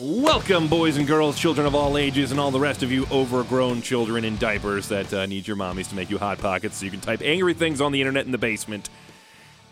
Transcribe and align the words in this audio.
Welcome, 0.00 0.68
boys 0.68 0.96
and 0.96 1.08
girls, 1.08 1.36
children 1.36 1.66
of 1.66 1.74
all 1.74 1.98
ages, 1.98 2.30
and 2.30 2.38
all 2.38 2.52
the 2.52 2.60
rest 2.60 2.84
of 2.84 2.92
you 2.92 3.04
overgrown 3.10 3.82
children 3.82 4.24
in 4.24 4.36
diapers 4.36 4.86
that 4.90 5.12
uh, 5.12 5.26
need 5.26 5.48
your 5.48 5.56
mommies 5.56 5.88
to 5.88 5.96
make 5.96 6.08
you 6.08 6.18
hot 6.18 6.38
pockets 6.38 6.76
so 6.76 6.84
you 6.84 6.92
can 6.92 7.00
type 7.00 7.20
angry 7.20 7.52
things 7.52 7.80
on 7.80 7.90
the 7.90 8.00
internet 8.00 8.24
in 8.24 8.30
the 8.30 8.38
basement 8.38 8.90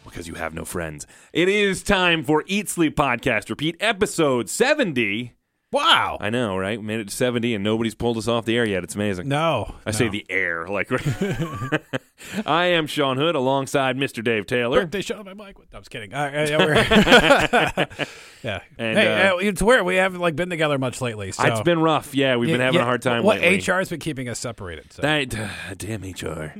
because 0.04 0.26
you 0.26 0.34
have 0.34 0.52
no 0.52 0.64
friends. 0.64 1.06
It 1.32 1.48
is 1.48 1.84
time 1.84 2.24
for 2.24 2.42
Eat 2.48 2.68
Sleep 2.68 2.96
Podcast 2.96 3.50
Repeat, 3.50 3.76
episode 3.78 4.50
70. 4.50 5.35
Wow. 5.76 6.16
I 6.20 6.30
know, 6.30 6.56
right? 6.56 6.78
We 6.80 6.86
made 6.86 7.00
it 7.00 7.08
to 7.08 7.14
70 7.14 7.54
and 7.54 7.62
nobody's 7.62 7.94
pulled 7.94 8.16
us 8.16 8.26
off 8.28 8.46
the 8.46 8.56
air 8.56 8.64
yet. 8.64 8.82
It's 8.82 8.94
amazing. 8.94 9.28
No. 9.28 9.74
I 9.84 9.90
say 9.90 10.08
the 10.08 10.24
air. 10.30 10.66
Like, 10.68 10.90
I 12.46 12.66
am 12.66 12.86
Sean 12.86 13.18
Hood 13.18 13.34
alongside 13.34 13.96
Mr. 13.96 14.24
Dave 14.24 14.46
Taylor. 14.46 14.86
Birthday 14.86 15.14
on 15.14 15.24
my 15.26 15.34
mic. 15.34 15.58
No, 15.58 15.64
I 15.74 15.78
was 15.78 15.88
kidding. 15.88 16.14
Uh, 16.14 16.46
yeah, 16.48 16.58
we're- 16.58 17.86
yeah. 18.42 18.60
And, 18.78 18.98
hey, 18.98 19.28
uh, 19.28 19.34
uh, 19.34 19.38
it's 19.38 19.60
weird. 19.60 19.84
We 19.84 19.96
haven't 19.96 20.20
like 20.20 20.34
been 20.34 20.48
together 20.50 20.78
much 20.78 21.00
lately. 21.00 21.32
So 21.32 21.44
It's 21.44 21.60
been 21.60 21.80
rough. 21.80 22.14
Yeah, 22.14 22.36
we've 22.36 22.48
been 22.48 22.60
Yeah, 22.60 22.66
having 22.66 22.80
a 22.80 22.84
hard 22.84 23.02
time 23.02 23.22
What 23.22 23.40
lately. 23.40 23.58
HR 23.72 23.78
has 23.78 23.90
been 23.90 24.00
keeping 24.00 24.28
us 24.30 24.38
separated. 24.38 24.92
So. 24.94 25.02
That, 25.02 25.28
damn 25.76 26.02
HR. 26.02 26.54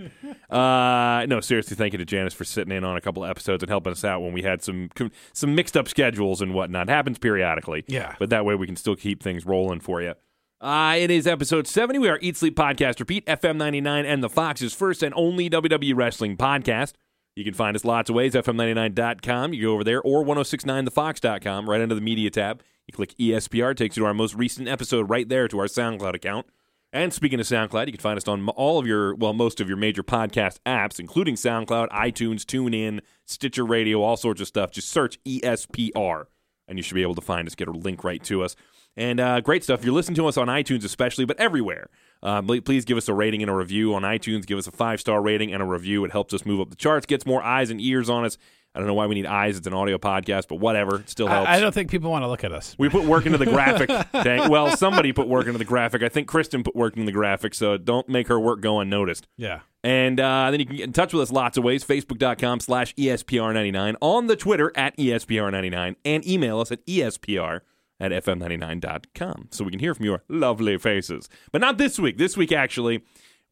uh, 0.55 1.25
no, 1.27 1.41
seriously, 1.41 1.75
thank 1.77 1.93
you 1.95 1.99
to 1.99 2.05
Janice 2.05 2.35
for 2.35 2.45
sitting 2.45 2.77
in 2.77 2.85
on 2.85 2.97
a 2.97 3.01
couple 3.01 3.25
of 3.25 3.31
episodes 3.31 3.63
and 3.63 3.71
helping 3.71 3.93
us 3.93 4.05
out 4.05 4.21
when 4.21 4.33
we 4.33 4.43
had 4.43 4.63
some 4.63 4.91
some 5.33 5.55
mixed 5.55 5.77
up 5.77 5.89
schedules 5.89 6.43
and 6.43 6.53
whatnot. 6.55 6.89
Happens 6.89 7.19
periodically. 7.19 7.85
Yeah. 7.87 8.15
But 8.19 8.31
that 8.31 8.45
way 8.45 8.55
we 8.57 8.67
can 8.67 8.77
still 8.77 8.97
keep 8.97 9.06
things 9.15 9.47
rolling 9.47 9.81
for 9.81 10.03
you. 10.03 10.15
Uh, 10.61 10.97
it 10.99 11.11
is 11.11 11.27
episode 11.27 11.67
70. 11.67 11.99
We 11.99 12.09
are 12.09 12.19
Eat 12.23 12.37
Sleep 12.37 12.57
Podcast 12.57 12.99
Repeat, 12.99 13.27
FM 13.27 13.57
99, 13.57 14.07
and 14.07 14.23
the 14.23 14.31
Fox's 14.31 14.73
first 14.73 15.03
and 15.03 15.15
only 15.15 15.51
WWE 15.51 15.95
Wrestling 15.95 16.37
podcast. 16.37 16.95
You 17.35 17.45
can 17.45 17.53
find 17.55 17.77
us 17.77 17.85
lots 17.85 18.09
of 18.09 18.17
ways, 18.17 18.33
FM99.com. 18.35 19.53
You 19.53 19.63
go 19.63 19.75
over 19.75 19.85
there, 19.85 20.01
or 20.01 20.25
1069thefox.com, 20.25 21.69
right 21.69 21.81
under 21.83 21.95
the 21.95 22.01
media 22.01 22.31
tab. 22.31 22.63
You 22.87 22.93
click 22.93 23.15
ESPR, 23.19 23.77
takes 23.77 23.97
you 23.97 24.03
to 24.03 24.07
our 24.07 24.15
most 24.15 24.35
recent 24.35 24.69
episode 24.69 25.11
right 25.11 25.29
there 25.29 25.47
to 25.49 25.59
our 25.59 25.67
SoundCloud 25.67 26.15
account. 26.15 26.47
And 26.93 27.13
speaking 27.13 27.41
of 27.41 27.47
SoundCloud, 27.47 27.87
you 27.87 27.93
can 27.93 28.01
find 28.01 28.17
us 28.17 28.27
on 28.27 28.49
all 28.49 28.79
of 28.79 28.87
your, 28.87 29.15
well, 29.17 29.35
most 29.35 29.61
of 29.61 29.69
your 29.69 29.77
major 29.77 30.03
podcast 30.03 30.61
apps, 30.65 30.99
including 30.99 31.35
SoundCloud, 31.35 31.91
iTunes, 31.91 32.45
TuneIn, 32.45 33.01
Stitcher 33.27 33.67
Radio, 33.67 34.01
all 34.01 34.17
sorts 34.17 34.41
of 34.41 34.47
stuff. 34.47 34.71
Just 34.71 34.89
search 34.89 35.23
ESPR, 35.25 36.25
and 36.69 36.79
you 36.79 36.83
should 36.83 36.95
be 36.95 37.03
able 37.03 37.15
to 37.15 37.21
find 37.21 37.47
us, 37.47 37.55
get 37.55 37.69
a 37.69 37.73
link 37.73 38.05
right 38.05 38.23
to 38.25 38.43
us. 38.43 38.57
And 38.97 39.21
uh, 39.21 39.41
great 39.41 39.63
stuff. 39.63 39.81
If 39.81 39.85
you're 39.85 39.95
listening 39.95 40.17
to 40.17 40.27
us 40.27 40.39
on 40.39 40.49
iTunes, 40.49 40.85
especially, 40.85 41.27
but 41.27 41.39
everywhere, 41.39 41.91
uh, 42.23 42.41
please 42.43 42.85
give 42.85 42.97
us 42.97 43.09
a 43.09 43.15
rating 43.15 43.43
and 43.43 43.51
a 43.51 43.55
review 43.55 43.95
on 43.95 44.03
iTunes. 44.03 44.47
Give 44.47 44.59
us 44.59 44.67
a 44.67 44.71
five 44.71 45.01
star 45.01 45.21
rating 45.21 45.53
and 45.53 45.63
a 45.63 45.67
review. 45.67 46.05
It 46.05 46.13
helps 46.13 46.33
us 46.33 46.47
move 46.47 46.61
up 46.61 46.71
the 46.71 46.77
charts, 46.77 47.05
gets 47.05 47.27
more 47.27 47.43
eyes 47.43 47.71
and 47.71 47.81
ears 47.81 48.09
on 48.09 48.25
us. 48.25 48.39
I 48.77 48.79
don't 48.79 48.89
know 48.89 48.95
why 48.95 49.07
we 49.07 49.15
need 49.15 49.25
eyes. 49.25 49.57
It's 49.57 49.67
an 49.67 49.73
audio 49.73 49.97
podcast, 49.97 50.49
but 50.49 50.57
whatever. 50.57 50.97
It 50.97 51.09
still 51.09 51.29
helps. 51.29 51.49
I, 51.49 51.57
I 51.57 51.61
don't 51.61 51.73
think 51.73 51.91
people 51.91 52.11
want 52.11 52.25
to 52.25 52.29
look 52.29 52.45
at 52.45 52.53
us. 52.53 52.77
We 52.79 52.91
put 52.91 53.05
work 53.05 53.25
into 53.25 53.39
the 53.39 53.47
graphic. 53.47 53.89
Dang. 54.13 54.51
Well, 54.51 54.77
somebody 54.77 55.15
put 55.15 55.29
work 55.29 55.47
into 55.47 55.57
the 55.57 55.65
graphic. 55.65 56.03
I 56.03 56.11
think 56.11 56.29
Kristen 56.29 56.63
put 56.63 56.77
work 56.77 56.95
into 56.95 57.07
the 57.07 57.13
graphic, 57.13 57.55
so 57.55 57.79
don't 57.79 58.07
make 58.07 58.29
her 58.29 58.39
work 58.39 58.61
go 58.61 58.79
unnoticed. 58.81 59.29
Yeah. 59.39 59.61
And 59.83 60.21
uh, 60.21 60.51
then 60.51 60.61
you 60.61 60.67
can 60.67 60.77
get 60.77 60.85
in 60.85 60.93
touch 60.93 61.15
with 61.15 61.23
us 61.23 61.33
lots 61.33 61.57
of 61.57 61.65
ways. 61.65 61.85
Facebook.com 61.85 62.61
slash 62.61 62.93
E 62.99 63.07
ESPR99. 63.07 63.95
On 64.03 64.27
the 64.27 64.37
Twitter 64.37 64.71
at 64.77 64.93
E 64.99 65.07
ESPR99. 65.07 65.97
And 66.05 66.27
email 66.27 66.61
us 66.61 66.71
at 66.71 66.85
ESPR 66.85 67.61
at 67.99 68.13
FM99.com. 68.13 69.49
So 69.53 69.65
we 69.65 69.71
can 69.71 69.81
hear 69.81 69.95
from 69.95 70.05
your 70.05 70.23
lovely 70.29 70.77
faces. 70.77 71.31
But 71.51 71.63
not 71.63 71.79
this 71.79 71.99
week. 71.99 72.19
This 72.19 72.37
week, 72.37 72.53
actually, 72.53 73.05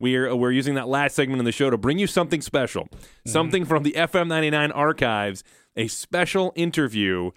we're, 0.04 0.36
we're 0.36 0.52
using 0.52 0.74
that 0.74 0.86
last 0.86 1.16
segment 1.16 1.40
of 1.40 1.46
the 1.46 1.52
show 1.52 1.70
to 1.70 1.78
bring 1.78 1.98
you 1.98 2.06
something 2.06 2.42
special. 2.42 2.88
Something 3.24 3.64
from 3.64 3.84
the 3.84 3.92
FM99 3.92 4.70
archives. 4.74 5.42
A 5.76 5.88
special 5.88 6.52
interview 6.54 7.30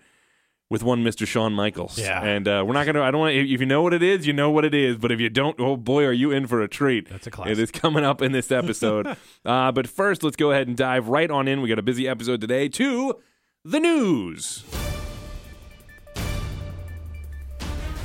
with 0.69 0.83
one 0.83 1.01
Mr. 1.01 1.25
Shawn 1.25 1.53
Michaels. 1.53 1.97
Yeah. 1.97 2.21
And 2.21 2.45
uh, 2.45 2.65
we're 2.67 2.73
not 2.73 2.83
going 2.83 2.95
to, 2.95 3.03
I 3.03 3.09
don't 3.09 3.21
want 3.21 3.33
to, 3.33 3.39
if 3.39 3.61
you 3.61 3.65
know 3.65 3.81
what 3.81 3.93
it 3.93 4.03
is, 4.03 4.27
you 4.27 4.33
know 4.33 4.51
what 4.51 4.65
it 4.65 4.73
is. 4.73 4.97
But 4.97 5.13
if 5.13 5.21
you 5.21 5.29
don't, 5.29 5.57
oh 5.61 5.77
boy, 5.77 6.03
are 6.03 6.11
you 6.11 6.31
in 6.31 6.45
for 6.45 6.61
a 6.61 6.67
treat. 6.67 7.09
That's 7.09 7.25
a 7.25 7.31
classic. 7.31 7.53
It 7.53 7.59
is 7.59 7.71
coming 7.71 8.03
up 8.03 8.21
in 8.21 8.33
this 8.33 8.51
episode. 8.51 9.07
uh, 9.45 9.71
but 9.71 9.87
first, 9.87 10.21
let's 10.21 10.35
go 10.35 10.51
ahead 10.51 10.67
and 10.67 10.75
dive 10.75 11.07
right 11.07 11.31
on 11.31 11.47
in. 11.47 11.61
We 11.61 11.69
got 11.69 11.79
a 11.79 11.83
busy 11.83 12.05
episode 12.05 12.41
today 12.41 12.67
to 12.67 13.15
the 13.63 13.79
news. 13.79 14.65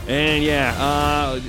And 0.06 0.44
yeah, 0.44 0.76
uh, 0.78 1.41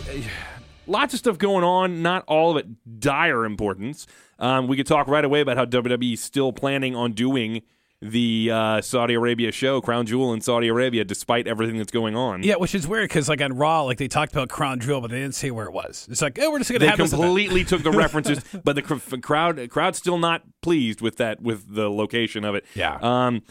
lots 0.88 1.14
of 1.14 1.20
stuff 1.20 1.38
going 1.38 1.64
on. 1.64 2.02
Not 2.02 2.24
all 2.28 2.52
of 2.52 2.58
it 2.58 3.00
dire 3.00 3.46
importance. 3.46 4.08
Um, 4.40 4.68
we 4.68 4.76
could 4.78 4.88
talk 4.88 5.08
right 5.08 5.24
away 5.24 5.42
about 5.42 5.58
how 5.58 5.66
WWE 5.66 6.14
is 6.14 6.22
still 6.22 6.52
planning 6.52 6.96
on 6.96 7.14
doing 7.14 7.62
the 8.04 8.52
uh, 8.52 8.82
Saudi 8.82 9.14
Arabia 9.14 9.52
show, 9.52 9.80
Crown 9.80 10.06
Jewel 10.06 10.34
in 10.34 10.42
Saudi 10.42 10.68
Arabia, 10.68 11.06
despite 11.06 11.48
everything 11.48 11.78
that's 11.78 11.92
going 11.92 12.16
on. 12.16 12.44
Yeah, 12.44 12.56
which 12.56 12.76
is 12.76 12.86
weird 12.86 13.08
because 13.08 13.30
like 13.30 13.42
on 13.42 13.54
Raw, 13.54 13.84
like 13.84 13.98
they 13.98 14.10
talked 14.10 14.34
about 14.34 14.50
Crown 14.50 14.80
Jewel, 14.82 15.00
but 15.00 15.10
they 15.10 15.22
didn't 15.22 15.36
say 15.36 15.52
where 15.52 15.66
it 15.66 15.72
was. 15.74 16.08
It's 16.12 16.22
like, 16.22 16.38
oh, 16.40 16.52
we're 16.52 16.60
just 16.60 16.70
gonna 16.70 16.80
they 16.80 16.88
have 16.88 16.98
this 16.98 17.12
completely 17.12 17.64
took 17.64 17.82
the 17.82 17.92
references, 17.98 18.44
but 18.64 18.76
the 18.76 18.82
cr- 18.82 19.18
crowd 19.22 19.70
crowd's 19.70 19.98
still 19.98 20.18
not 20.18 20.44
pleased 20.62 21.00
with 21.00 21.18
that 21.18 21.42
with 21.42 21.74
the 21.74 21.90
location 21.90 22.44
of 22.44 22.56
it. 22.56 22.66
Yeah. 22.76 22.98
Um, 23.02 23.42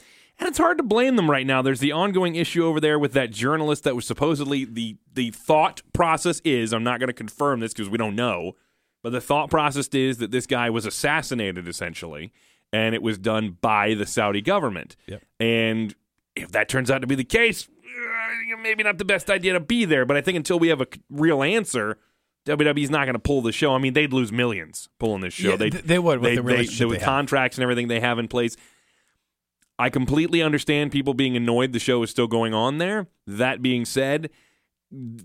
and 0.42 0.48
it's 0.48 0.58
hard 0.58 0.76
to 0.78 0.82
blame 0.82 1.14
them 1.14 1.30
right 1.30 1.46
now. 1.46 1.62
There's 1.62 1.78
the 1.78 1.92
ongoing 1.92 2.34
issue 2.34 2.64
over 2.64 2.80
there 2.80 2.98
with 2.98 3.12
that 3.12 3.30
journalist 3.30 3.84
that 3.84 3.94
was 3.94 4.04
supposedly 4.06 4.64
the 4.64 4.96
the 5.14 5.30
thought 5.30 5.82
process 5.92 6.40
is. 6.44 6.72
I'm 6.72 6.82
not 6.84 6.98
going 6.98 7.06
to 7.08 7.12
confirm 7.14 7.60
this 7.60 7.72
because 7.72 7.88
we 7.88 7.96
don't 7.96 8.16
know, 8.16 8.52
but 9.02 9.12
the 9.12 9.20
thought 9.20 9.50
process 9.50 9.86
is 9.88 10.18
that 10.18 10.32
this 10.32 10.46
guy 10.46 10.68
was 10.68 10.84
assassinated 10.84 11.68
essentially, 11.68 12.32
and 12.72 12.92
it 12.94 13.02
was 13.02 13.18
done 13.18 13.56
by 13.60 13.94
the 13.94 14.04
Saudi 14.04 14.40
government. 14.40 14.96
Yep. 15.06 15.22
And 15.38 15.94
if 16.34 16.50
that 16.52 16.68
turns 16.68 16.90
out 16.90 17.02
to 17.02 17.06
be 17.06 17.14
the 17.14 17.24
case, 17.24 17.68
uh, 17.84 18.56
maybe 18.62 18.82
not 18.82 18.98
the 18.98 19.04
best 19.04 19.30
idea 19.30 19.52
to 19.52 19.60
be 19.60 19.84
there. 19.84 20.04
But 20.04 20.16
I 20.16 20.22
think 20.22 20.36
until 20.36 20.58
we 20.58 20.68
have 20.68 20.80
a 20.80 20.86
real 21.08 21.42
answer, 21.42 21.98
WWE's 22.46 22.90
not 22.90 23.04
going 23.04 23.12
to 23.14 23.20
pull 23.20 23.42
the 23.42 23.52
show. 23.52 23.74
I 23.74 23.78
mean, 23.78 23.92
they'd 23.92 24.12
lose 24.12 24.32
millions 24.32 24.88
pulling 24.98 25.20
this 25.20 25.34
show. 25.34 25.50
Yeah, 25.50 25.56
they 25.56 25.70
they 25.70 25.98
would 26.00 26.18
with 26.20 26.30
they, 26.30 26.36
the 26.36 26.42
they- 26.42 26.56
with 26.56 26.78
they 26.78 26.98
have. 26.98 27.04
contracts 27.04 27.56
and 27.58 27.62
everything 27.62 27.86
they 27.88 28.00
have 28.00 28.18
in 28.18 28.26
place. 28.28 28.56
I 29.78 29.90
completely 29.90 30.42
understand 30.42 30.92
people 30.92 31.14
being 31.14 31.36
annoyed 31.36 31.72
the 31.72 31.78
show 31.78 32.02
is 32.02 32.10
still 32.10 32.26
going 32.28 32.54
on 32.54 32.78
there. 32.78 33.08
That 33.26 33.62
being 33.62 33.84
said, 33.84 34.30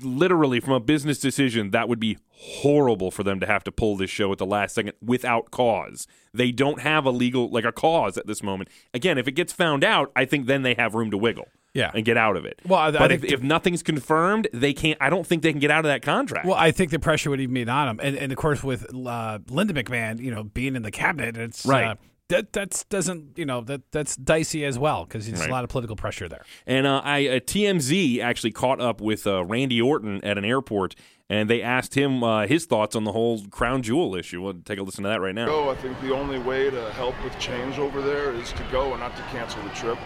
literally 0.01 0.59
from 0.59 0.73
a 0.73 0.79
business 0.79 1.19
decision, 1.19 1.71
that 1.71 1.89
would 1.89 1.99
be 1.99 2.17
horrible 2.29 3.11
for 3.11 3.23
them 3.23 3.39
to 3.39 3.45
have 3.45 3.63
to 3.65 3.71
pull 3.71 3.95
this 3.97 4.09
show 4.09 4.31
at 4.31 4.37
the 4.37 4.45
last 4.45 4.75
second 4.75 4.93
without 5.01 5.51
cause. 5.51 6.07
They 6.33 6.51
don't 6.51 6.81
have 6.81 7.05
a 7.05 7.11
legal 7.11 7.49
like 7.49 7.65
a 7.65 7.71
cause 7.71 8.17
at 8.17 8.27
this 8.27 8.41
moment. 8.41 8.69
Again, 8.93 9.17
if 9.17 9.27
it 9.27 9.33
gets 9.33 9.51
found 9.53 9.83
out, 9.83 10.11
I 10.15 10.25
think 10.25 10.47
then 10.47 10.61
they 10.61 10.73
have 10.75 10.95
room 10.95 11.11
to 11.11 11.17
wiggle. 11.17 11.47
Yeah. 11.73 11.91
And 11.93 12.03
get 12.05 12.17
out 12.17 12.37
of 12.37 12.45
it. 12.45 12.59
Well, 12.65 12.79
I- 12.79 12.87
I 12.87 12.91
but 12.91 13.09
think 13.09 13.23
if, 13.25 13.29
the- 13.29 13.33
if 13.35 13.43
nothing's 13.43 13.83
confirmed, 13.83 14.47
they 14.51 14.73
can't. 14.73 14.97
I 14.99 15.11
don't 15.11 15.27
think 15.27 15.43
they 15.43 15.51
can 15.51 15.59
get 15.59 15.69
out 15.69 15.85
of 15.85 15.89
that 15.89 16.01
contract. 16.01 16.47
Well, 16.47 16.55
I 16.55 16.71
think 16.71 16.89
the 16.89 16.97
pressure 16.97 17.29
would 17.29 17.39
even 17.39 17.53
be 17.53 17.67
on 17.69 17.97
them, 17.97 17.99
and, 18.01 18.15
and 18.17 18.31
of 18.31 18.37
course 18.37 18.63
with 18.63 18.83
uh, 19.05 19.37
Linda 19.49 19.73
McMahon, 19.73 20.19
you 20.19 20.31
know, 20.33 20.43
being 20.43 20.75
in 20.75 20.81
the 20.81 20.89
cabinet, 20.89 21.37
it's 21.37 21.65
Right. 21.67 21.85
Uh, 21.89 21.95
that 22.29 22.51
that's 22.53 22.83
doesn't 22.85 23.37
you 23.37 23.45
know 23.45 23.61
that 23.61 23.81
that's 23.91 24.15
dicey 24.15 24.65
as 24.65 24.77
well 24.77 25.05
because 25.05 25.27
there's 25.27 25.39
Right. 25.39 25.49
a 25.49 25.53
lot 25.53 25.63
of 25.63 25.69
political 25.69 25.95
pressure 25.95 26.27
there. 26.27 26.43
And 26.65 26.85
uh, 26.85 27.01
I 27.03 27.27
uh, 27.27 27.39
TMZ 27.39 28.19
actually 28.19 28.51
caught 28.51 28.81
up 28.81 28.99
with 29.01 29.25
uh, 29.27 29.43
Randy 29.45 29.81
Orton 29.81 30.23
at 30.23 30.37
an 30.37 30.43
airport, 30.45 30.95
and 31.29 31.49
they 31.49 31.61
asked 31.61 31.95
him 31.95 32.23
uh, 32.23 32.45
his 32.47 32.65
thoughts 32.65 32.95
on 32.95 33.03
the 33.05 33.11
whole 33.13 33.45
crown 33.47 33.81
jewel 33.81 34.15
issue. 34.15 34.41
We'll 34.41 34.55
take 34.55 34.79
a 34.79 34.83
listen 34.83 35.03
to 35.03 35.09
that 35.09 35.21
right 35.21 35.35
now. 35.35 35.45
Go. 35.45 35.69
I 35.69 35.75
think 35.75 35.99
the 36.01 36.13
only 36.13 36.39
way 36.39 36.69
to 36.69 36.91
help 36.93 37.15
with 37.23 37.37
change 37.39 37.79
over 37.79 38.01
there 38.01 38.33
is 38.33 38.51
to 38.53 38.63
go 38.71 38.91
and 38.91 38.99
not 38.99 39.15
to 39.15 39.21
cancel 39.23 39.61
the 39.63 39.69
trip. 39.69 39.97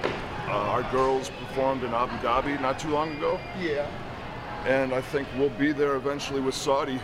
Uh, 0.47 0.51
our 0.51 0.83
girls 0.91 1.29
performed 1.29 1.83
in 1.83 1.93
Abu 1.93 2.13
Dhabi 2.25 2.59
not 2.61 2.77
too 2.79 2.89
long 2.89 3.15
ago. 3.17 3.39
Yeah. 3.59 3.87
And 4.65 4.93
I 4.93 5.01
think 5.01 5.27
we'll 5.37 5.49
be 5.49 5.71
there 5.71 5.95
eventually 5.95 6.39
with 6.39 6.53
Saudi 6.53 6.99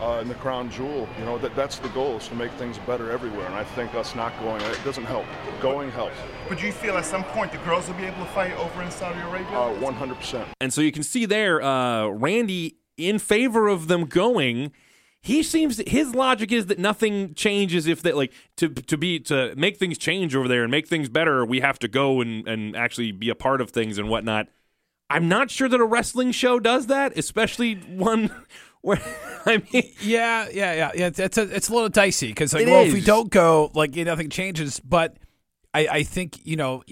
uh, 0.00 0.20
in 0.20 0.28
the 0.28 0.34
crown 0.34 0.70
jewel. 0.70 1.08
You 1.18 1.24
know, 1.24 1.38
that, 1.38 1.54
that's 1.54 1.78
the 1.78 1.88
goal 1.90 2.16
is 2.16 2.28
to 2.28 2.34
make 2.34 2.52
things 2.52 2.78
better 2.78 3.10
everywhere. 3.10 3.46
And 3.46 3.54
I 3.54 3.64
think 3.64 3.94
us 3.94 4.14
not 4.14 4.38
going, 4.40 4.60
it 4.62 4.84
doesn't 4.84 5.04
help. 5.04 5.26
Going 5.60 5.90
helps. 5.90 6.16
But 6.48 6.58
do 6.58 6.66
you 6.66 6.72
feel 6.72 6.96
at 6.96 7.04
some 7.04 7.24
point 7.24 7.52
the 7.52 7.58
girls 7.58 7.88
will 7.88 7.96
be 7.96 8.04
able 8.04 8.24
to 8.24 8.30
fight 8.30 8.56
over 8.56 8.82
in 8.82 8.90
Saudi 8.90 9.20
Arabia? 9.20 9.58
Uh, 9.58 9.74
100%. 9.80 10.46
And 10.60 10.72
so 10.72 10.80
you 10.80 10.92
can 10.92 11.02
see 11.02 11.26
there, 11.26 11.62
uh, 11.62 12.08
Randy 12.08 12.78
in 12.98 13.18
favor 13.18 13.68
of 13.68 13.88
them 13.88 14.04
going. 14.04 14.72
He 15.20 15.42
seems 15.42 15.78
his 15.86 16.14
logic 16.14 16.52
is 16.52 16.66
that 16.66 16.78
nothing 16.78 17.34
changes 17.34 17.86
if 17.86 18.02
they 18.02 18.12
like 18.12 18.32
to 18.56 18.68
to 18.68 18.96
be 18.96 19.18
to 19.20 19.54
make 19.56 19.76
things 19.76 19.98
change 19.98 20.36
over 20.36 20.46
there 20.46 20.62
and 20.62 20.70
make 20.70 20.86
things 20.86 21.08
better. 21.08 21.44
We 21.44 21.60
have 21.60 21.78
to 21.80 21.88
go 21.88 22.20
and 22.20 22.46
and 22.46 22.76
actually 22.76 23.12
be 23.12 23.28
a 23.28 23.34
part 23.34 23.60
of 23.60 23.70
things 23.70 23.98
and 23.98 24.08
whatnot. 24.08 24.48
I'm 25.10 25.28
not 25.28 25.50
sure 25.50 25.68
that 25.68 25.80
a 25.80 25.84
wrestling 25.84 26.32
show 26.32 26.60
does 26.60 26.86
that, 26.88 27.16
especially 27.16 27.76
one 27.76 28.30
where 28.82 29.00
I 29.46 29.62
mean 29.72 29.84
Yeah, 30.00 30.48
yeah, 30.52 30.72
yeah, 30.74 30.90
yeah. 30.94 31.10
It's 31.16 31.38
a 31.38 31.42
it's 31.54 31.68
a 31.68 31.72
little 31.74 31.88
dicey 31.88 32.28
because 32.28 32.52
like, 32.54 32.66
well, 32.66 32.84
if 32.84 32.92
we 32.92 33.00
don't 33.00 33.30
go, 33.30 33.70
like 33.74 33.96
you 33.96 34.04
know, 34.04 34.12
nothing 34.12 34.30
changes. 34.30 34.80
But 34.80 35.16
I 35.74 35.86
I 35.88 36.02
think 36.02 36.44
you 36.46 36.56
know. 36.56 36.82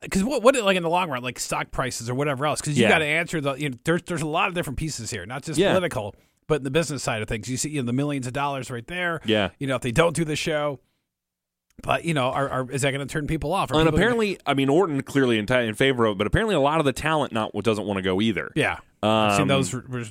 because 0.00 0.22
what, 0.24 0.42
what 0.42 0.54
like 0.56 0.76
in 0.76 0.82
the 0.82 0.88
long 0.90 1.10
run, 1.10 1.22
like 1.22 1.38
stock 1.38 1.70
prices 1.70 2.08
or 2.08 2.14
whatever 2.14 2.46
else, 2.46 2.60
because 2.60 2.76
you 2.78 2.84
Yeah. 2.84 2.90
got 2.90 2.98
to 2.98 3.04
answer 3.06 3.40
the. 3.40 3.54
You 3.54 3.70
know, 3.70 3.78
there's 3.84 4.02
there's 4.02 4.22
a 4.22 4.26
lot 4.28 4.48
of 4.48 4.54
different 4.54 4.78
pieces 4.78 5.10
here, 5.10 5.26
not 5.26 5.42
just 5.42 5.58
Yeah. 5.58 5.70
political, 5.72 6.14
but 6.46 6.56
in 6.58 6.62
the 6.64 6.70
business 6.70 7.02
side 7.02 7.20
of 7.22 7.28
things. 7.28 7.48
You 7.48 7.56
see, 7.56 7.70
you 7.70 7.82
know, 7.82 7.86
the 7.86 7.92
millions 7.92 8.26
of 8.26 8.32
dollars 8.32 8.70
right 8.70 8.86
there. 8.86 9.20
Yeah. 9.24 9.50
You 9.58 9.66
know, 9.66 9.76
if 9.76 9.82
they 9.82 9.90
don't 9.92 10.14
do 10.14 10.24
the 10.24 10.36
show, 10.36 10.78
but 11.82 12.04
you 12.04 12.14
know, 12.14 12.28
are, 12.30 12.48
are 12.48 12.70
is 12.70 12.82
that 12.82 12.90
going 12.92 13.06
to 13.06 13.12
turn 13.12 13.26
people 13.26 13.52
off? 13.52 13.70
Are 13.70 13.74
and 13.74 13.80
people 13.86 13.90
gonna- 13.92 13.96
apparently, 14.02 14.38
I 14.46 14.54
mean, 14.54 14.68
Orton 14.68 15.02
clearly 15.02 15.38
in, 15.38 15.52
in 15.52 15.74
favor 15.74 16.06
of, 16.06 16.12
it, 16.12 16.18
but 16.18 16.26
apparently 16.26 16.54
a 16.54 16.60
lot 16.60 16.78
of 16.80 16.84
the 16.86 16.92
talent 16.92 17.32
not 17.32 17.52
doesn't 17.62 17.84
want 17.86 17.98
to 17.98 18.02
go 18.02 18.20
either. 18.20 18.50
yeah, 18.56 18.78
I've 19.02 19.32
seen 19.34 19.42
Um, 19.42 19.48
those 19.48 19.72
r- 19.74 19.84
r- 19.92 20.02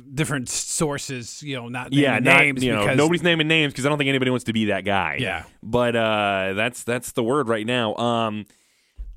different 0.00 0.48
sources, 0.48 1.42
you 1.42 1.56
know, 1.56 1.68
not 1.68 1.92
yeah, 1.92 2.18
naming 2.18 2.24
not, 2.24 2.38
names 2.38 2.64
you 2.64 2.72
know, 2.72 2.80
because 2.80 2.96
nobody's 2.96 3.22
naming 3.22 3.48
names 3.48 3.72
because 3.72 3.86
I 3.86 3.88
don't 3.88 3.98
think 3.98 4.08
anybody 4.08 4.30
wants 4.30 4.44
to 4.44 4.52
be 4.52 4.66
that 4.66 4.84
guy. 4.84 5.18
Yeah. 5.20 5.44
but 5.62 5.96
uh, 5.96 6.52
that's 6.54 6.84
that's 6.84 7.12
the 7.12 7.22
word 7.22 7.48
right 7.48 7.66
now. 7.66 7.94
Um, 7.96 8.46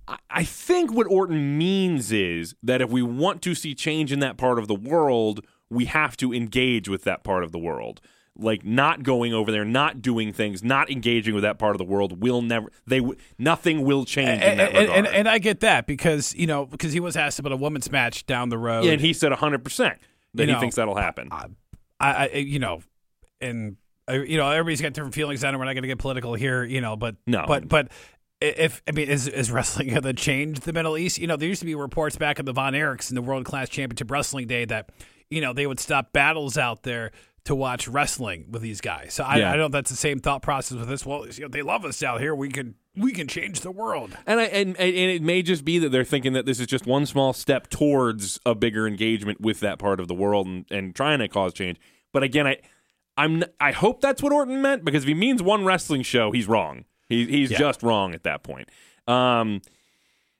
I, 0.07 0.17
I 0.29 0.43
think 0.43 0.93
what 0.93 1.07
Orton 1.07 1.57
means 1.57 2.11
is 2.11 2.55
that 2.63 2.81
if 2.81 2.89
we 2.89 3.01
want 3.01 3.41
to 3.43 3.55
see 3.55 3.75
change 3.75 4.11
in 4.11 4.19
that 4.19 4.37
part 4.37 4.59
of 4.59 4.67
the 4.67 4.75
world, 4.75 5.45
we 5.69 5.85
have 5.85 6.15
to 6.17 6.33
engage 6.33 6.87
with 6.87 7.03
that 7.03 7.23
part 7.23 7.43
of 7.43 7.51
the 7.51 7.59
world. 7.59 8.01
Like 8.39 8.63
not 8.63 9.01
going 9.01 9.33
over 9.33 9.51
there, 9.51 9.65
not 9.65 9.99
doing 9.99 10.31
things, 10.31 10.63
not 10.63 10.91
engaging 10.91 11.33
with 11.33 11.41
that 11.41 11.57
part 11.57 11.71
of 11.71 11.79
the 11.79 11.85
world 11.85 12.21
will 12.21 12.43
never. 12.43 12.69
They 12.85 12.99
w- 12.99 13.17
nothing 13.39 13.83
will 13.83 14.05
change 14.05 14.29
in 14.29 14.41
and, 14.41 14.59
that 14.59 14.75
and, 14.75 14.89
and, 14.91 15.07
and 15.07 15.27
I 15.27 15.39
get 15.39 15.61
that 15.61 15.87
because 15.87 16.35
you 16.35 16.45
know 16.45 16.67
because 16.67 16.93
he 16.93 16.99
was 16.99 17.17
asked 17.17 17.39
about 17.39 17.51
a 17.51 17.57
women's 17.57 17.91
match 17.91 18.27
down 18.27 18.49
the 18.49 18.57
road. 18.59 18.85
yeah, 18.85 18.91
and 18.91 19.01
he 19.01 19.11
said 19.11 19.31
hundred 19.31 19.63
percent 19.63 19.97
that 20.37 20.43
You 20.43 20.47
he 20.49 20.53
know, 20.53 20.59
thinks 20.59 20.75
that'll 20.77 20.95
happen. 20.95 21.29
I, 21.31 21.47
I 21.99 22.27
you 22.37 22.59
know, 22.59 22.81
and 23.41 23.77
you 24.09 24.37
know 24.37 24.49
everybody's 24.49 24.81
got 24.81 24.93
different 24.93 25.13
feelings 25.15 25.43
on 25.43 25.53
it. 25.53 25.57
We're 25.57 25.65
not 25.65 25.73
going 25.73 25.83
to 25.83 25.87
get 25.87 25.99
political 25.99 26.33
here, 26.33 26.63
you 26.63 26.81
know, 26.81 26.95
but 26.95 27.15
No. 27.25 27.45
but 27.47 27.67
but 27.67 27.89
if 28.39 28.81
I 28.87 28.91
mean, 28.91 29.09
is 29.09 29.27
is 29.27 29.51
wrestling 29.51 29.87
going 29.89 30.01
to 30.03 30.13
change 30.13 30.61
the 30.61 30.73
Middle 30.73 30.97
East? 30.97 31.17
You 31.17 31.27
know, 31.27 31.35
there 31.37 31.49
used 31.49 31.59
to 31.61 31.65
be 31.65 31.75
reports 31.75 32.15
back 32.17 32.39
in 32.39 32.45
the 32.45 32.53
Von 32.53 32.73
Erichs 32.73 33.09
in 33.09 33.15
the 33.15 33.21
World 33.21 33.45
Class 33.45 33.67
Championship 33.69 34.09
Wrestling 34.11 34.47
Day 34.47 34.65
that 34.65 34.89
you 35.29 35.41
know 35.41 35.53
they 35.53 35.67
would 35.67 35.79
stop 35.79 36.13
battles 36.13 36.57
out 36.57 36.83
there 36.83 37.11
to 37.45 37.55
watch 37.55 37.87
wrestling 37.87 38.45
with 38.51 38.61
these 38.61 38.81
guys. 38.81 39.13
So 39.13 39.23
I, 39.23 39.37
Yeah. 39.37 39.49
I 39.49 39.51
don't 39.53 39.59
know 39.59 39.67
that's 39.69 39.89
the 39.89 39.95
same 39.97 40.19
thought 40.19 40.41
process 40.41 40.77
with 40.77 40.87
this. 40.89 41.05
Well, 41.05 41.25
you 41.27 41.43
know, 41.43 41.47
they 41.47 41.61
love 41.61 41.83
us 41.85 42.03
out 42.03 42.19
here. 42.21 42.35
We 42.35 42.49
can 42.49 42.75
we 42.97 43.11
can 43.11 43.27
change 43.27 43.61
the 43.61 43.71
world. 43.71 44.17
And 44.25 44.39
I 44.39 44.43
and, 44.45 44.75
and 44.77 44.95
it 44.95 45.21
may 45.21 45.41
just 45.41 45.63
be 45.63 45.79
that 45.79 45.89
they're 45.89 46.03
thinking 46.03 46.33
that 46.33 46.45
this 46.45 46.59
is 46.59 46.67
just 46.67 46.85
one 46.85 47.05
small 47.05 47.33
step 47.33 47.69
towards 47.69 48.39
a 48.45 48.55
bigger 48.55 48.87
engagement 48.87 49.39
with 49.41 49.59
that 49.61 49.79
part 49.79 49.99
of 49.99 50.07
the 50.07 50.13
world 50.15 50.47
and, 50.47 50.65
and 50.71 50.95
trying 50.95 51.19
to 51.19 51.27
cause 51.27 51.53
change. 51.53 51.77
But 52.13 52.23
again, 52.23 52.47
I 52.47 52.57
I'm 53.17 53.43
I 53.59 53.71
hope 53.71 54.01
that's 54.01 54.21
what 54.21 54.31
Orton 54.33 54.61
meant 54.61 54.83
because 54.85 55.03
if 55.03 55.07
he 55.07 55.13
means 55.13 55.41
one 55.41 55.65
wrestling 55.65 56.01
show, 56.03 56.31
he's 56.31 56.47
wrong. 56.47 56.85
He, 57.09 57.25
he's 57.25 57.51
Yeah. 57.51 57.57
just 57.59 57.83
wrong 57.83 58.13
at 58.13 58.23
that 58.23 58.43
point. 58.43 58.69
Um, 59.07 59.61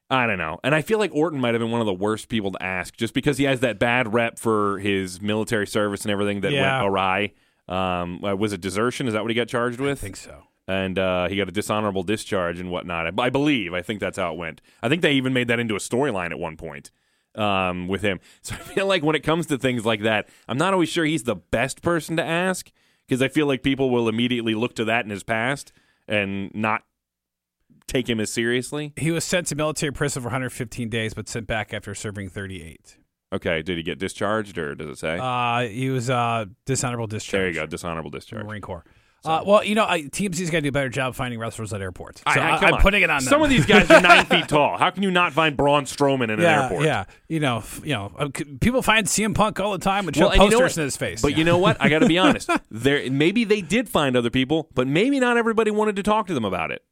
I 0.10 0.26
don't 0.26 0.38
know, 0.38 0.60
and 0.64 0.74
I 0.74 0.82
feel 0.82 1.00
like 1.00 1.14
Orton 1.14 1.40
might 1.40 1.54
have 1.54 1.60
been 1.60 1.72
one 1.72 1.82
of 1.82 1.86
the 1.88 1.94
worst 1.94 2.30
people 2.30 2.52
to 2.54 2.64
ask, 2.64 2.96
just 2.96 3.14
because 3.14 3.38
he 3.38 3.44
has 3.44 3.60
that 3.60 3.78
bad 3.78 4.14
rep 4.14 4.40
for 4.40 4.80
his 4.80 5.22
military 5.22 5.68
service 5.68 6.04
and 6.04 6.12
everything 6.12 6.42
that 6.42 6.52
Yeah. 6.54 6.82
went 6.82 6.90
awry. 6.94 7.32
Um, 7.68 8.24
uh, 8.24 8.34
was 8.36 8.54
it 8.54 8.62
desertion? 8.62 9.08
Is 9.08 9.14
that 9.14 9.22
what 9.22 9.30
he 9.32 9.36
got 9.36 9.50
charged 9.50 9.80
with? 9.82 9.98
I 10.00 10.02
think 10.02 10.16
so. 10.16 10.44
And 10.68 11.00
uh, 11.00 11.28
he 11.30 11.38
got 11.38 11.48
a 11.48 11.52
dishonorable 11.52 12.04
discharge 12.04 12.60
and 12.60 12.70
whatnot. 12.70 13.08
I, 13.08 13.24
I 13.24 13.30
believe. 13.30 13.74
I 13.74 13.82
think 13.82 14.00
that's 14.00 14.18
how 14.18 14.34
it 14.34 14.38
went. 14.38 14.62
I 14.84 14.90
think 14.90 15.02
they 15.02 15.14
even 15.14 15.34
made 15.34 15.48
that 15.48 15.60
into 15.60 15.76
a 15.76 15.80
storyline 15.80 16.32
at 16.32 16.40
one 16.40 16.58
point 16.58 16.92
um, 17.36 17.88
with 17.88 18.02
him. 18.02 18.20
So 18.42 18.56
I 18.56 18.60
feel 18.60 18.86
like 18.88 19.04
when 19.04 19.16
it 19.16 19.24
comes 19.24 19.48
to 19.48 19.58
things 19.58 19.86
like 19.86 20.02
that, 20.02 20.28
I'm 20.48 20.58
not 20.58 20.74
always 20.74 20.90
sure 20.90 21.06
he's 21.06 21.24
the 21.24 21.36
best 21.36 21.82
person 21.82 22.18
to 22.18 22.24
ask 22.24 22.72
because 23.08 23.22
I 23.22 23.28
feel 23.28 23.48
like 23.48 23.64
people 23.64 23.90
will 23.90 24.10
immediately 24.10 24.56
look 24.56 24.76
to 24.76 24.86
that 24.86 25.06
in 25.06 25.12
his 25.12 25.24
past 25.24 25.72
and 26.08 26.54
not 26.54 26.84
take 27.88 28.10
him 28.10 28.20
as 28.20 28.32
seriously. 28.32 28.94
He 28.98 29.12
was 29.12 29.24
sent 29.24 29.48
to 29.48 29.56
military 29.56 29.94
prison 29.94 30.22
for 30.22 30.28
115 30.28 30.90
days, 30.90 31.14
but 31.14 31.30
sent 31.30 31.48
back 31.48 31.74
after 31.74 31.96
serving 31.96 32.30
38. 32.30 32.98
Okay, 33.34 33.62
did 33.62 33.78
he 33.78 33.84
get 33.84 34.00
discharged 34.00 34.58
or 34.58 34.76
does 34.76 34.90
it 34.90 34.98
say? 35.00 35.18
Uh, 35.22 35.68
he 35.68 35.90
was 35.90 36.10
uh, 36.10 36.46
dishonorable 36.66 37.08
discharge. 37.08 37.40
there 37.40 37.48
you 37.50 37.54
go, 37.54 37.66
dishonorable 37.66 38.10
discharge. 38.10 38.46
Marine 38.46 38.62
Corps. 38.62 38.86
Uh, 39.26 39.44
well, 39.46 39.64
you 39.64 39.76
know, 39.76 39.86
I, 39.86 40.04
TMZ's 40.04 40.50
got 40.52 40.60
to 40.60 40.62
do 40.62 40.70
a 40.70 40.72
better 40.72 40.88
job 40.90 41.14
finding 41.16 41.40
wrestlers 41.40 41.74
at 41.74 41.82
airports. 41.82 42.22
So 42.22 42.40
I- 42.40 42.52
I- 42.52 42.56
I, 42.56 42.60
come 42.60 42.68
am 42.70 42.74
on. 42.76 42.82
putting 42.82 43.02
it 43.04 43.10
on 43.10 43.20
Some 43.22 43.42
them. 43.42 43.44
of 43.44 43.50
these 43.50 43.66
guys 43.66 43.90
are 43.92 44.00
nine 44.00 44.26
feet 44.28 44.48
tall. 44.48 44.78
How 44.78 44.90
can 44.90 45.04
you 45.04 45.12
not 45.12 45.34
find 45.34 45.58
Braun 45.58 45.84
Strowman 45.86 46.26
in 46.26 46.40
an 46.40 46.42
airport? 46.42 46.86
yeah. 46.86 47.06
You 47.28 47.40
know, 47.42 47.58
f- 47.58 47.82
you 47.84 47.94
know, 47.94 48.14
uh, 48.18 48.30
c- 48.36 48.46
people 48.62 48.82
find 48.82 49.06
CM 49.08 49.36
Punk 49.36 49.60
all 49.60 49.72
the 49.74 49.80
time 49.80 50.06
with 50.06 50.16
Well, 50.16 50.30
and 50.30 50.42
you 50.44 50.50
know 50.50 50.60
posters 50.60 50.78
in 50.78 50.84
his 50.86 50.96
face. 50.98 51.22
But 51.22 51.36
you 51.38 51.44
know 51.44 51.58
what? 51.58 51.78
I 51.82 51.90
got 51.90 52.00
to 52.00 52.08
be 52.08 52.18
honest. 52.20 52.50
There, 52.72 53.10
maybe 53.12 53.44
they 53.44 53.62
did 53.62 53.90
find 53.90 54.16
other 54.16 54.30
people, 54.30 54.70
but 54.74 54.88
maybe 54.88 55.20
not 55.20 55.36
everybody 55.36 55.72
wanted 55.72 55.96
to 55.98 56.04
talk 56.04 56.28
to 56.28 56.34
them 56.34 56.46
about 56.46 56.72
it. 56.72 56.84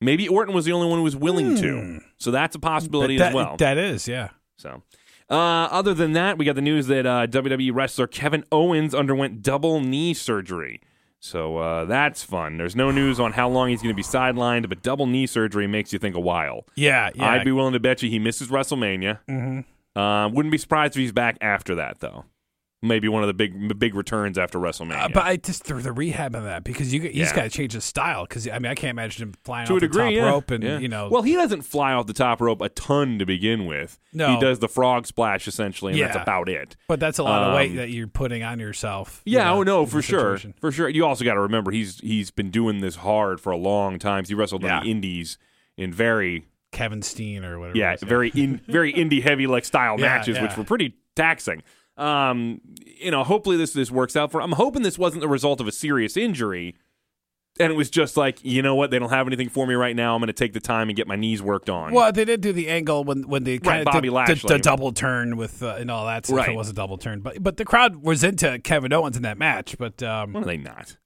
Maybe 0.00 0.26
Orton 0.28 0.54
was 0.54 0.64
the 0.64 0.72
only 0.72 0.88
one 0.88 0.98
who 0.98 1.04
was 1.04 1.16
willing 1.16 1.56
to. 1.56 2.00
So 2.18 2.30
that's 2.30 2.56
a 2.56 2.58
possibility 2.60 3.16
Hmm. 3.16 3.18
that, 3.20 3.28
as 3.28 3.34
well. 3.34 3.56
that 3.58 3.78
is, 3.78 4.08
yeah. 4.08 4.30
so, 4.56 4.82
uh, 5.30 5.34
other 5.34 5.92
than 5.92 6.12
that, 6.14 6.38
we 6.38 6.44
got 6.44 6.54
the 6.54 6.62
news 6.62 6.86
that 6.86 7.04
uh, 7.06 7.26
WWE 7.26 7.74
wrestler 7.74 8.06
Kevin 8.06 8.44
Owens 8.50 8.94
underwent 8.94 9.42
double 9.42 9.80
knee 9.80 10.14
surgery. 10.14 10.80
So 11.20 11.56
uh, 11.58 11.84
that's 11.86 12.22
fun. 12.22 12.58
There's 12.58 12.76
no 12.76 12.90
news 12.90 13.18
on 13.18 13.32
how 13.32 13.48
long 13.48 13.70
he's 13.70 13.82
going 13.82 13.92
to 13.92 13.96
be 13.96 14.02
sidelined, 14.04 14.68
but 14.68 14.82
double 14.82 15.06
knee 15.06 15.26
surgery 15.26 15.66
makes 15.66 15.92
you 15.92 15.98
think 15.98 16.14
a 16.14 16.20
while. 16.20 16.64
Yeah, 16.76 17.10
yeah. 17.14 17.30
I'd 17.30 17.44
be 17.44 17.52
willing 17.52 17.72
to 17.72 17.80
bet 17.80 18.02
you 18.02 18.08
he 18.10 18.18
misses 18.18 18.48
WrestleMania. 18.48 19.18
Mhm. 19.28 19.64
Uh, 19.96 20.28
wouldn't 20.32 20.52
be 20.52 20.58
surprised 20.58 20.94
if 20.94 21.00
he's 21.00 21.12
back 21.12 21.36
after 21.40 21.74
that, 21.74 21.98
though. 22.00 22.24
Maybe 22.80 23.08
one 23.08 23.24
of 23.24 23.26
the 23.26 23.34
big 23.34 23.76
big 23.76 23.96
returns 23.96 24.38
after 24.38 24.56
WrestleMania. 24.60 25.06
Uh, 25.06 25.08
but 25.12 25.24
I 25.24 25.36
just 25.36 25.64
through 25.64 25.82
the 25.82 25.90
rehab 25.90 26.36
of 26.36 26.44
that 26.44 26.62
because 26.62 26.94
you, 26.94 27.00
he's 27.00 27.14
Yeah. 27.16 27.34
got 27.34 27.42
to 27.42 27.50
change 27.50 27.72
his 27.72 27.84
style 27.84 28.24
because 28.24 28.46
I 28.46 28.60
mean 28.60 28.70
I 28.70 28.76
can't 28.76 28.90
imagine 28.92 29.28
him 29.28 29.34
flying 29.42 29.66
to 29.66 29.72
off 29.72 29.76
a 29.78 29.80
degree, 29.80 30.14
the 30.14 30.20
top 30.20 30.24
yeah. 30.24 30.30
rope 30.30 30.50
and 30.52 30.62
yeah. 30.62 30.78
you 30.78 30.86
know 30.86 31.08
Well, 31.08 31.22
he 31.22 31.32
doesn't 31.34 31.62
fly 31.62 31.92
off 31.92 32.06
the 32.06 32.12
top 32.12 32.40
rope 32.40 32.60
a 32.62 32.68
ton 32.68 33.18
to 33.18 33.26
begin 33.26 33.66
with. 33.66 33.98
No. 34.12 34.32
he 34.32 34.40
does 34.40 34.60
the 34.60 34.68
frog 34.68 35.08
splash 35.08 35.48
essentially, 35.48 35.92
and 36.00 36.02
that's 36.08 36.22
about 36.22 36.48
it. 36.48 36.76
but 36.86 37.00
that's 37.00 37.18
a 37.18 37.24
lot 37.24 37.42
of 37.48 37.54
weight 37.56 37.70
um, 37.72 37.76
that 37.78 37.90
you're 37.90 38.06
putting 38.06 38.44
on 38.44 38.60
yourself. 38.60 39.22
you 39.24 39.38
Yeah, 39.38 39.44
know, 39.46 39.56
oh 39.58 39.62
no, 39.64 39.84
for 39.84 40.00
sure, 40.00 40.38
for 40.60 40.70
sure. 40.70 40.88
You 40.88 41.04
also 41.04 41.24
got 41.24 41.34
to 41.34 41.40
remember 41.40 41.72
he's 41.72 41.98
he's 41.98 42.30
been 42.30 42.52
doing 42.52 42.78
this 42.80 42.94
hard 42.96 43.40
for 43.40 43.50
a 43.50 43.56
long 43.56 43.98
time. 43.98 44.24
He 44.24 44.34
wrestled 44.34 44.62
in 44.64 44.68
the 44.70 44.88
Indies 44.88 45.36
in 45.76 45.92
very 45.92 46.46
Kevin 46.70 47.02
Steen 47.02 47.44
or 47.44 47.58
whatever. 47.58 47.76
yeah 47.78 47.96
very 48.02 48.28
in 48.36 48.60
very 48.68 48.92
indie 49.02 49.22
heavy 49.22 49.48
like 49.48 49.64
style 49.64 49.96
Yeah, 49.98 50.06
matches, 50.18 50.38
which 50.40 50.56
were 50.56 50.62
pretty 50.64 50.94
taxing. 51.16 51.62
Um, 51.98 52.60
you 52.84 53.10
know, 53.10 53.24
hopefully 53.24 53.56
this 53.56 53.72
this 53.72 53.90
works 53.90 54.16
out 54.16 54.30
for. 54.30 54.40
I'm 54.40 54.52
hoping 54.52 54.82
this 54.82 54.98
wasn't 54.98 55.20
the 55.20 55.28
result 55.28 55.60
of 55.60 55.66
a 55.66 55.72
serious 55.72 56.16
injury, 56.16 56.76
and 57.58 57.72
it 57.72 57.76
was 57.76 57.90
just 57.90 58.16
like 58.16 58.38
you 58.44 58.62
know 58.62 58.74
what 58.74 58.90
they 58.90 58.98
don't 58.98 59.10
have 59.10 59.26
anything 59.26 59.48
for 59.48 59.66
me 59.66 59.74
right 59.74 59.96
now. 59.96 60.14
I'm 60.14 60.20
going 60.20 60.28
to 60.28 60.32
take 60.32 60.52
the 60.52 60.60
time 60.60 60.88
and 60.88 60.96
get 60.96 61.08
my 61.08 61.16
knees 61.16 61.42
worked 61.42 61.68
on. 61.68 61.92
Well, 61.92 62.12
they 62.12 62.24
did 62.24 62.40
do 62.40 62.52
the 62.52 62.68
angle 62.68 63.02
when 63.02 63.28
when 63.28 63.44
they 63.44 63.58
kind 63.58 63.80
of 63.80 63.86
Bobby 63.86 64.08
did, 64.08 64.14
Lashley. 64.14 64.48
the, 64.48 64.58
double 64.58 64.92
turn 64.92 65.36
with 65.36 65.62
uh, 65.62 65.76
and 65.78 65.90
all 65.90 66.06
that 66.06 66.26
stuff. 66.26 66.38
Right. 66.38 66.50
It 66.50 66.56
was 66.56 66.70
a 66.70 66.72
double 66.72 66.98
turn, 66.98 67.20
but 67.20 67.42
but 67.42 67.56
the 67.56 67.64
crowd 67.64 67.96
was 67.96 68.22
into 68.22 68.58
Kevin 68.60 68.92
Owens 68.92 69.16
in 69.16 69.24
that 69.24 69.38
match. 69.38 69.76
But 69.76 70.02
um, 70.02 70.36
are 70.36 70.44
they 70.44 70.56
not? 70.56 70.96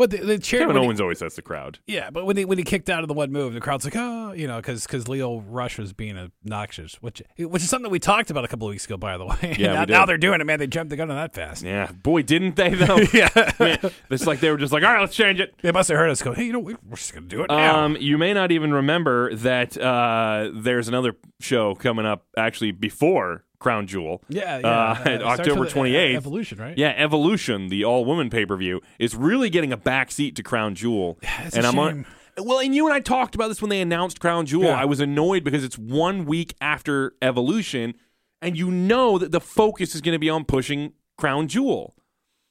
What 0.00 0.10
the, 0.10 0.16
the 0.16 0.38
cheer 0.38 0.60
Kevin 0.60 0.74
when 0.74 0.82
he- 0.82 0.86
Owens 0.88 1.00
always 1.00 1.20
has 1.20 1.34
the 1.34 1.42
crowd. 1.42 1.78
yeah, 1.86 2.08
but 2.08 2.24
when 2.24 2.36
he 2.38 2.46
when 2.46 2.56
he 2.56 2.64
kicked 2.64 2.88
out 2.88 3.02
of 3.02 3.08
the 3.08 3.14
one 3.14 3.30
move, 3.32 3.52
the 3.52 3.60
crowd's 3.60 3.84
like, 3.84 3.94
oh, 3.96 4.32
you 4.32 4.46
know, 4.46 4.56
because 4.56 4.86
because 4.86 5.08
Lio 5.08 5.40
Rush 5.40 5.76
was 5.78 5.92
being 5.92 6.16
obnoxious, 6.16 6.94
which 7.02 7.22
which 7.36 7.62
is 7.62 7.68
something 7.68 7.82
that 7.84 7.90
we 7.90 7.98
talked 7.98 8.30
about 8.30 8.44
a 8.44 8.48
couple 8.48 8.66
of 8.66 8.70
weeks 8.72 8.86
ago, 8.86 8.96
by 8.96 9.18
the 9.18 9.26
way. 9.26 9.56
Yeah, 9.58 9.74
now, 9.74 9.84
now 9.84 10.06
they're 10.06 10.16
doing 10.16 10.40
it, 10.40 10.44
man. 10.44 10.58
They 10.58 10.66
jumped 10.66 10.88
the 10.90 10.96
gun 10.96 11.10
on 11.10 11.16
that 11.16 11.34
fast. 11.34 11.62
Yeah, 11.62 11.92
boy, 11.92 12.22
didn't 12.22 12.56
they 12.56 12.70
though? 12.70 12.96
Yeah. 13.12 13.28
Man, 13.60 13.78
it's 14.10 14.26
like 14.26 14.40
they 14.40 14.50
were 14.50 14.56
just 14.56 14.72
like, 14.72 14.82
all 14.82 14.90
right, 14.92 15.00
let's 15.00 15.14
change 15.14 15.38
it. 15.40 15.54
They 15.60 15.70
must 15.72 15.88
have 15.90 15.98
heard 15.98 16.08
us 16.10 16.22
go, 16.22 16.32
hey, 16.32 16.44
you 16.44 16.52
know, 16.54 16.58
we- 16.60 16.76
we're 16.88 16.96
just 16.96 17.12
gonna 17.12 17.26
do 17.26 17.42
it 17.42 17.50
now. 17.50 17.84
Um, 17.84 17.96
you 18.00 18.16
may 18.16 18.32
not 18.32 18.50
even 18.52 18.72
remember 18.72 19.34
that 19.36 19.76
uh, 19.76 20.50
there's 20.54 20.88
another 20.88 21.14
show 21.40 21.74
coming 21.74 22.06
up 22.06 22.24
actually 22.38 22.70
before 22.72 23.44
Crown 23.60 23.86
Jewel. 23.86 24.22
yeah, 24.28 24.58
yeah. 24.58 24.66
uh, 24.66 25.18
October 25.24 25.66
uh, 25.66 25.68
28th. 25.68 26.16
Evolution, 26.16 26.58
right? 26.58 26.76
Yeah, 26.76 26.94
Evolution, 26.96 27.68
the 27.68 27.84
all 27.84 28.04
woman 28.04 28.30
pay 28.30 28.44
per 28.44 28.56
view, 28.56 28.80
is 28.98 29.14
really 29.14 29.50
getting 29.50 29.72
a 29.72 29.78
backseat 29.78 30.34
to 30.36 30.42
Crown 30.42 30.74
Jewel. 30.74 31.18
and 31.54 31.64
I'm 31.66 31.78
on. 31.78 32.06
Well, 32.38 32.58
and 32.58 32.74
you 32.74 32.86
and 32.86 32.94
I 32.94 33.00
talked 33.00 33.34
about 33.34 33.48
this 33.48 33.60
when 33.60 33.68
they 33.68 33.80
announced 33.80 34.18
Crown 34.18 34.46
Jewel. 34.46 34.64
Yeah. 34.64 34.80
I 34.80 34.86
was 34.86 34.98
annoyed 34.98 35.44
because 35.44 35.62
it's 35.62 35.76
one 35.78 36.24
week 36.24 36.54
after 36.60 37.12
Evolution, 37.20 37.94
and 38.40 38.56
you 38.56 38.70
know 38.70 39.18
that 39.18 39.30
the 39.30 39.40
focus 39.40 39.94
is 39.94 40.00
going 40.00 40.14
to 40.14 40.18
be 40.18 40.30
on 40.30 40.44
pushing 40.44 40.94
Crown 41.18 41.46
Jewel. 41.46 41.94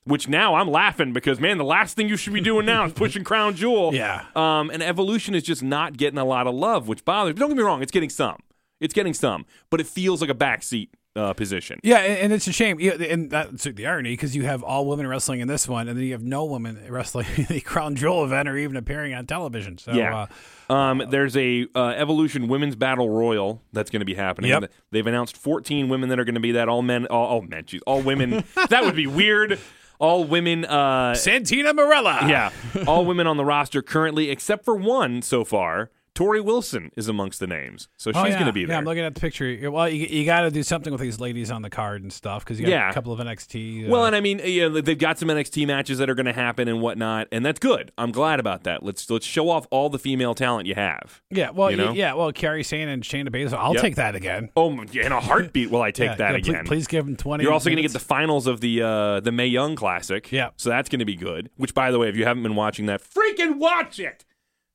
Which 0.06 0.28
now 0.28 0.56
I'm 0.56 0.70
laughing 0.70 1.12
because 1.12 1.40
man, 1.40 1.58
the 1.58 1.64
last 1.64 1.96
thing 1.96 2.08
you 2.08 2.18
should 2.18 2.34
be 2.34 2.42
doing 2.42 2.66
now 2.66 2.86
is 2.86 2.94
pushing 2.96 3.24
Crown 3.24 3.56
Jewel. 3.56 3.94
Yeah. 3.94 4.26
Um, 4.36 4.70
and 4.70 4.82
Evolution 4.84 5.36
is 5.36 5.44
just 5.44 5.62
not 5.64 5.98
getting 5.98 6.18
a 6.20 6.26
lot 6.26 6.48
of 6.48 6.56
love, 6.56 6.88
which 6.88 7.04
bothers. 7.04 7.36
Don't 7.36 7.50
get 7.50 7.58
me 7.58 7.64
wrong, 7.64 7.82
it's 7.82 7.92
getting 7.92 8.10
some. 8.10 8.38
It's 8.80 8.94
getting 8.94 9.14
some, 9.14 9.46
but 9.70 9.82
it 9.82 9.88
feels 9.88 10.22
like 10.22 10.30
a 10.30 10.36
backseat 10.36 10.90
uh, 11.16 11.34
position. 11.34 11.80
Yeah, 11.84 11.98
and, 11.98 12.18
and 12.20 12.34
it's 12.34 12.48
a 12.48 12.52
shame. 12.54 12.80
Yeah, 12.80 12.94
and 12.94 13.30
that's 13.30 13.64
the 13.64 13.86
irony 13.88 14.12
because 14.12 14.36
you 14.36 14.44
have 14.44 14.64
all 14.64 14.86
women 14.88 15.08
wrestling 15.08 15.40
in 15.40 15.48
this 15.48 15.68
one, 15.68 15.88
and 15.88 15.98
then 15.98 16.06
you 16.06 16.14
have 16.14 16.24
no 16.24 16.46
women 16.46 16.80
wrestling 16.90 17.26
in 17.36 17.46
the 17.46 17.62
Crown 17.62 17.96
Jewel 17.96 18.24
event 18.24 18.48
or 18.48 18.58
even 18.58 18.78
appearing 18.78 19.14
on 19.14 19.26
television. 19.26 19.78
So, 19.78 19.92
Yeah. 19.94 20.28
uh, 20.70 20.74
Um, 20.74 21.04
there's 21.10 21.36
a 21.36 21.68
uh, 21.76 21.90
Evolution 21.98 22.48
Women's 22.48 22.76
Battle 22.76 23.10
Royal 23.10 23.62
that's 23.74 23.90
going 23.90 24.02
to 24.02 24.06
be 24.06 24.14
happening. 24.16 24.52
Yep. 24.52 24.72
They've 24.92 25.08
announced 25.08 25.36
14 25.36 25.90
women 25.90 26.10
that 26.10 26.20
are 26.20 26.26
going 26.26 26.36
to 26.36 26.42
be 26.42 26.52
that. 26.54 26.70
All 26.70 26.82
men, 26.84 27.08
all, 27.08 27.26
all 27.28 27.42
men, 27.42 27.64
geez, 27.66 27.82
all 27.88 28.02
women. 28.02 28.44
that 28.70 28.84
would 28.84 28.96
be 28.96 29.08
weird. 29.08 29.60
All 29.98 30.24
women. 30.24 30.64
Uh, 30.64 31.14
Santina 31.16 31.74
Marella. 31.74 32.30
yeah, 32.30 32.52
all 32.88 33.04
women 33.06 33.28
on 33.28 33.36
the 33.36 33.44
roster 33.44 33.82
currently, 33.82 34.30
except 34.30 34.64
for 34.64 34.76
one 34.76 35.22
so 35.22 35.44
far. 35.44 35.90
Torrie 36.20 36.44
Wilson 36.44 36.92
is 36.98 37.08
amongst 37.08 37.40
the 37.40 37.48
names, 37.48 37.88
so 37.96 38.12
she's 38.12 38.22
Oh, 38.22 38.26
yeah. 38.26 38.34
going 38.34 38.48
to 38.48 38.52
be 38.52 38.66
there. 38.66 38.74
Yeah, 38.74 38.78
I'm 38.80 38.84
looking 38.84 39.04
at 39.06 39.16
the 39.16 39.22
picture. 39.22 39.72
Well, 39.72 39.88
you, 39.88 40.06
you 40.06 40.26
got 40.26 40.42
to 40.42 40.52
do 40.52 40.64
something 40.64 40.92
with 40.92 41.02
these 41.02 41.18
ladies 41.18 41.50
on 41.50 41.62
the 41.62 41.70
card 41.70 42.02
and 42.02 42.12
stuff 42.12 42.44
because 42.44 42.60
you 42.60 42.66
got 42.66 42.72
Yeah. 42.74 42.90
a 42.90 42.94
couple 42.94 43.14
of 43.14 43.20
NXT. 43.22 43.86
Uh, 43.86 43.90
Well, 43.90 44.06
and 44.06 44.14
I 44.14 44.20
mean, 44.20 44.40
you 44.44 44.68
know, 44.70 44.82
they've 44.82 44.98
got 44.98 45.18
some 45.18 45.30
NXT 45.30 45.66
matches 45.66 45.98
that 46.00 46.10
are 46.10 46.16
going 46.16 46.26
to 46.26 46.34
happen 46.34 46.68
and 46.68 46.82
whatnot, 46.82 47.30
and 47.32 47.46
that's 47.46 47.60
good. 47.60 47.94
I'm 47.98 48.12
glad 48.12 48.42
about 48.42 48.64
that. 48.66 48.84
Let's 48.84 49.10
let's 49.10 49.26
show 49.26 49.50
off 49.50 49.66
all 49.72 49.90
the 49.90 49.98
female 50.00 50.36
talent 50.36 50.68
you 50.68 50.76
have. 50.76 51.22
yeah, 51.30 51.52
well, 51.52 51.72
you 51.72 51.78
know? 51.78 51.94
yeah, 51.94 52.14
well, 52.14 52.34
Kairi 52.34 52.66
Sane 52.66 52.90
and 52.90 53.02
Shayna 53.02 53.30
Baszler. 53.30 53.54
I'll 53.58 53.74
Yep. 53.76 53.82
take 53.82 53.96
that 53.96 54.16
again. 54.16 54.50
Oh, 54.58 54.70
in 54.72 55.12
a 55.14 55.22
heartbeat 55.22 55.72
will 55.72 55.82
I 55.82 55.92
take 56.00 56.10
Yeah, 56.10 56.16
that 56.16 56.36
again. 56.36 56.66
Please, 56.66 56.86
give 56.88 57.06
them 57.06 57.16
20. 57.16 57.44
You're 57.46 57.54
also 57.54 57.70
going 57.70 57.78
to 57.78 57.82
get 57.82 57.94
the 57.94 58.00
finals 58.00 58.46
of 58.46 58.60
the 58.60 58.82
uh, 58.82 59.20
the 59.22 59.32
Mae 59.32 59.48
Young 59.48 59.78
Classic. 59.78 60.30
Yeah. 60.34 60.50
So 60.58 60.70
that's 60.70 60.90
going 60.90 61.00
to 61.00 61.06
be 61.06 61.16
good. 61.16 61.50
Which, 61.56 61.74
by 61.74 61.92
the 61.92 61.98
way, 62.00 62.10
if 62.10 62.18
you 62.18 62.26
haven't 62.26 62.44
been 62.44 62.56
watching 62.56 62.88
that, 62.88 63.02
freaking 63.02 63.56
watch 63.58 64.00
it. 64.02 64.26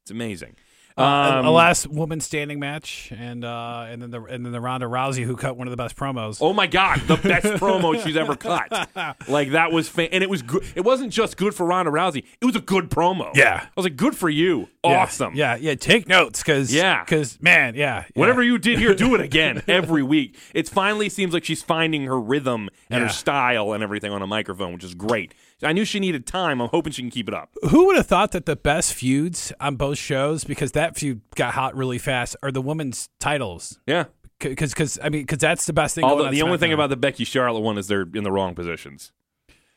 It's 0.05 0.11
amazing. 0.11 0.57
Uh, 0.97 1.03
a- 1.03 1.39
Um, 1.41 1.47
a 1.47 1.51
last 1.51 1.89
woman 1.89 2.21
standing 2.21 2.61
match, 2.61 3.13
and 3.17 3.45
uh, 3.45 3.87
and 3.89 4.01
then 4.01 4.11
the 4.11 4.23
and 4.23 4.47
then 4.47 4.53
the 4.53 4.61
Ronda 4.61 4.87
Rousey 4.87 5.25
who 5.25 5.35
cut 5.37 5.57
one 5.57 5.67
of 5.67 5.73
the 5.73 5.77
best 5.77 5.97
promos. 5.97 6.39
Oh 6.41 6.53
my 6.53 6.69
God, 6.69 7.01
the 7.09 7.17
best 7.17 7.47
promo 7.61 8.01
she's 8.01 8.17
ever 8.17 8.37
cut. 8.37 8.89
Like 9.29 9.51
that 9.51 9.73
was, 9.73 9.89
fa- 9.89 10.13
and 10.15 10.23
it 10.23 10.31
was 10.31 10.43
good. 10.43 10.63
It 10.77 10.83
wasn't 10.83 11.13
just 11.13 11.37
good 11.37 11.53
for 11.53 11.67
Ronda 11.67 11.91
Rousey; 11.91 12.25
it 12.41 12.45
was 12.45 12.55
a 12.55 12.61
good 12.61 12.91
promo. 12.91 13.35
Yeah. 13.35 13.63
I 13.65 13.71
was 13.75 13.87
like, 13.87 13.97
good 13.97 14.15
for 14.17 14.31
you, 14.31 14.69
Yeah, 14.85 15.03
awesome. 15.03 15.35
Yeah, 15.35 15.57
yeah. 15.57 15.75
Take 15.75 16.07
notes, 16.07 16.43
because 16.45 16.73
Yeah. 16.73 17.03
because 17.03 17.43
man, 17.43 17.75
yeah, 17.75 18.05
yeah. 18.15 18.21
Whatever 18.21 18.45
you 18.45 18.57
did 18.59 18.79
here, 18.79 18.95
do 18.95 19.17
it 19.17 19.21
again 19.21 19.63
every 19.69 20.05
week. 20.05 20.39
It 20.55 20.69
finally 20.69 21.09
seems 21.09 21.35
like 21.35 21.45
she's 21.45 21.63
finding 21.63 22.05
her 22.05 22.21
rhythm 22.21 22.69
and 22.89 23.01
Yeah. 23.01 23.07
her 23.09 23.13
style 23.13 23.73
and 23.73 23.83
everything 23.83 24.13
on 24.13 24.23
a 24.23 24.29
microphone, 24.29 24.73
which 24.75 24.85
is 24.85 24.95
great. 24.95 25.35
I 25.63 25.73
knew 25.73 25.85
she 25.85 26.01
needed 26.01 26.27
time. 26.27 26.61
I'm 26.61 26.69
hoping 26.69 26.93
she 26.93 27.03
can 27.03 27.11
keep 27.11 27.29
it 27.29 27.35
up. 27.35 27.51
Who 27.71 27.87
would 27.87 27.97
have 27.97 28.07
thought 28.07 28.33
that 28.33 28.45
the 28.47 28.57
best 28.57 28.93
feuds 28.95 29.53
on 29.61 29.77
both 29.77 29.99
shows, 29.99 30.45
because 30.45 30.73
that 30.73 30.97
feud 30.97 31.21
got 31.37 31.55
hot 31.55 31.75
really 31.77 31.99
fast, 31.99 32.37
are 32.43 32.51
the 32.53 32.61
women's 32.61 33.09
titles? 33.21 33.79
Yeah. 33.87 34.05
Because 34.41 34.73
because 34.75 34.99
I 35.03 35.09
mean 35.09 35.23
because 35.23 35.39
that's 35.39 35.65
the 35.65 35.73
best 35.73 35.95
thing. 35.95 36.05
Although 36.05 36.27
on 36.27 36.33
the 36.33 36.43
only 36.43 36.59
thing 36.59 36.73
about 36.73 36.91
the 36.91 36.97
Becky 36.97 37.25
Charlotte 37.25 37.61
one 37.61 37.79
is 37.79 37.87
they're 37.87 38.07
in 38.15 38.25
the 38.25 38.33
wrong 38.33 38.55
positions. 38.55 39.13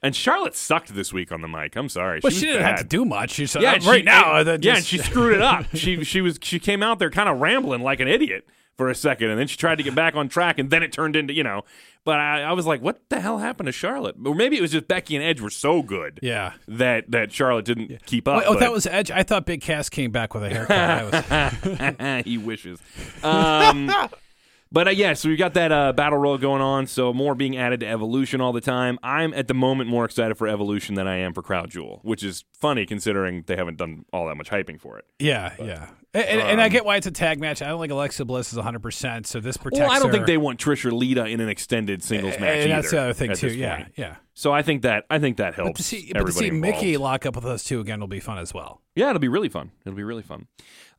And 0.04 0.16
Charlotte 0.16 0.56
sucked 0.56 0.94
this 0.94 1.14
week 1.14 1.32
on 1.32 1.42
the 1.42 1.48
mic. 1.48 1.76
I'm 1.76 1.90
sorry. 1.90 2.20
well, 2.22 2.32
she, 2.32 2.40
she 2.42 2.46
didn't 2.48 2.64
have 2.64 2.78
to 2.80 2.84
do 2.84 3.04
much. 3.06 3.32
She 3.32 3.46
said, 3.48 3.62
Yeah, 3.64 3.72
uh, 3.72 3.74
and 3.76 3.84
she- 3.84 3.90
right 3.90 4.06
now. 4.06 4.32
uh, 4.34 4.58
yeah, 4.62 4.76
and 4.76 4.86
she 4.86 4.98
screwed 5.00 5.34
it 5.36 5.42
up. 5.42 5.66
she 5.74 6.04
she 6.04 6.22
was 6.22 6.38
she 6.42 6.60
came 6.60 6.84
out 6.84 7.00
there 7.00 7.10
kind 7.10 7.30
of 7.30 7.40
rambling 7.40 7.82
like 7.82 8.00
an 8.00 8.08
idiot 8.08 8.48
for 8.78 8.90
a 8.90 8.96
second, 8.96 9.30
and 9.30 9.40
then 9.40 9.48
she 9.48 9.58
tried 9.58 9.78
to 9.78 9.84
get 9.84 9.96
back 9.96 10.16
on 10.16 10.30
track, 10.30 10.60
and 10.60 10.70
then 10.70 10.84
it 10.84 10.92
turned 10.92 11.16
into 11.16 11.34
you 11.34 11.44
know. 11.44 11.64
But 12.04 12.20
I, 12.20 12.44
I 12.44 12.54
was 12.54 12.66
like, 12.66 12.82
what 12.82 13.02
the 13.10 13.20
hell 13.20 13.40
happened 13.40 13.68
to 13.68 13.74
Charlotte? 13.74 14.16
Or 14.24 14.34
maybe 14.34 14.58
it 14.58 14.62
was 14.62 14.72
just 14.72 14.88
Becky 14.88 15.18
and 15.18 15.26
Edge 15.26 15.42
were 15.42 15.50
so 15.50 15.82
good 15.82 16.20
yeah. 16.22 16.54
that 16.66 17.12
that 17.12 17.34
Charlotte 17.34 17.66
didn't 17.66 18.06
keep 18.06 18.30
up. 18.30 18.44
oh, 18.46 18.54
but- 18.54 18.62
that 18.62 18.72
was 18.72 18.88
Edge. 18.88 19.12
I 19.12 19.24
thought 19.24 19.46
Big 19.46 19.62
Cass 19.62 19.90
came 19.90 20.12
back 20.12 20.34
with 20.34 20.44
a 20.44 20.50
haircut. 20.50 20.72
I 20.72 21.96
was, 22.16 22.24
he 22.26 22.38
wishes. 22.38 22.80
Um, 23.24 23.92
but 24.72 24.88
uh, 24.88 24.92
yeah, 24.92 25.14
so 25.14 25.30
we 25.30 25.36
got 25.36 25.54
that 25.56 25.72
uh, 25.72 25.94
battle 25.94 26.18
royal 26.20 26.38
going 26.38 26.62
on. 26.62 26.88
So 26.88 27.14
more 27.14 27.36
being 27.36 27.58
added 27.58 27.80
to 27.82 27.88
Evolution 27.88 28.42
all 28.42 28.54
the 28.54 28.62
time. 28.62 28.98
I'm 29.04 29.34
at 29.34 29.48
the 29.48 29.54
moment 29.54 29.90
more 29.90 30.06
excited 30.06 30.38
for 30.38 30.48
Evolution 30.48 30.96
than 30.96 31.08
I 31.08 31.18
am 31.18 31.34
for 31.34 31.42
Crown 31.42 31.70
Jewel, 31.70 32.00
which 32.04 32.24
is 32.24 32.44
funny 32.60 32.86
considering 32.86 33.44
they 33.48 33.56
haven't 33.56 33.78
done 33.78 34.06
all 34.14 34.28
that 34.28 34.36
much 34.36 34.50
hyping 34.50 34.80
for 34.80 34.98
it. 34.98 35.06
yeah, 35.20 35.54
yeah. 35.60 35.88
And, 36.14 36.26
and, 36.26 36.42
and 36.42 36.60
um, 36.62 36.66
I 36.66 36.70
get 36.70 36.84
why 36.84 36.96
it's 36.96 37.06
a 37.06 37.12
tag 37.12 37.40
match. 37.40 37.62
I 37.62 37.68
don't 37.68 37.80
think 37.80 37.92
Alexa 37.92 38.26
Bliss 38.26 38.50
is 38.52 38.56
100. 38.56 38.80
percent 38.80 39.28
So 39.28 39.40
this 39.40 39.56
protects. 39.58 39.82
Well, 39.82 39.92
I 39.92 40.00
don't 40.00 40.08
her. 40.08 40.14
think 40.14 40.26
they 40.26 40.38
want 40.38 40.60
Trish 40.60 40.84
or 40.86 40.92
Lita 40.92 41.26
in 41.26 41.42
an 41.42 41.50
extended 41.50 42.02
singles 42.02 42.34
And 42.36 42.42
match. 42.42 42.68
that's 42.68 42.88
either 42.88 42.90
the 42.96 43.02
other 43.04 43.14
thing 43.14 43.36
too. 43.36 43.50
Yeah, 43.50 43.76
point. 43.76 43.94
yeah. 43.98 44.16
So 44.34 44.52
I 44.52 44.62
think 44.64 44.82
that 44.84 45.06
I 45.12 45.20
think 45.20 45.38
that 45.38 45.54
helps. 45.54 45.70
But 45.72 45.76
to 45.78 45.84
see, 45.84 46.12
but 46.14 46.26
to 46.26 46.32
see 46.32 46.50
Mickie 46.50 46.98
lock 46.98 47.26
up 47.28 47.36
with 47.36 47.46
us 47.46 47.64
two 47.66 47.82
again 47.82 48.00
will 48.00 48.08
be 48.08 48.20
fun 48.22 48.40
as 48.40 48.54
well. 48.54 48.82
Yeah, 48.96 49.10
it'll 49.10 49.20
be 49.20 49.28
really 49.28 49.50
fun. 49.50 49.72
It'll 49.86 49.98
be 49.98 50.04
really 50.04 50.24
fun. 50.24 50.48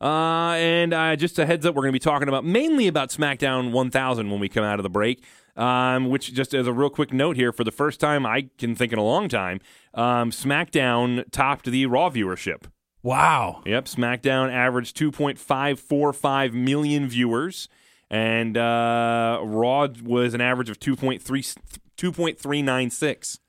Uh, 0.01 0.53
and 0.57 0.93
uh, 0.93 1.15
just 1.15 1.37
a 1.39 1.45
heads 1.45 1.65
up, 1.65 1.75
we're 1.75 1.81
going 1.81 1.91
to 1.91 1.95
be 1.95 1.99
talking 1.99 2.27
about 2.27 2.45
mainly 2.45 2.87
about 2.87 3.09
SmackDown 3.09 3.71
1000 3.71 4.29
when 4.29 4.39
we 4.39 4.47
come 4.49 4.63
out 4.63 4.79
of 4.79 4.83
the 4.83 4.89
break. 4.89 5.23
Um, 5.55 6.09
which 6.09 6.33
just 6.33 6.53
as 6.53 6.67
a 6.67 6.71
real 6.71 6.89
quick 6.89 7.11
note 7.11 7.35
here, 7.35 7.51
for 7.51 7.65
the 7.65 7.71
first 7.71 7.99
time 7.99 8.25
I 8.25 8.47
can 8.57 8.75
think 8.75 8.93
in 8.93 8.99
a 8.99 9.03
long 9.03 9.27
time, 9.27 9.59
um, 9.93 10.31
SmackDown 10.31 11.29
topped 11.31 11.65
the 11.65 11.85
Raw 11.85 12.09
viewership. 12.09 12.63
Wow. 13.03 13.61
Yep, 13.65 13.85
SmackDown 13.85 14.53
averaged 14.53 14.95
2.545 14.97 16.53
million 16.53 17.09
viewers, 17.09 17.67
and 18.09 18.55
uh, 18.57 19.41
Raw 19.43 19.87
was 20.01 20.33
an 20.33 20.39
average 20.39 20.69
of 20.69 20.79
2.3 20.79 21.19
2.396. 21.97 23.39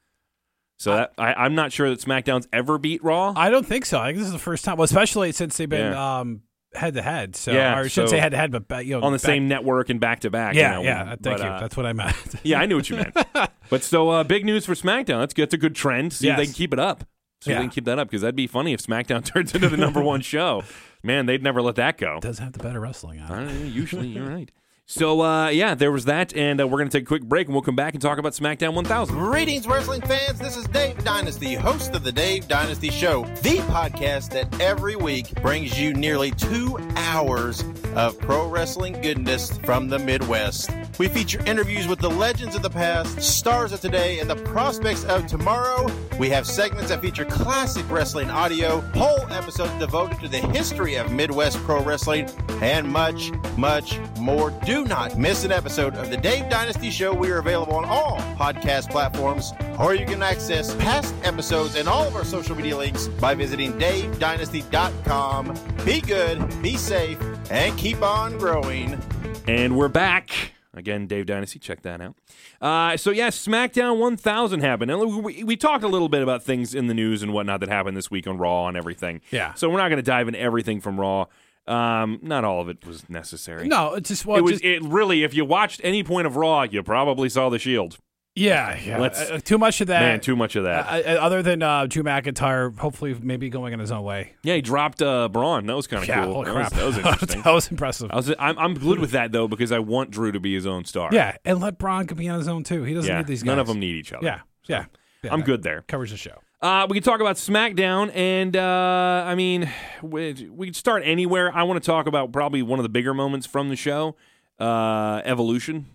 So 0.80 0.94
that, 0.94 1.12
I, 1.18 1.34
I'm 1.34 1.54
not 1.54 1.72
sure 1.72 1.90
that 1.90 2.00
SmackDown's 2.00 2.48
ever 2.54 2.78
beat 2.78 3.04
Raw. 3.04 3.34
I 3.36 3.50
don't 3.50 3.66
think 3.66 3.84
so. 3.84 3.98
I 4.00 4.06
think 4.06 4.16
this 4.18 4.28
is 4.28 4.32
the 4.32 4.38
first 4.38 4.64
time, 4.64 4.78
well, 4.78 4.84
especially 4.86 5.30
since 5.32 5.58
they've 5.58 5.68
been 5.68 5.92
Yeah. 5.92 6.20
um, 6.20 6.40
head 6.72 6.94
to 6.94 7.02
head. 7.02 7.36
So, 7.36 7.52
Yeah, 7.52 7.76
or 7.78 7.82
I 7.84 7.88
shouldn't 7.88 8.08
so- 8.10 8.16
say 8.16 8.18
head 8.18 8.30
to 8.30 8.38
head, 8.38 8.66
but 8.66 8.86
you 8.86 8.98
know, 8.98 9.04
on 9.04 9.12
the 9.12 9.18
back- 9.18 9.26
same 9.26 9.46
network 9.46 9.90
and 9.90 10.00
back 10.00 10.20
to 10.20 10.30
back. 10.30 10.54
Yeah, 10.54 10.78
you 10.78 10.84
know, 10.84 10.90
yeah. 10.90 11.04
Thank 11.04 11.22
but, 11.22 11.40
you. 11.40 11.44
uh, 11.46 11.60
That's 11.60 11.76
what 11.76 11.84
I 11.84 11.92
meant. 11.92 12.16
yeah, 12.42 12.60
I 12.60 12.64
knew 12.64 12.76
what 12.76 12.88
you 12.88 12.96
meant. 12.96 13.14
but 13.68 13.82
so 13.82 14.08
uh, 14.08 14.24
big 14.24 14.46
news 14.46 14.64
for 14.64 14.72
SmackDown. 14.74 15.20
That's. 15.20 15.34
That's 15.34 15.52
a 15.52 15.58
good 15.58 15.74
trend. 15.74 16.14
See 16.14 16.30
if 16.30 16.36
they 16.38 16.46
can 16.46 16.54
keep 16.54 16.72
it 16.72 16.78
up. 16.78 17.04
See 17.42 17.50
if 17.50 17.54
Yeah. 17.54 17.58
they 17.58 17.64
can 17.64 17.70
keep 17.70 17.84
that 17.84 17.98
up 17.98 18.08
because 18.08 18.22
that'd 18.22 18.34
be 18.34 18.46
funny 18.46 18.72
if 18.72 18.80
SmackDown 18.82 19.22
turns 19.34 19.54
into 19.54 19.68
the 19.68 19.76
number 19.76 20.00
one 20.02 20.22
show. 20.22 20.62
Man, 21.02 21.26
they'd 21.26 21.42
never 21.42 21.60
let 21.60 21.74
that 21.76 21.98
go. 21.98 22.20
does 22.20 22.38
have 22.38 22.52
the 22.52 22.58
better 22.62 22.80
wrestling 22.80 23.20
on. 23.20 23.30
I 23.32 23.42
it. 23.42 23.46
don't 23.46 23.60
know, 23.60 23.66
usually, 23.66 24.08
you're 24.08 24.26
right. 24.28 24.50
So 24.90 25.22
uh, 25.22 25.50
yeah, 25.50 25.76
there 25.76 25.92
was 25.92 26.06
that, 26.06 26.34
and 26.34 26.60
uh, 26.60 26.66
we're 26.66 26.78
gonna 26.78 26.90
take 26.90 27.04
a 27.04 27.06
quick 27.06 27.22
break, 27.22 27.46
and 27.46 27.54
we'll 27.54 27.62
come 27.62 27.76
back 27.76 27.94
and 27.94 28.02
talk 28.02 28.18
about 28.18 28.32
SmackDown 28.32 28.74
1000. 28.74 29.16
Greetings, 29.16 29.68
wrestling 29.68 30.00
fans. 30.00 30.40
This 30.40 30.56
is 30.56 30.66
Dave 30.66 31.04
Dynasty, 31.04 31.54
host 31.54 31.94
of 31.94 32.02
the 32.02 32.10
Dave 32.10 32.48
Dynasty 32.48 32.90
Show, 32.90 33.22
the 33.42 33.58
podcast 33.68 34.30
that 34.30 34.60
every 34.60 34.96
week 34.96 35.32
brings 35.42 35.78
you 35.78 35.94
nearly 35.94 36.32
two 36.32 36.76
hours 36.96 37.62
of 37.94 38.18
pro 38.18 38.48
wrestling 38.48 39.00
goodness 39.00 39.56
from 39.58 39.86
the 39.86 39.98
Midwest. 40.00 40.72
We 40.98 41.06
feature 41.06 41.40
interviews 41.46 41.86
with 41.86 42.00
the 42.00 42.10
legends 42.10 42.56
of 42.56 42.62
the 42.62 42.68
past, 42.68 43.22
stars 43.22 43.72
of 43.72 43.80
today, 43.80 44.18
and 44.18 44.28
the 44.28 44.36
prospects 44.36 45.04
of 45.04 45.26
tomorrow. 45.26 45.86
We 46.18 46.28
have 46.30 46.46
segments 46.46 46.90
that 46.90 47.00
feature 47.00 47.24
classic 47.24 47.88
wrestling 47.88 48.28
audio, 48.28 48.80
whole 48.94 49.26
episodes 49.30 49.72
devoted 49.78 50.20
to 50.20 50.28
the 50.28 50.40
history 50.48 50.96
of 50.96 51.12
Midwest 51.12 51.58
pro 51.58 51.82
wrestling, 51.82 52.28
and 52.60 52.86
much, 52.88 53.30
much 53.56 53.98
more. 54.18 54.50
Do 54.66 54.79
not 54.84 55.18
miss 55.18 55.44
an 55.44 55.52
episode 55.52 55.94
of 55.94 56.10
the 56.10 56.16
Dave 56.16 56.48
Dynasty 56.48 56.90
Show. 56.90 57.12
We 57.14 57.30
are 57.30 57.38
available 57.38 57.74
on 57.74 57.84
all 57.84 58.18
podcast 58.36 58.90
platforms, 58.90 59.52
or 59.78 59.94
you 59.94 60.06
can 60.06 60.22
access 60.22 60.74
past 60.76 61.14
episodes 61.22 61.76
and 61.76 61.88
all 61.88 62.06
of 62.06 62.16
our 62.16 62.24
social 62.24 62.54
media 62.56 62.76
links 62.76 63.08
by 63.08 63.34
visiting 63.34 63.72
davedynasty.com. 63.74 65.58
Be 65.84 66.00
good, 66.00 66.62
be 66.62 66.76
safe, 66.76 67.18
and 67.50 67.76
keep 67.78 68.02
on 68.02 68.38
growing. 68.38 69.00
And 69.46 69.76
we're 69.76 69.88
back. 69.88 70.52
Again, 70.72 71.08
Dave 71.08 71.26
Dynasty, 71.26 71.58
check 71.58 71.82
that 71.82 72.00
out. 72.00 72.14
Uh, 72.60 72.96
so, 72.96 73.10
yeah, 73.10 73.28
SmackDown 73.28 73.98
1000 73.98 74.60
happened. 74.60 74.90
And 74.90 75.24
we, 75.24 75.42
we 75.42 75.56
talked 75.56 75.82
a 75.82 75.88
little 75.88 76.08
bit 76.08 76.22
about 76.22 76.44
things 76.44 76.74
in 76.74 76.86
the 76.86 76.94
news 76.94 77.24
and 77.24 77.32
whatnot 77.32 77.58
that 77.60 77.68
happened 77.68 77.96
this 77.96 78.10
week 78.10 78.28
on 78.28 78.38
Raw 78.38 78.68
and 78.68 78.76
everything. 78.76 79.20
Yeah. 79.32 79.54
So, 79.54 79.68
we're 79.68 79.78
not 79.78 79.88
going 79.88 79.96
to 79.98 80.02
dive 80.02 80.28
into 80.28 80.38
everything 80.38 80.80
from 80.80 80.98
Raw. 81.00 81.26
Um, 81.66 82.18
not 82.22 82.44
all 82.44 82.60
of 82.60 82.68
it 82.68 82.84
was 82.86 83.08
necessary. 83.08 83.68
No, 83.68 83.94
it's 83.94 84.08
just 84.08 84.26
well, 84.26 84.38
it 84.38 84.42
was 84.42 84.52
just, 84.60 84.64
it 84.64 84.82
really. 84.82 85.22
If 85.22 85.34
you 85.34 85.44
watched 85.44 85.80
any 85.84 86.02
point 86.02 86.26
of 86.26 86.36
Raw, 86.36 86.62
you 86.62 86.82
probably 86.82 87.28
saw 87.28 87.48
the 87.48 87.58
Shield. 87.58 87.98
yeah, 88.34 88.76
yeah. 88.84 88.98
Let's- 88.98 89.30
Uh, 89.30 89.38
too 89.44 89.58
much 89.58 89.80
of 89.80 89.86
that. 89.88 90.00
Man, 90.00 90.20
too 90.20 90.34
much 90.36 90.56
of 90.56 90.64
that. 90.64 90.86
Uh, 90.86 91.10
uh, 91.10 91.18
other 91.20 91.42
than 91.42 91.62
uh, 91.62 91.86
Drew 91.86 92.02
McIntyre, 92.02 92.76
hopefully 92.78 93.14
maybe 93.20 93.50
going 93.50 93.72
in 93.72 93.78
his 93.80 93.92
own 93.92 94.02
way. 94.02 94.34
yeah, 94.42 94.54
he 94.54 94.62
dropped 94.62 95.02
uh, 95.02 95.28
Braun. 95.28 95.66
That 95.66 95.76
was 95.76 95.86
kind 95.86 96.02
of 96.02 96.08
Yeah, 96.08 96.24
cool. 96.24 96.34
holy 96.34 96.46
that, 96.46 96.54
crap. 96.54 96.72
Was, 96.72 96.76
that 96.76 96.86
was 96.86 96.98
interesting. 96.98 97.42
that 97.42 97.52
was 97.52 97.70
impressive. 97.70 98.10
I 98.10 98.16
was, 98.16 98.32
I'm, 98.38 98.58
I'm 98.58 98.74
good 98.74 98.98
with 98.98 99.10
that 99.12 99.30
though 99.32 99.46
because 99.46 99.70
I 99.70 99.78
want 99.80 100.10
Drew 100.10 100.32
to 100.32 100.40
be 100.40 100.54
his 100.54 100.66
own 100.66 100.84
star. 100.86 101.10
yeah, 101.12 101.36
and 101.44 101.60
let 101.60 101.78
Braun 101.78 102.06
be 102.06 102.28
on 102.28 102.38
his 102.38 102.48
own 102.48 102.64
too. 102.64 102.82
He 102.84 102.94
doesn't 102.94 103.08
yeah. 103.08 103.18
need 103.18 103.26
these 103.26 103.42
guys. 103.42 103.46
None 103.48 103.58
of 103.58 103.66
them 103.66 103.78
need 103.78 103.94
each 103.96 104.12
other. 104.12 104.24
Yeah, 104.24 104.40
yeah. 104.66 104.86
yeah 105.22 105.32
I'm 105.32 105.42
good 105.42 105.62
there. 105.62 105.82
Covers 105.88 106.10
the 106.10 106.16
show. 106.16 106.38
Uh, 106.62 106.86
we 106.90 106.94
can 106.94 107.02
talk 107.02 107.20
about 107.20 107.36
SmackDown, 107.36 108.14
and 108.14 108.54
uh, 108.54 109.24
I 109.26 109.34
mean, 109.34 109.70
we, 110.02 110.48
we 110.52 110.66
can 110.66 110.74
start 110.74 111.02
anywhere. 111.06 111.50
I 111.56 111.62
want 111.62 111.82
to 111.82 111.86
talk 111.86 112.06
about 112.06 112.32
probably 112.32 112.62
one 112.62 112.78
of 112.78 112.82
the 112.82 112.90
bigger 112.90 113.14
moments 113.14 113.46
from 113.46 113.70
the 113.70 113.76
show, 113.76 114.14
uh, 114.58 115.22
Evolution. 115.24 115.86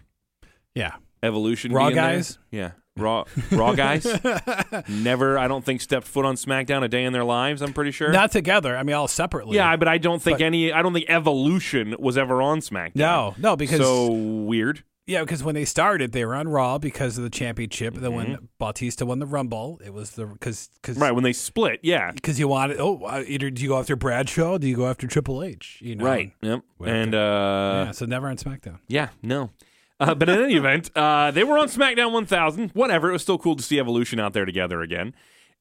Yeah. 0.74 0.96
Evolution. 1.22 1.72
Raw 1.72 1.86
being 1.90 1.96
there. 1.96 2.04
guys? 2.16 2.40
Yeah. 2.50 2.72
Raw, 2.98 3.26
raw 3.52 3.74
guys. 3.74 4.06
Never, 4.88 5.38
I 5.38 5.48
don't 5.50 5.66
think 5.66 5.82
stepped 5.82 6.08
foot 6.08 6.24
on 6.26 6.36
SmackDown 6.36 6.82
a 6.82 6.88
day 6.88 7.04
in 7.04 7.12
their 7.14 7.26
lives. 7.26 7.62
I'm 7.62 7.74
pretty 7.74 7.92
sure. 7.92 8.10
Not 8.12 8.32
together. 8.32 8.76
I 8.78 8.84
mean, 8.84 8.96
all 8.96 9.08
separately. 9.10 9.58
yeah, 9.58 9.76
but 9.76 9.88
I 9.90 9.98
don't 9.98 10.22
think 10.22 10.38
But- 10.40 10.46
any. 10.46 10.72
I 10.72 10.82
don't 10.82 10.94
think 10.94 11.06
Evolution 11.10 11.96
was 12.00 12.18
ever 12.18 12.42
on 12.42 12.60
SmackDown. 12.62 12.96
No, 12.96 13.36
no, 13.38 13.56
because 13.58 13.82
so 13.82 14.12
weird. 14.12 14.84
Yeah, 15.08 15.22
because 15.22 15.44
when 15.44 15.54
they 15.54 15.66
started, 15.66 16.14
they 16.14 16.26
were 16.26 16.34
on 16.34 16.48
Raw 16.48 16.80
because 16.80 17.18
of 17.18 17.24
the 17.24 17.30
championship. 17.30 17.94
Then 17.94 18.14
when 18.14 18.50
Batista 18.58 19.06
won 19.06 19.20
the 19.20 19.28
Rumble, 19.28 19.80
it 19.86 19.94
was 19.94 20.12
the 20.12 20.26
because 20.26 20.70
because 20.82 20.96
Mm-hmm. 20.96 21.04
Right 21.04 21.12
when 21.12 21.24
they 21.24 21.34
split, 21.34 21.80
yeah, 21.84 22.12
because 22.12 22.40
you 22.40 22.48
wanted 22.48 22.78
oh 22.80 23.04
uh, 23.04 23.24
either 23.28 23.50
do 23.50 23.62
you 23.62 23.70
go 23.70 23.80
after 23.80 23.96
Bradshaw, 23.96 24.58
do 24.58 24.68
you 24.68 24.76
go 24.76 24.88
after 24.88 25.06
Triple 25.08 25.44
H? 25.44 25.80
You 25.82 25.96
know, 25.96 26.06
right, 26.06 26.32
yep, 26.42 26.62
Well, 26.80 26.90
and 26.90 27.14
uh, 27.14 27.84
yeah, 27.88 27.92
so 27.92 28.06
never 28.06 28.28
on 28.28 28.38
SmackDown. 28.38 28.80
Yeah, 28.88 29.10
no. 29.22 29.52
Uh, 30.00 30.14
but 30.14 30.28
in 30.28 30.40
any 30.44 30.56
event, 30.56 30.92
uh, 30.96 31.32
they 31.32 31.44
were 31.44 31.58
on 31.58 31.68
SmackDown 31.68 32.12
1000. 32.12 32.72
Whatever. 32.72 33.10
It 33.10 33.14
was 33.14 33.22
still 33.22 33.38
cool 33.38 33.56
to 33.56 33.64
see 33.64 33.80
Evolution 33.80 34.20
out 34.20 34.34
there 34.34 34.44
together 34.44 34.82
again. 34.82 35.14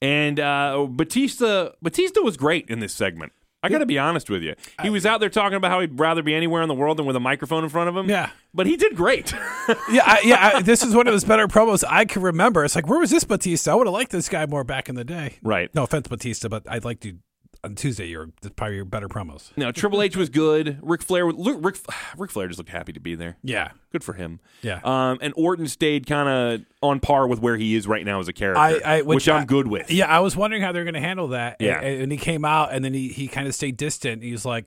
And 0.02 0.40
uh, 0.40 0.86
Batista, 0.90 1.70
Batista 1.80 2.20
was 2.20 2.36
great 2.36 2.68
in 2.68 2.80
this 2.80 2.92
segment. 2.92 3.32
I 3.64 3.68
got 3.68 3.78
to 3.78 3.86
be 3.86 3.98
honest 3.98 4.28
with 4.30 4.42
you. 4.42 4.54
He 4.82 4.90
was 4.90 5.06
out 5.06 5.20
there 5.20 5.28
talking 5.30 5.56
about 5.56 5.70
how 5.70 5.80
he'd 5.80 5.98
rather 5.98 6.22
be 6.22 6.34
anywhere 6.34 6.62
in 6.62 6.68
the 6.68 6.74
world 6.74 6.98
than 6.98 7.06
with 7.06 7.16
a 7.16 7.20
microphone 7.20 7.64
in 7.64 7.70
front 7.70 7.88
of 7.88 7.96
him. 7.96 8.08
Yeah. 8.08 8.30
But 8.52 8.66
he 8.66 8.76
did 8.76 8.94
great. 8.94 9.32
yeah, 9.90 10.02
I, 10.04 10.20
yeah. 10.24 10.50
I, 10.56 10.62
this 10.62 10.82
is 10.82 10.94
one 10.94 11.06
of 11.08 11.12
his 11.14 11.24
better 11.24 11.48
promos 11.48 11.82
I 11.88 12.04
can 12.04 12.22
remember. 12.22 12.64
It's 12.64 12.76
like, 12.76 12.86
where 12.88 13.00
was 13.00 13.10
this 13.10 13.24
Batista? 13.24 13.72
I 13.72 13.74
would 13.74 13.86
have 13.86 13.94
liked 13.94 14.12
this 14.12 14.28
guy 14.28 14.46
more 14.46 14.64
back 14.64 14.88
in 14.88 14.94
the 14.94 15.04
day. 15.04 15.38
right. 15.42 15.74
No 15.74 15.84
offense, 15.84 16.06
Batista, 16.08 16.48
but 16.48 16.62
I'd 16.68 16.84
like 16.84 17.00
to 17.00 17.16
on 17.64 17.74
Tuesday. 17.74 18.06
You're 18.06 18.28
probably 18.56 18.76
your 18.76 18.84
better 18.84 19.08
promos. 19.08 19.50
No, 19.56 19.72
Triple 19.72 20.00
H 20.02 20.16
was 20.16 20.28
good. 20.28 20.78
Ric 20.82 21.02
Flair, 21.02 21.26
Ric, 21.26 21.36
Ric, 21.38 21.76
Ric 22.16 22.30
Flair 22.30 22.46
just 22.48 22.58
looked 22.58 22.70
happy 22.70 22.92
to 22.92 23.00
be 23.00 23.14
there. 23.14 23.36
Yeah, 23.42 23.70
Good 23.92 24.04
for 24.04 24.12
him. 24.14 24.40
yeah. 24.62 24.80
Um, 24.84 25.18
and 25.22 25.32
Orton 25.36 25.66
stayed 25.68 26.06
kind 26.06 26.28
of 26.28 26.66
on 26.82 27.00
par 27.00 27.26
with 27.26 27.40
where 27.40 27.56
he 27.56 27.74
is 27.74 27.86
right 27.86 28.04
now 28.04 28.20
as 28.20 28.28
a 28.28 28.32
character, 28.32 28.60
I- 28.60 28.80
I- 28.98 29.02
which, 29.02 29.16
which 29.16 29.28
I'm 29.28 29.42
I- 29.42 29.44
good 29.46 29.66
with. 29.68 29.90
Yeah, 29.90 30.06
I 30.06 30.20
was 30.20 30.36
wondering 30.36 30.62
how 30.62 30.72
they're 30.72 30.84
going 30.84 30.94
to 30.94 31.00
handle 31.00 31.28
that. 31.28 31.56
Yeah. 31.60 31.80
and, 31.80 32.02
and 32.02 32.12
he 32.12 32.18
came 32.18 32.44
out, 32.44 32.72
and 32.72 32.84
then 32.84 32.92
he, 32.94 33.08
he 33.08 33.26
kind 33.28 33.46
of 33.48 33.54
stayed 33.54 33.76
distant. 33.76 34.22
He 34.22 34.32
was 34.32 34.44
like, 34.44 34.66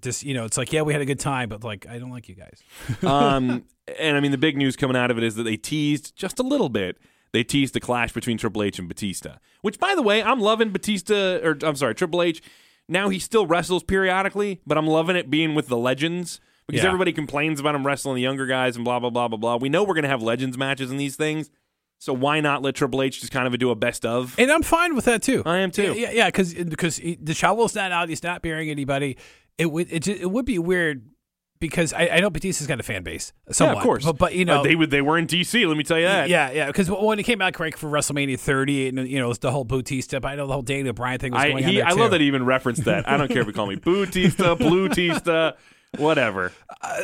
"Just 0.00 0.22
you 0.24 0.34
know, 0.34 0.44
it's 0.44 0.58
like, 0.58 0.72
yeah, 0.72 0.82
we 0.82 0.92
had 0.92 1.02
a 1.02 1.06
good 1.06 1.20
time, 1.20 1.48
but 1.48 1.62
like, 1.64 1.86
I 1.88 1.98
don't 1.98 2.10
like 2.10 2.28
you 2.28 2.34
guys." 2.34 2.62
um, 3.04 3.64
and 3.98 4.16
I 4.16 4.20
mean, 4.20 4.32
the 4.32 4.38
big 4.38 4.56
news 4.56 4.76
coming 4.76 4.96
out 4.96 5.10
of 5.10 5.18
it 5.18 5.24
is 5.24 5.36
that 5.36 5.44
they 5.44 5.56
teased 5.56 6.14
just 6.16 6.38
a 6.38 6.42
little 6.42 6.68
bit. 6.68 6.96
They 7.34 7.44
teased 7.44 7.74
the 7.74 7.80
clash 7.80 8.12
between 8.12 8.38
Triple 8.38 8.62
H 8.62 8.78
and 8.78 8.88
Batista, 8.88 9.36
which, 9.60 9.78
by 9.78 9.94
the 9.94 10.02
way, 10.02 10.22
I'm 10.22 10.40
loving 10.40 10.70
Batista, 10.70 11.40
or 11.42 11.58
I'm 11.62 11.76
sorry, 11.76 11.94
Triple 11.94 12.22
H. 12.22 12.40
Now 12.88 13.08
he 13.08 13.18
still 13.18 13.44
wrestles 13.46 13.82
periodically, 13.82 14.60
but 14.66 14.78
I'm 14.78 14.86
loving 14.86 15.16
it 15.16 15.28
being 15.30 15.54
with 15.54 15.66
the 15.68 15.76
legends 15.76 16.38
because 16.68 16.82
Yeah. 16.82 16.88
everybody 16.88 17.12
complains 17.12 17.58
about 17.60 17.74
him 17.74 17.84
wrestling 17.86 18.14
the 18.14 18.22
younger 18.22 18.46
guys 18.46 18.76
and 18.76 18.84
blah 18.84 19.00
blah 19.00 19.10
blah 19.10 19.28
blah 19.28 19.36
blah. 19.38 19.56
We 19.56 19.68
know 19.68 19.82
we're 19.84 19.94
gonna 19.94 20.08
have 20.08 20.22
legends 20.22 20.56
matches 20.56 20.90
in 20.90 20.96
these 20.96 21.16
things, 21.16 21.50
so 21.98 22.12
why 22.12 22.40
not 22.40 22.62
let 22.62 22.74
Triple 22.76 23.02
H 23.02 23.20
just 23.20 23.32
kind 23.32 23.46
of 23.52 23.58
do 23.58 23.70
a 23.70 23.74
best 23.74 24.06
of? 24.06 24.34
And 24.38 24.50
I'm 24.52 24.62
fine 24.62 24.94
with 24.94 25.06
that 25.06 25.22
too. 25.22 25.42
I 25.44 25.58
am 25.58 25.70
too. 25.70 25.94
Yeah, 25.94 26.10
yeah, 26.12 26.28
because 26.28 26.54
because 26.54 27.00
the 27.20 27.34
shovel's 27.34 27.74
not 27.74 27.90
out. 27.90 28.08
He's 28.08 28.22
not 28.22 28.42
burying 28.42 28.70
anybody. 28.70 29.16
It 29.58 29.66
would 29.72 29.92
it, 29.92 30.06
it 30.06 30.30
would 30.30 30.44
be 30.46 30.58
weird 30.58 31.08
because 31.60 31.92
I, 31.92 32.08
I 32.08 32.20
know 32.20 32.30
Batista's 32.30 32.66
got 32.66 32.78
a 32.80 32.82
fan 32.82 33.02
base. 33.02 33.32
Somewhat, 33.50 33.74
yeah, 33.74 33.78
of 33.78 33.84
course. 33.84 34.04
But, 34.04 34.18
but 34.18 34.34
you 34.34 34.44
know, 34.44 34.60
Uh, 34.60 34.62
they 34.62 34.74
would 34.74 34.90
they 34.90 35.00
were 35.00 35.16
in 35.16 35.26
DC. 35.26 35.66
Let 35.66 35.76
me 35.76 35.84
tell 35.84 35.98
you 35.98 36.06
that. 36.06 36.28
yeah, 36.28 36.50
yeah. 36.50 36.66
Because 36.66 36.90
when 36.90 37.18
he 37.18 37.24
came 37.24 37.40
out, 37.40 37.54
correct 37.54 37.78
for 37.78 37.88
WrestleMania 37.88 38.38
30, 38.38 38.88
and 38.88 39.08
you 39.08 39.18
know, 39.18 39.26
it 39.26 39.28
was 39.28 39.38
the 39.38 39.50
whole 39.50 39.64
Batista. 39.64 40.20
I 40.22 40.34
know 40.36 40.46
the 40.46 40.52
whole 40.52 40.62
Daniel 40.62 40.92
Bryan 40.92 41.18
thing 41.18 41.32
was 41.32 41.42
I 41.42 41.50
going 41.50 41.64
on 41.64 41.70
he, 41.70 41.76
there 41.78 41.86
I 41.86 41.90
too. 41.92 42.00
love 42.00 42.10
that 42.10 42.20
he 42.20 42.26
even 42.26 42.44
referenced 42.44 42.84
that. 42.84 43.08
I 43.08 43.16
don't 43.16 43.28
care 43.28 43.40
if 43.42 43.46
you 43.46 43.52
call 43.52 43.66
me 43.66 43.76
Bootista, 43.84 44.58
Bluetista, 44.58 45.54
whatever. 45.98 46.52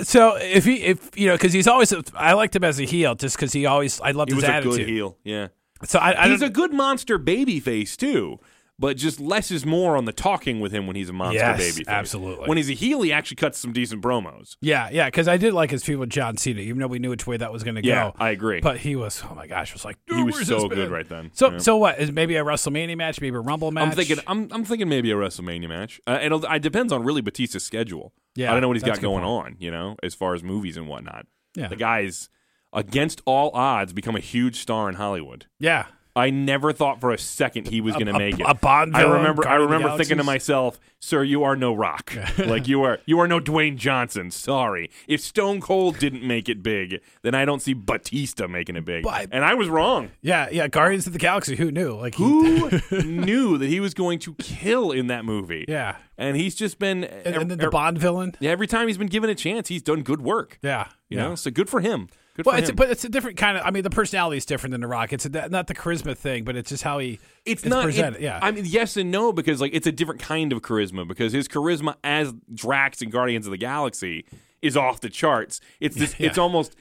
So 0.03 0.37
if 0.37 0.65
he 0.65 0.75
if 0.83 1.17
you 1.19 1.27
know 1.29 1.35
because 1.35 1.53
he's 1.53 1.67
always 1.67 1.93
I 2.15 2.33
liked 2.35 2.55
him 2.57 2.65
as 2.65 2.79
a 2.81 2.85
heel 2.85 3.15
just 3.15 3.37
because 3.37 3.53
he 3.53 3.67
always 3.67 4.01
I 4.01 4.11
loved 4.11 4.31
He 4.31 4.35
his 4.35 4.43
was 4.43 4.51
attitude. 4.51 4.75
a 4.75 4.77
good 4.79 4.89
heel. 4.89 5.19
Yeah. 5.25 5.49
So 5.85 5.99
I, 5.99 6.25
I 6.25 6.29
he's 6.29 6.43
a 6.43 6.51
good 6.51 6.73
monster 6.75 7.17
baby 7.17 7.59
face 7.61 7.97
too, 7.97 8.39
but 8.81 8.97
just 8.97 9.21
less 9.21 9.51
is 9.53 9.65
more 9.65 9.97
on 9.97 10.07
the 10.07 10.13
talking 10.13 10.59
with 10.59 10.73
him 10.73 10.87
when 10.89 10.97
he's 10.97 11.09
a 11.09 11.13
monster 11.13 11.39
Yes, 11.39 11.59
baby 11.59 11.85
face. 11.85 11.89
absolutely. 11.89 12.49
When 12.49 12.57
he's 12.57 12.71
a 12.71 12.75
heel, 12.75 13.03
he 13.03 13.13
actually 13.13 13.37
cuts 13.37 13.59
some 13.59 13.73
decent 13.73 14.03
promos. 14.03 14.57
yeah 14.61 14.89
yeah 14.91 15.07
because 15.07 15.29
I 15.29 15.37
did 15.37 15.53
like 15.53 15.71
his 15.71 15.85
feud 15.85 16.01
with 16.01 16.11
John 16.11 16.37
Cena 16.37 16.61
even 16.61 16.79
though 16.81 16.87
we 16.89 16.99
knew 16.99 17.11
which 17.11 17.27
way 17.27 17.37
that 17.37 17.53
was 17.53 17.63
going 17.63 17.77
to 17.77 17.85
Yeah, 17.85 18.11
go. 18.11 18.15
I 18.19 18.31
agree. 18.31 18.61
But 18.61 18.79
he 18.79 18.97
was 18.97 19.23
oh 19.31 19.35
my 19.37 19.47
gosh 19.47 19.73
was 19.73 19.85
like 19.85 19.99
he 20.09 20.23
was 20.25 20.47
so 20.47 20.67
good 20.69 20.79
man?" 20.79 20.91
right 20.91 21.09
then. 21.09 21.31
So 21.35 21.53
Yeah. 21.53 21.59
so 21.59 21.77
what 21.77 22.01
is 22.01 22.11
maybe 22.11 22.35
a 22.37 22.43
WrestleMania 22.45 22.97
match 22.97 23.21
maybe 23.21 23.37
a 23.37 23.41
Rumble 23.41 23.71
match? 23.71 23.85
I'm 23.89 23.93
thinking 23.93 24.19
I'm 24.27 24.49
I'm 24.51 24.65
thinking 24.65 24.89
maybe 24.89 25.11
a 25.13 25.15
WrestleMania 25.15 25.69
match. 25.69 26.01
Uh, 26.07 26.19
it'll 26.23 26.45
it 26.45 26.63
depends 26.63 26.93
on 26.93 27.05
really 27.05 27.21
Batista's 27.23 27.63
schedule. 27.65 28.13
Yeah, 28.35 28.51
I 28.51 28.53
don't 28.55 28.63
know 28.63 28.69
what 28.69 28.77
he's 28.79 28.83
got 28.85 29.01
going 29.01 29.25
point. 29.25 29.47
on. 29.47 29.57
You 29.59 29.71
know, 29.71 29.97
as 30.03 30.15
far 30.15 30.35
as 30.35 30.43
movies 30.43 30.77
and 30.77 30.89
whatnot. 30.89 31.27
Yeah. 31.55 31.69
The 31.69 31.77
guy's 31.77 32.29
against 32.73 33.21
all 33.27 33.51
odds 33.53 33.93
become 33.93 34.15
a 34.17 34.21
huge 34.21 34.57
star 34.61 34.89
in 34.89 34.95
Hollywood. 34.95 35.47
yeah 35.59 35.87
I 36.21 36.31
never 36.31 36.73
thought 36.73 37.01
for 37.01 37.11
a 37.13 37.19
second 37.19 37.69
he 37.69 37.81
was 37.81 37.95
going 37.95 38.07
to 38.07 38.13
make 38.19 38.39
it. 38.39 38.47
a 38.47 38.55
Bond 38.55 38.97
I 38.97 39.01
villain, 39.03 39.17
remember. 39.19 39.49
I 39.49 39.55
remember 39.55 39.97
thinking 39.97 40.19
to 40.19 40.25
myself, 40.25 40.79
"Sir, 41.01 41.23
you 41.25 41.43
are 41.45 41.57
no 41.57 41.73
Rock. 41.75 42.13
like 42.39 42.69
you 42.69 42.83
are. 42.83 42.99
You 43.07 43.19
are 43.21 43.27
no 43.29 43.41
Dwayne 43.41 43.77
Johnson. 43.77 44.31
Sorry. 44.31 44.91
If 45.09 45.21
Stone 45.21 45.61
Cold 45.61 45.99
didn't 45.99 46.23
make 46.23 46.49
it 46.49 46.63
big, 46.63 47.01
then 47.23 47.35
I 47.35 47.45
don't 47.45 47.61
see 47.61 47.73
Batista 47.75 48.47
making 48.47 48.77
it 48.77 48.85
big. 48.85 49.03
But- 49.05 49.29
and 49.33 49.45
I 49.45 49.55
was 49.55 49.69
wrong. 49.69 50.11
yeah 50.23 50.49
yeah 50.51 50.69
Guardians 50.69 51.07
of 51.07 51.13
the 51.13 51.19
Galaxy 51.19 51.57
who 51.57 51.71
knew 51.71 51.95
like 51.97 52.15
he- 52.17 52.25
Who 52.25 52.71
knew 53.03 53.59
that 53.59 53.67
he 53.69 53.81
was 53.81 53.95
going 53.95 54.19
to 54.21 54.35
kill 54.35 54.93
in 54.93 55.07
that 55.09 55.25
movie? 55.25 55.65
yeah 55.69 55.97
And 56.19 56.37
he's 56.37 56.55
just 56.55 56.79
been. 56.79 57.05
and, 57.05 57.35
and 57.37 57.51
then 57.51 57.59
the 57.59 57.71
Bond 57.71 57.99
villain 57.99 58.35
yeah, 58.41 58.51
every 58.51 58.67
time 58.67 58.87
he's 58.89 58.99
been 58.99 59.07
given 59.09 59.31
a 59.31 59.35
chance, 59.35 59.69
he's 59.69 59.83
done 59.83 60.03
good 60.03 60.21
work. 60.21 60.59
yeah 60.63 60.89
You 61.09 61.19
yeah. 61.19 61.29
know, 61.29 61.35
so 61.35 61.51
good 61.51 61.69
for 61.69 61.81
him. 61.81 62.09
Good 62.41 62.47
Well, 62.47 62.57
it's 62.57 62.71
but 62.71 62.91
it's 62.91 63.05
a 63.05 63.09
different 63.09 63.37
kind 63.37 63.57
of. 63.59 63.65
I 63.67 63.71
mean, 63.71 63.83
the 63.83 63.91
personality 63.91 64.37
is 64.39 64.45
different 64.47 64.73
than 64.73 64.81
the 64.81 64.87
Rock. 64.87 65.13
It's 65.13 65.27
a, 65.27 65.49
not 65.49 65.67
the 65.67 65.75
charisma 65.75 66.17
thing, 66.17 66.45
but 66.45 66.57
it's 66.57 66.71
just 66.71 66.83
how 66.83 66.99
he. 66.99 67.19
it's, 67.45 67.65
not 67.65 67.85
presented. 67.85 68.17
it- 68.17 68.23
yeah, 68.23 68.39
I 68.43 68.51
mean, 68.51 68.65
yes 68.67 68.97
and 68.97 69.11
no 69.11 69.33
because 69.33 69.61
like 69.61 69.73
it's 69.75 69.87
a 69.87 69.93
different 69.93 70.21
kind 70.21 70.53
of 70.53 70.63
charisma 70.63 71.07
because 71.07 71.33
his 71.33 71.49
charisma 71.49 71.95
as 72.05 72.33
Drax 72.53 73.03
in 73.03 73.11
Guardians 73.11 73.47
of 73.47 73.51
the 73.51 73.59
Galaxy 73.59 74.25
is 74.63 74.77
off 74.77 75.01
the 75.01 75.09
charts. 75.11 75.61
It's 75.81 75.97
this. 75.97 76.15
Yeah. 76.19 76.29
It's 76.29 76.39
almost. 76.39 76.77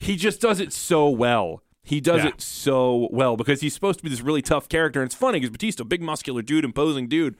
He 0.00 0.16
just 0.16 0.40
does 0.40 0.60
it 0.60 0.72
so 0.72 1.08
well. 1.08 1.62
He 1.82 2.00
does 2.00 2.22
Yeah. 2.22 2.28
it 2.30 2.40
so 2.40 3.08
well 3.10 3.36
because 3.36 3.60
he's 3.62 3.72
supposed 3.74 3.98
to 3.98 4.02
be 4.02 4.10
this 4.10 4.20
really 4.20 4.42
tough 4.42 4.68
character. 4.68 5.00
And 5.00 5.08
it's 5.08 5.14
funny 5.14 5.38
because 5.40 5.50
Batista, 5.50 5.84
big 5.84 6.02
muscular 6.02 6.42
dude, 6.42 6.64
imposing 6.64 7.08
dude, 7.08 7.34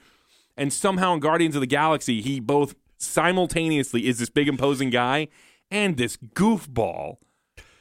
and 0.57 0.73
somehow 0.73 1.13
in 1.15 1.21
Guardians 1.21 1.55
of 1.55 1.61
the 1.61 1.67
Galaxy, 1.67 2.21
he 2.23 2.41
both 2.41 2.75
simultaneously 2.97 4.07
is 4.07 4.19
this 4.19 4.31
big 4.31 4.49
imposing 4.49 4.91
guy 4.91 5.29
and 5.71 5.97
this 5.99 6.17
goofball 6.35 7.17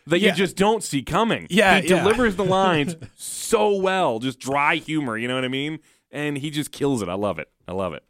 that 0.08 0.20
Yeah. 0.20 0.30
you 0.30 0.36
just 0.36 0.56
don't 0.56 0.84
see 0.84 1.04
coming. 1.04 1.48
Yeah, 1.50 1.80
he 1.80 1.90
yeah. 1.90 2.00
delivers 2.04 2.36
the 2.36 2.46
lines 2.60 2.96
so 3.16 3.76
well, 3.76 4.20
just 4.20 4.40
dry 4.40 4.76
humor. 4.76 5.18
You 5.18 5.28
know 5.28 5.36
what 5.36 5.46
I 5.46 5.50
mean? 5.50 5.80
And 6.12 6.38
he 6.38 6.50
just 6.50 6.72
kills 6.72 7.02
it. 7.02 7.10
I 7.10 7.14
love 7.16 7.40
it. 7.40 7.50
I 7.68 7.74
love 7.74 7.94
it. 7.94 8.04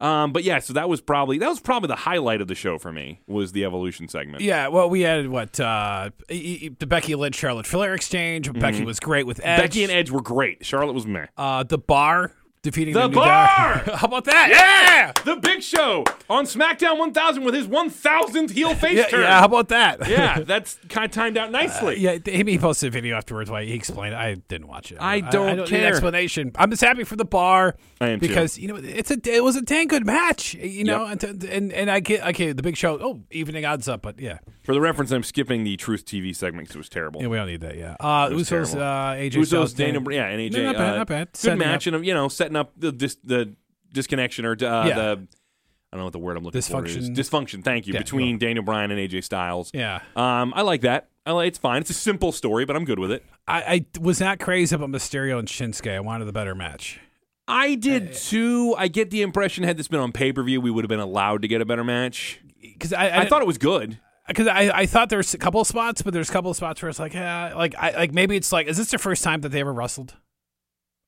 Um, 0.00 0.32
but 0.32 0.44
yeah, 0.44 0.60
so 0.60 0.72
that 0.72 0.88
was 0.88 1.02
probably 1.02 1.36
that 1.38 1.48
was 1.48 1.60
probably 1.60 1.88
the 1.88 1.94
highlight 1.96 2.40
of 2.40 2.48
the 2.48 2.54
show 2.54 2.78
for 2.78 2.90
me 2.90 3.20
was 3.26 3.52
the 3.52 3.66
evolution 3.66 4.08
segment. 4.08 4.42
yeah. 4.42 4.68
Well, 4.68 4.88
we 4.88 5.02
had 5.02 5.28
what 5.28 5.60
uh, 5.60 6.08
the 6.28 6.86
Becky 6.88 7.14
Lynch 7.14 7.34
Charlotte 7.34 7.66
Flair 7.66 7.92
exchange. 7.92 8.50
Becky 8.50 8.82
was 8.82 8.98
great 8.98 9.26
with 9.26 9.40
Edge. 9.44 9.46
Mm-hmm. 9.58 9.62
Becky 9.62 9.82
and 9.82 9.92
Edge 9.92 10.10
were 10.10 10.22
great. 10.22 10.64
Charlotte 10.64 10.94
was 10.94 11.06
meh. 11.06 11.26
uh, 11.36 11.64
the 11.64 11.76
Bar 11.76 12.32
defeating 12.62 12.94
The 12.94 13.06
New 13.08 13.14
Bar! 13.14 13.26
How 13.94 14.06
about 14.06 14.24
that? 14.24 14.48
Yeah, 14.50 15.12
the 15.24 15.36
Big 15.40 15.62
Show 15.62 16.04
on 16.28 16.44
SmackDown 16.44 16.98
1000 16.98 17.42
with 17.44 17.54
his 17.54 17.66
1000th 17.66 18.50
heel 18.50 18.74
face 18.74 18.98
Yeah, 18.98 19.06
turn. 19.06 19.20
yeah, 19.22 19.38
how 19.40 19.46
about 19.46 19.68
that? 19.68 20.06
yeah, 20.08 20.40
that's 20.46 20.78
kind 20.88 21.04
of 21.06 21.10
timed 21.10 21.36
out 21.38 21.50
nicely. 21.50 21.98
Yeah, 21.98 22.18
he 22.24 22.58
posted 22.58 22.88
a 22.88 22.90
video 22.90 23.16
afterwards. 23.16 23.50
Why 23.50 23.64
he 23.64 23.72
explained. 23.74 24.14
it. 24.14 24.18
I 24.18 24.34
didn't 24.34 24.68
watch 24.68 24.92
it. 24.92 24.98
I 25.00 25.20
don't 25.20 25.48
I, 25.48 25.54
don't 25.54 25.64
need 25.64 25.68
care. 25.78 25.86
an 25.86 25.92
explanation. 25.92 26.52
I'm 26.56 26.70
just 26.70 26.82
happy 26.82 27.04
for 27.04 27.16
the 27.16 27.24
bar. 27.24 27.76
I 28.00 28.08
am 28.10 28.20
too. 28.20 28.28
because 28.28 28.58
you 28.58 28.68
know 28.68 28.76
it's 28.76 29.10
a 29.10 29.16
it 29.24 29.42
was 29.42 29.56
a 29.56 29.62
dang 29.62 29.88
good 29.88 30.06
match. 30.06 30.54
You 30.54 30.84
know, 30.84 31.06
and, 31.06 31.22
and 31.44 31.72
and 31.72 31.90
I 31.90 32.00
get 32.00 32.24
okay 32.28 32.52
the 32.52 32.62
big 32.62 32.76
show. 32.76 32.98
Oh, 33.00 33.20
evening 33.30 33.64
odds 33.64 33.88
up, 33.88 34.02
but 34.02 34.20
yeah, 34.20 34.38
For 34.62 34.74
the 34.74 34.80
reference, 34.80 35.10
I'm 35.10 35.22
skipping 35.22 35.64
the 35.64 35.76
Truth 35.76 36.04
TV 36.06 36.34
segment 36.34 36.68
because 36.68 36.76
it 36.76 36.78
was 36.78 36.88
terrible. 36.88 37.20
yeah, 37.22 37.28
we 37.28 37.36
don't 37.36 37.46
need 37.46 37.60
that. 37.62 37.76
Yeah, 37.76 37.96
uh, 38.00 38.28
was 38.32 38.48
Usos, 38.48 38.48
terrible. 38.72 38.82
uh, 38.82 39.14
AJ 39.14 39.32
Usos, 39.32 39.46
Styles, 39.46 39.72
Daniel, 39.74 40.02
Dan- 40.02 40.12
yeah, 40.12 40.26
and 40.28 40.40
AJ. 40.40 40.56
No, 40.58 40.62
not 40.64 40.76
bad, 40.76 40.92
uh, 40.92 40.96
not 40.96 41.06
bad. 41.08 41.28
Good 41.42 41.58
match, 41.58 41.86
and 41.86 42.06
you 42.06 42.14
know, 42.14 42.28
setting 42.50 42.56
up 42.60 42.72
the 42.76 42.92
dis, 42.92 43.16
the 43.24 43.54
disconnection 43.92 44.44
or 44.44 44.52
uh, 44.52 44.86
Yeah. 44.86 44.94
the 44.94 45.26
I 45.92 45.96
don't 45.96 46.02
know 46.02 46.04
what 46.04 46.12
the 46.12 46.18
word 46.20 46.36
I'm 46.36 46.44
looking 46.44 46.60
for 46.62 46.84
is. 46.86 46.96
Dysfunction. 47.10 47.16
Dysfunction. 47.16 47.64
Thank 47.64 47.88
you 47.88 47.94
Yeah, 47.94 48.00
between 48.00 48.38
Daniel 48.38 48.64
Bryan 48.64 48.92
and 48.92 49.00
AJ 49.00 49.24
Styles. 49.24 49.72
Yeah, 49.74 50.00
Um, 50.14 50.52
I 50.54 50.62
like 50.62 50.82
that. 50.82 51.08
I 51.26 51.32
like, 51.32 51.48
it's 51.48 51.58
fine. 51.58 51.80
It's 51.80 51.90
a 51.90 51.94
simple 51.94 52.30
story, 52.32 52.64
but 52.64 52.76
I'm 52.76 52.84
good 52.84 53.00
with 53.00 53.10
it. 53.10 53.24
I, 53.48 53.62
I 53.62 53.86
was 54.00 54.20
not 54.20 54.38
crazy 54.38 54.74
about 54.74 54.88
Mysterio 54.90 55.38
and 55.38 55.48
Shinsuke. 55.48 55.92
I 55.92 55.98
wanted 56.00 56.26
the 56.26 56.32
better 56.32 56.54
match. 56.54 57.00
I 57.48 57.74
did 57.74 58.12
too. 58.14 58.76
I 58.78 58.86
get 58.86 59.10
the 59.10 59.22
impression 59.22 59.64
had 59.64 59.76
this 59.76 59.88
been 59.88 59.98
on 59.98 60.12
pay 60.12 60.32
per 60.32 60.42
view, 60.44 60.60
we 60.60 60.70
would 60.70 60.84
have 60.84 60.88
been 60.88 61.00
allowed 61.00 61.42
to 61.42 61.48
get 61.48 61.60
a 61.60 61.64
better 61.64 61.82
match. 61.82 62.40
Because 62.62 62.92
I, 62.92 63.08
I, 63.08 63.20
I 63.22 63.26
thought 63.28 63.42
it 63.42 63.46
was 63.48 63.58
good. 63.58 63.98
because 64.28 64.46
I, 64.46 64.70
I 64.72 64.86
thought 64.86 65.08
there's 65.10 65.34
a 65.34 65.38
couple 65.38 65.60
of 65.60 65.66
spots, 65.66 66.02
but 66.02 66.14
there's 66.14 66.30
a 66.30 66.32
couple 66.32 66.52
of 66.52 66.56
spots 66.56 66.80
where 66.80 66.88
it's 66.88 67.00
like, 67.00 67.14
yeah, 67.14 67.52
like 67.56 67.74
I 67.76 67.90
like 67.96 68.12
maybe 68.14 68.36
it's 68.36 68.52
like, 68.52 68.68
is 68.68 68.76
this 68.76 68.90
their 68.90 68.98
first 69.00 69.24
time 69.24 69.40
that 69.40 69.48
they 69.48 69.60
ever 69.60 69.72
wrestled 69.72 70.14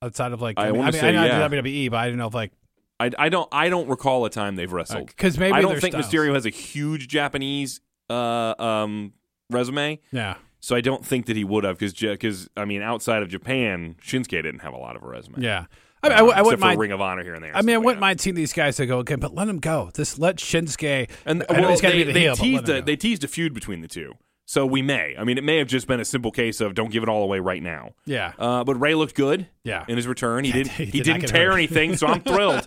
outside 0.03 0.33
of 0.33 0.43
like? 0.43 0.59
I 0.59 0.67
mean, 0.67 0.77
wanna 0.79 0.89
I 0.89 0.91
mean, 0.93 1.01
say, 1.01 1.09
I 1.09 1.13
know 1.13 1.25
yeah. 1.25 1.49
WWE, 1.49 1.91
but 1.91 1.97
I 1.97 2.09
don't 2.09 2.19
know 2.19 2.27
if 2.27 2.35
like 2.35 2.53
I, 3.01 3.11
I 3.19 3.29
don't 3.29 3.49
I 3.53 3.69
don't 3.69 3.89
recall 3.89 4.25
a 4.25 4.31
time 4.31 4.57
they've 4.57 4.73
wrestled. 4.73 5.07
because 5.07 5.39
maybe 5.39 5.55
I 5.55 5.63
don't 5.63 5.81
think 5.81 5.95
styles. 5.95 6.09
Mysterio 6.09 6.35
has 6.35 6.47
a 6.47 6.51
huge 6.51 7.09
Japanese 7.09 7.81
uh, 8.11 8.55
um, 8.59 9.13
resume. 9.51 9.99
Yeah, 10.13 10.35
So 10.61 10.77
I 10.77 10.81
don't 10.81 11.05
think 11.05 11.27
that 11.27 11.37
he 11.37 11.45
would 11.45 11.65
have 11.65 11.79
because 11.79 11.95
because 11.95 12.49
I 12.57 12.65
mean 12.65 12.83
outside 12.83 13.23
of 13.23 13.29
Japan, 13.29 13.97
Shinsuke 14.03 14.31
didn't 14.31 14.61
have 14.61 14.75
a 14.75 14.79
lot 14.79 14.97
of 14.97 15.03
a 15.03 15.07
resume. 15.07 15.37
yeah. 15.39 15.67
I, 16.05 16.09
mean, 16.09 16.15
I, 16.15 16.17
w- 16.19 16.33
I 16.33 16.35
except 16.41 16.45
wouldn't 16.47 16.61
for 16.61 16.67
mind. 16.67 16.81
Ring 16.81 16.93
of 16.93 17.01
Honor 17.01 17.23
here 17.23 17.35
and 17.35 17.45
there. 17.45 17.57
I 17.57 17.63
mean, 17.63 17.77
I 17.77 17.79
wouldn't 17.79 17.99
that. 17.99 18.01
mind 18.01 18.21
seeing 18.21 18.35
these 18.35 18.53
guys 18.53 18.75
to 18.79 18.87
go 18.87 18.99
again, 18.99 19.21
but 19.21 19.37
let 19.37 19.45
them 19.45 19.61
go. 19.61 19.89
Just 19.95 20.19
let 20.19 20.37
Shinsuke. 20.39 21.09
And 21.25 21.45
I 21.49 21.61
well, 21.61 21.71
he's 21.71 21.81
gotta 21.81 21.95
they, 21.95 21.99
be 21.99 22.05
the 22.05 22.13
they 22.13 22.21
heel, 22.23 22.35
teased 22.35 22.69
a, 22.69 22.83
they 22.83 22.97
teased 22.97 23.23
a 23.23 23.29
feud 23.29 23.55
between 23.55 23.83
the 23.83 23.89
two. 23.89 24.15
So 24.53 24.67
we 24.67 24.83
may. 24.83 25.15
I 25.19 25.25
mean, 25.25 25.39
it 25.39 25.45
may 25.45 25.57
have 25.57 25.67
just 25.67 25.87
been 25.87 25.99
a 25.99 26.05
simple 26.05 26.31
case 26.31 26.61
of 26.61 26.75
don't 26.75 26.91
give 26.91 27.03
it 27.03 27.09
all 27.09 27.23
away 27.23 27.41
right 27.41 27.63
now. 27.63 27.95
Yeah, 28.05 28.33
Uh, 28.39 28.63
but 28.65 28.75
Ray 28.75 28.95
looked 28.95 29.15
good. 29.15 29.47
Yeah. 29.65 29.87
In 29.89 29.97
his 29.97 30.07
return, 30.07 30.45
he 30.45 30.51
Yeah, 30.51 30.57
didn't. 30.57 30.73
he 30.73 30.85
He, 30.85 30.91
did 31.01 31.07
not 31.07 31.21
didn't 31.21 31.31
tear 31.33 31.47
hurt. 31.53 31.57
anything, 31.57 31.97
so 31.97 32.07
I'm 32.07 32.21
thrilled. 32.33 32.67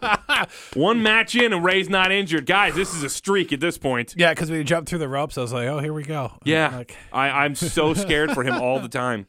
One 0.73 1.03
match 1.03 1.35
in, 1.35 1.53
and 1.53 1.63
Ray's 1.63 1.87
not 1.87 2.11
injured. 2.11 2.47
Guys, 2.47 2.73
this 2.73 2.95
is 2.95 3.03
a 3.03 3.09
streak 3.09 3.53
at 3.53 3.59
this 3.59 3.77
point. 3.77 4.15
yeah. 4.17 4.33
Because 4.33 4.49
we 4.49 4.63
jumped 4.63 4.89
through 4.89 4.97
the 4.97 5.07
ropes, 5.07 5.37
I 5.37 5.41
was 5.41 5.53
like, 5.53 5.67
oh, 5.67 5.77
here 5.77 5.93
we 5.93 6.01
go. 6.01 6.31
Yeah, 6.43 6.75
Like, 6.75 6.97
I, 7.13 7.29
I'm 7.45 7.53
so 7.53 7.93
scared 8.05 8.31
for 8.31 8.43
him 8.43 8.55
all 8.55 8.79
the 8.79 8.89
time. 8.89 9.27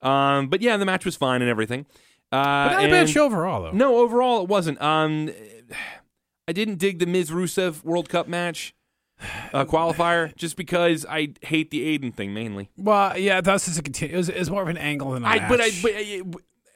Um, 0.00 0.46
but 0.46 0.62
yeah, 0.62 0.76
the 0.76 0.84
match 0.86 1.04
was 1.04 1.16
fine 1.16 1.42
and 1.42 1.50
everything. 1.50 1.86
Uh, 2.30 2.68
but 2.68 2.72
not 2.74 2.84
a 2.84 2.88
bad 2.88 3.08
show 3.10 3.24
overall, 3.24 3.64
though. 3.64 3.72
No, 3.72 3.96
overall 3.98 4.42
it 4.42 4.48
wasn't. 4.48 4.80
Um, 4.80 5.28
I 6.46 6.52
didn't 6.52 6.76
dig 6.78 7.00
the 7.00 7.06
Miz 7.06 7.30
Rusev 7.32 7.82
World 7.82 8.08
Cup 8.08 8.28
match 8.28 8.75
uh, 9.52 9.64
qualifier 9.64 10.34
just 10.36 10.56
because 10.56 11.06
I 11.08 11.28
hate 11.42 11.70
the 11.70 11.98
Aiden 11.98 12.12
thing 12.14 12.34
mainly. 12.34 12.70
Well, 12.76 13.16
yeah, 13.18 13.40
that's 13.40 13.66
just 13.66 13.78
a 13.78 13.82
continu- 13.82 14.10
it 14.12 14.16
was, 14.16 14.28
it 14.28 14.38
was 14.38 14.50
more 14.50 14.62
of 14.62 14.68
an 14.68 14.76
angle 14.76 15.10
than 15.12 15.24
a 15.24 15.26
I 15.28 15.38
match. 15.38 15.48
but 15.48 15.60
I 15.60 15.70
but 15.82 15.92
it, 15.92 16.26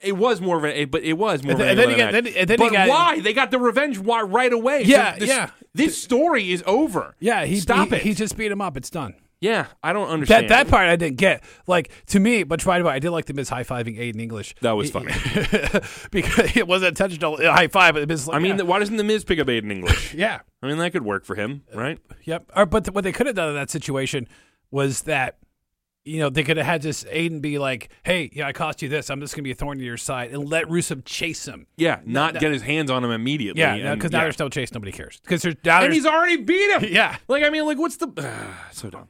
it 0.02 0.16
was 0.16 0.40
more 0.40 0.56
of 0.56 0.64
a 0.64 0.84
but 0.86 1.02
it 1.02 1.12
was 1.14 1.42
more 1.44 1.52
And 1.52 1.60
of 1.60 1.66
then- 1.66 1.66
an 1.66 1.70
and 1.70 1.78
then 1.78 1.88
angle 1.90 2.06
you 2.06 2.12
than 2.12 2.24
then- 2.24 2.34
and 2.40 2.48
then 2.50 2.58
but 2.58 2.72
got- 2.72 2.88
why 2.88 3.20
they 3.20 3.32
got 3.32 3.50
the 3.50 3.58
revenge 3.58 3.98
wa- 3.98 4.24
right 4.26 4.52
away? 4.52 4.82
Yeah, 4.84 5.18
this, 5.18 5.28
yeah. 5.28 5.50
This 5.74 6.00
story 6.02 6.50
is 6.52 6.62
over. 6.66 7.14
yeah, 7.20 7.44
he 7.44 7.56
stop 7.60 7.88
he, 7.88 7.96
it. 7.96 8.02
He 8.02 8.14
just 8.14 8.36
beat 8.36 8.50
him 8.50 8.60
up. 8.60 8.76
It's 8.76 8.90
done. 8.90 9.14
Yeah, 9.40 9.68
I 9.82 9.94
don't 9.94 10.08
understand 10.08 10.50
That 10.50 10.64
that 10.64 10.70
part 10.70 10.86
I 10.86 10.96
didn't 10.96 11.16
get. 11.16 11.42
Like 11.66 11.90
to 12.08 12.20
me, 12.20 12.42
but 12.42 12.64
right 12.66 12.80
about 12.80 12.92
I 12.92 12.98
did 12.98 13.10
like 13.10 13.24
the 13.24 13.32
Miz 13.32 13.48
high 13.48 13.64
fiving 13.64 13.98
Aiden 13.98 14.20
English. 14.20 14.54
That 14.60 14.72
was 14.72 14.90
funny. 14.90 15.06
because 16.10 16.56
it 16.56 16.68
wasn't 16.68 16.90
intentional 16.90 17.34
uh, 17.34 17.52
high 17.52 17.68
five, 17.68 17.94
but 17.94 18.00
the 18.00 18.06
Miz. 18.06 18.28
Like, 18.28 18.36
I 18.36 18.38
mean, 18.38 18.58
yeah. 18.58 18.64
why 18.64 18.78
doesn't 18.78 18.98
the 18.98 19.04
Miz 19.04 19.24
pick 19.24 19.38
up 19.38 19.46
Aiden 19.46 19.72
English? 19.72 20.12
yeah, 20.14 20.40
I 20.62 20.66
mean, 20.66 20.76
that 20.76 20.92
could 20.92 21.04
work 21.04 21.24
for 21.24 21.36
him, 21.36 21.62
uh, 21.74 21.78
right? 21.78 21.98
yep. 22.24 22.50
Or, 22.54 22.66
but 22.66 22.92
what 22.94 23.02
they 23.02 23.12
could 23.12 23.26
have 23.26 23.36
done 23.36 23.48
in 23.48 23.54
that 23.54 23.70
situation 23.70 24.28
was 24.70 25.02
that. 25.02 25.38
You 26.02 26.18
know, 26.18 26.30
they 26.30 26.44
could 26.44 26.56
have 26.56 26.64
had 26.64 26.80
this 26.80 27.04
Aiden 27.04 27.42
be 27.42 27.58
like, 27.58 27.90
"Hey, 28.04 28.30
yeah, 28.32 28.46
I 28.46 28.52
cost 28.52 28.80
you 28.80 28.88
this. 28.88 29.10
I'm 29.10 29.20
just 29.20 29.34
going 29.34 29.42
to 29.42 29.48
be 29.48 29.52
a 29.52 29.54
thorn 29.54 29.78
in 29.78 29.84
your 29.84 29.98
side," 29.98 30.30
and 30.30 30.48
let 30.48 30.64
Rusev 30.64 31.04
chase 31.04 31.46
him. 31.46 31.66
Yeah, 31.76 32.00
not 32.06 32.40
get 32.40 32.50
his 32.52 32.62
hands 32.62 32.90
on 32.90 33.04
him 33.04 33.10
immediately. 33.10 33.60
Yeah, 33.60 33.94
because 33.94 34.10
now 34.10 34.20
yeah. 34.20 34.24
there's 34.24 34.38
no 34.38 34.48
chase. 34.48 34.72
Nobody 34.72 34.92
cares. 34.92 35.20
Because 35.20 35.42
there's 35.42 35.56
now 35.62 35.82
and 35.82 35.84
there's, 35.92 35.96
he's 35.96 36.06
already 36.06 36.38
beat 36.38 36.70
him. 36.70 36.84
Yeah. 36.90 37.18
like 37.28 37.44
I 37.44 37.50
mean, 37.50 37.66
like 37.66 37.78
what's 37.78 37.98
the 37.98 38.08
so 38.72 38.88
dumb. 38.88 39.08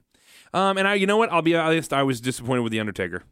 Um, 0.53 0.79
and 0.79 0.87
I, 0.87 0.95
you 0.95 1.07
know 1.07 1.17
what? 1.17 1.31
I'll 1.33 1.43
be 1.43 1.55
honest. 1.55 1.93
I 1.93 2.03
was 2.03 2.21
disappointed 2.21 2.63
with 2.63 2.73
the 2.73 2.81
Undertaker. 2.81 3.23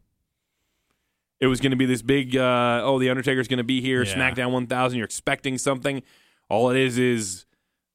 It 1.41 1.47
was 1.47 1.61
going 1.61 1.71
to 1.71 1.77
be 1.77 1.87
this 1.87 2.03
big. 2.03 2.37
Uh, 2.37 2.81
oh, 2.85 2.99
the 2.99 3.11
Undertaker's 3.11 3.49
going 3.49 3.59
to 3.59 3.65
be 3.65 3.81
here. 3.81 4.05
Yeah. 4.05 4.15
SmackDown 4.15 4.53
1000. 4.53 4.99
You're 4.99 5.05
expecting 5.05 5.59
something. 5.59 6.03
All 6.49 6.71
it 6.71 6.77
is 6.77 6.99
is 6.99 7.45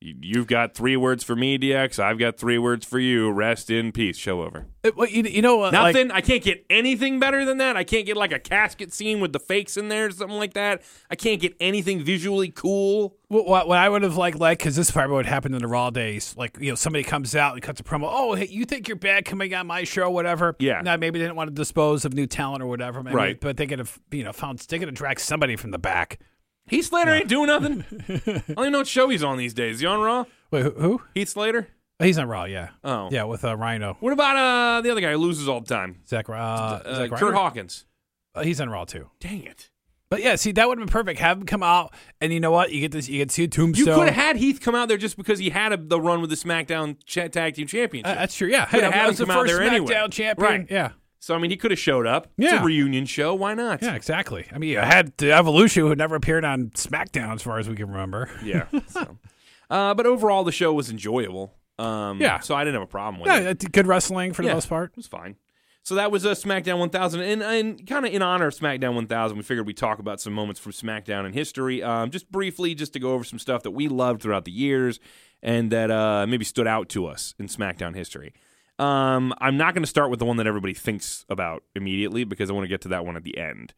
you've 0.03 0.47
got 0.47 0.73
three 0.73 0.97
words 0.97 1.23
for 1.23 1.35
me, 1.35 1.57
DX. 1.57 1.97
I've 1.97 2.17
got 2.19 2.37
three 2.37 2.57
words 2.57 2.85
for 2.85 2.99
you. 2.99 3.31
Rest 3.31 3.69
in 3.69 3.91
peace. 3.91 4.17
Show 4.17 4.41
over. 4.41 4.65
It- 4.83 4.97
well, 4.97 5.07
you, 5.07 5.23
you 5.23 5.41
know 5.41 5.55
what? 5.57 5.73
like- 5.73 5.95
Nothing. 5.95 6.11
I 6.11 6.19
can't 6.21 6.43
get 6.43 6.65
anything 6.69 7.19
better 7.19 7.45
than 7.45 7.57
that. 7.59 7.77
I 7.77 7.83
can't 7.83 8.05
get 8.05 8.17
like 8.17 8.31
a 8.33 8.39
casket 8.39 8.91
scene 8.93 9.21
with 9.21 9.31
the 9.31 9.39
fakes 9.39 9.77
in 9.77 9.87
there 9.87 10.07
or 10.07 10.11
something 10.11 10.37
like 10.37 10.53
that. 10.55 10.81
I 11.09 11.15
can't 11.15 11.39
get 11.39 11.55
anything 11.59 12.03
visually 12.03 12.49
cool. 12.49 13.15
What, 13.29 13.47
what, 13.47 13.67
what 13.67 13.77
I 13.79 13.87
would 13.89 14.03
have 14.03 14.17
liked, 14.17 14.37
like, 14.39 14.59
because 14.59 14.75
this 14.75 14.87
is 14.89 14.91
probably 14.91 15.15
what 15.15 15.25
happened 15.25 15.55
in 15.55 15.61
the 15.61 15.67
Raw 15.67 15.89
days. 15.89 16.35
Like, 16.37 16.57
you 16.59 16.69
know, 16.69 16.75
somebody 16.75 17.03
comes 17.03 17.35
out 17.35 17.53
and 17.53 17.61
cuts 17.63 17.79
a 17.79 17.83
promo. 17.83 18.07
Oh, 18.11 18.35
hey, 18.35 18.47
you 18.47 18.65
think 18.65 18.87
you're 18.87 18.97
bad 18.97 19.25
coming 19.25 19.53
on 19.55 19.65
my 19.67 19.85
show, 19.85 20.09
whatever? 20.11 20.55
Yeah. 20.59 20.81
Now 20.81 20.97
maybe 20.97 21.17
they 21.17 21.25
didn't 21.25 21.37
want 21.37 21.47
to 21.49 21.55
dispose 21.55 22.05
of 22.05 22.13
new 22.13 22.27
talent 22.27 22.61
or 22.61 22.67
whatever. 22.67 23.01
Maybe, 23.01 23.15
Right. 23.15 23.39
But 23.39 23.57
they 23.57 23.65
could 23.65 23.79
have, 23.79 23.97
you 24.11 24.23
know, 24.23 24.33
found 24.33 24.59
they 24.59 24.77
could 24.77 24.87
have 24.89 24.95
dragged 24.95 25.21
somebody 25.21 25.55
from 25.55 25.71
the 25.71 25.79
back. 25.79 26.19
Heath 26.67 26.85
Slater 26.85 27.11
ain't 27.11 27.27
doing 27.27 27.47
nothing. 27.47 27.83
I 28.09 28.13
don't 28.29 28.49
even 28.59 28.71
know 28.71 28.77
what 28.79 28.87
show 28.87 29.09
he's 29.09 29.23
on 29.23 29.37
these 29.37 29.53
days. 29.53 29.79
He 29.81 29.85
on 29.85 29.99
Raw? 29.99 30.25
Wait, 30.51 30.63
who? 30.63 30.69
who? 30.71 31.01
Heath 31.13 31.29
Slater? 31.29 31.67
Oh, 31.99 32.05
he's 32.05 32.17
on 32.17 32.27
Raw. 32.27 32.45
Yeah. 32.45 32.69
Oh. 32.83 33.09
Yeah, 33.11 33.23
with 33.25 33.43
uh, 33.45 33.55
Rhino, 33.55 33.97
What 33.99 34.13
about 34.13 34.35
uh 34.37 34.81
the 34.81 34.89
other 34.91 35.01
guy 35.01 35.11
who 35.11 35.17
loses 35.17 35.47
all 35.47 35.61
the 35.61 35.67
time? 35.73 36.01
Zack. 36.07 36.29
Uh, 36.29 36.33
Uh, 36.33 36.95
Zack 36.95 37.09
Curt 37.11 37.21
Ryder? 37.21 37.33
Hawkins. 37.33 37.85
Uh, 38.35 38.43
he's 38.43 38.59
on 38.61 38.69
Raw 38.69 38.85
too. 38.85 39.09
Dang 39.19 39.43
it. 39.43 39.69
But 40.09 40.21
yeah, 40.21 40.35
see, 40.35 40.51
that 40.51 40.67
would 40.67 40.77
have 40.77 40.85
been 40.87 40.91
perfect. 40.91 41.19
Have 41.19 41.37
him 41.39 41.45
come 41.47 41.63
out, 41.63 41.91
and 42.21 42.31
you 42.31 42.39
know 42.39 42.51
what? 42.51 42.71
You 42.71 42.81
get 42.81 42.91
this. 42.91 43.09
You 43.09 43.17
get 43.19 43.29
to 43.29 43.33
see 43.35 43.41
You 43.43 43.47
Tombstone. 43.47 43.87
You 43.87 43.93
could 43.95 44.09
have 44.09 44.25
had 44.25 44.35
Heath 44.35 44.61
come 44.61 44.75
out 44.75 44.87
there 44.87 44.97
just 44.97 45.17
because 45.17 45.39
he 45.39 45.49
had 45.49 45.73
a, 45.73 45.77
the 45.77 45.99
run 45.99 46.21
with 46.21 46.29
the 46.29 46.35
SmackDown 46.35 46.97
Ch- 47.05 47.31
Tag 47.31 47.55
Team 47.55 47.65
Championship. 47.65 48.11
Uh, 48.11 48.19
that's 48.19 48.35
true. 48.35 48.47
Yeah. 48.47 48.65
Could 48.65 48.79
Hey, 48.79 48.83
have 48.83 48.91
that 48.93 48.99
had 48.99 49.07
was 49.07 49.19
him 49.19 49.27
the 49.27 49.33
come 49.33 49.39
out 49.39 49.47
first 49.47 49.53
there 49.59 49.63
anyway. 49.67 49.91
SmackDown 49.93 50.11
champion. 50.11 50.51
Right. 50.51 50.67
Yeah. 50.69 50.91
So 51.23 51.33
I 51.35 51.37
mean, 51.37 51.51
he 51.51 51.57
could 51.57 51.71
have 51.71 51.79
showed 51.79 52.05
up. 52.05 52.27
It's 52.37 52.51
Yeah. 52.51 52.61
a 52.61 52.65
reunion 52.65 53.05
show. 53.05 53.33
Why 53.33 53.53
not? 53.53 53.81
Yeah, 53.81 53.95
exactly. 53.95 54.45
I 54.53 54.57
mean, 54.57 54.77
I 54.77 54.85
had 54.85 55.15
the 55.17 55.31
Evolution 55.31 55.83
who 55.87 55.95
never 55.95 56.15
appeared 56.15 56.43
on 56.43 56.71
SmackDown 56.71 57.35
as 57.35 57.41
far 57.41 57.59
as 57.59 57.69
we 57.69 57.75
can 57.75 57.87
remember. 57.89 58.29
Yeah. 58.43 58.65
so. 58.87 59.17
uh, 59.69 59.93
but 59.93 60.05
overall, 60.05 60.43
the 60.43 60.51
show 60.51 60.73
was 60.73 60.89
enjoyable. 60.89 61.53
Um, 61.79 62.19
Yeah. 62.19 62.39
So 62.39 62.55
I 62.55 62.63
didn't 62.65 62.73
have 62.75 62.83
a 62.83 62.91
problem 62.91 63.21
with 63.21 63.31
Yeah, 63.31 63.39
it. 63.39 63.47
it's 63.47 63.65
good 63.69 63.87
wrestling 63.87 64.33
for 64.33 64.41
the 64.41 64.49
Yeah. 64.49 64.55
most 64.55 64.67
part. 64.67 64.91
It 64.91 64.97
was 64.97 65.07
fine. 65.07 65.35
So 65.85 65.95
that 65.95 66.11
was 66.11 66.23
a 66.25 66.31
SmackDown 66.31 66.79
1000, 66.79 67.21
and, 67.21 67.41
and 67.41 67.87
kind 67.87 68.05
of 68.05 68.13
in 68.13 68.21
honor 68.21 68.47
of 68.47 68.53
SmackDown 68.53 68.93
1000, 68.95 69.37
we 69.37 69.43
figured 69.43 69.65
we'd 69.67 69.75
talk 69.77 69.99
about 69.99 70.19
some 70.21 70.31
moments 70.33 70.59
from 70.59 70.71
SmackDown 70.71 71.25
in 71.25 71.33
history, 71.33 71.81
um, 71.83 72.09
just 72.09 72.31
briefly, 72.31 72.73
just 72.75 72.93
to 72.93 72.99
go 72.99 73.13
over 73.13 73.23
some 73.23 73.39
stuff 73.39 73.63
that 73.63 73.71
we 73.71 73.87
loved 73.89 74.21
throughout 74.21 74.45
the 74.45 74.51
years 74.51 74.99
and 75.41 75.71
that 75.71 75.89
uh, 75.91 76.25
maybe 76.27 76.45
stood 76.45 76.67
out 76.67 76.87
to 76.89 77.05
us 77.05 77.33
in 77.39 77.47
SmackDown 77.47 77.95
history. 77.95 78.33
Um, 78.79 79.33
I'm 79.39 79.55
not 79.57 79.73
going 79.73 79.83
to 79.83 79.87
start 79.89 80.09
with 80.09 80.19
the 80.19 80.25
one 80.25 80.37
that 80.37 80.47
everybody 80.47 80.73
thinks 80.73 81.25
about 81.29 81.63
immediately 81.75 82.23
because 82.23 82.49
I 82.49 82.53
want 82.53 82.63
to 82.65 82.67
get 82.69 82.81
to 82.81 82.87
that 82.89 83.05
one 83.05 83.15
at 83.15 83.23
the 83.23 83.37
end. 83.37 83.73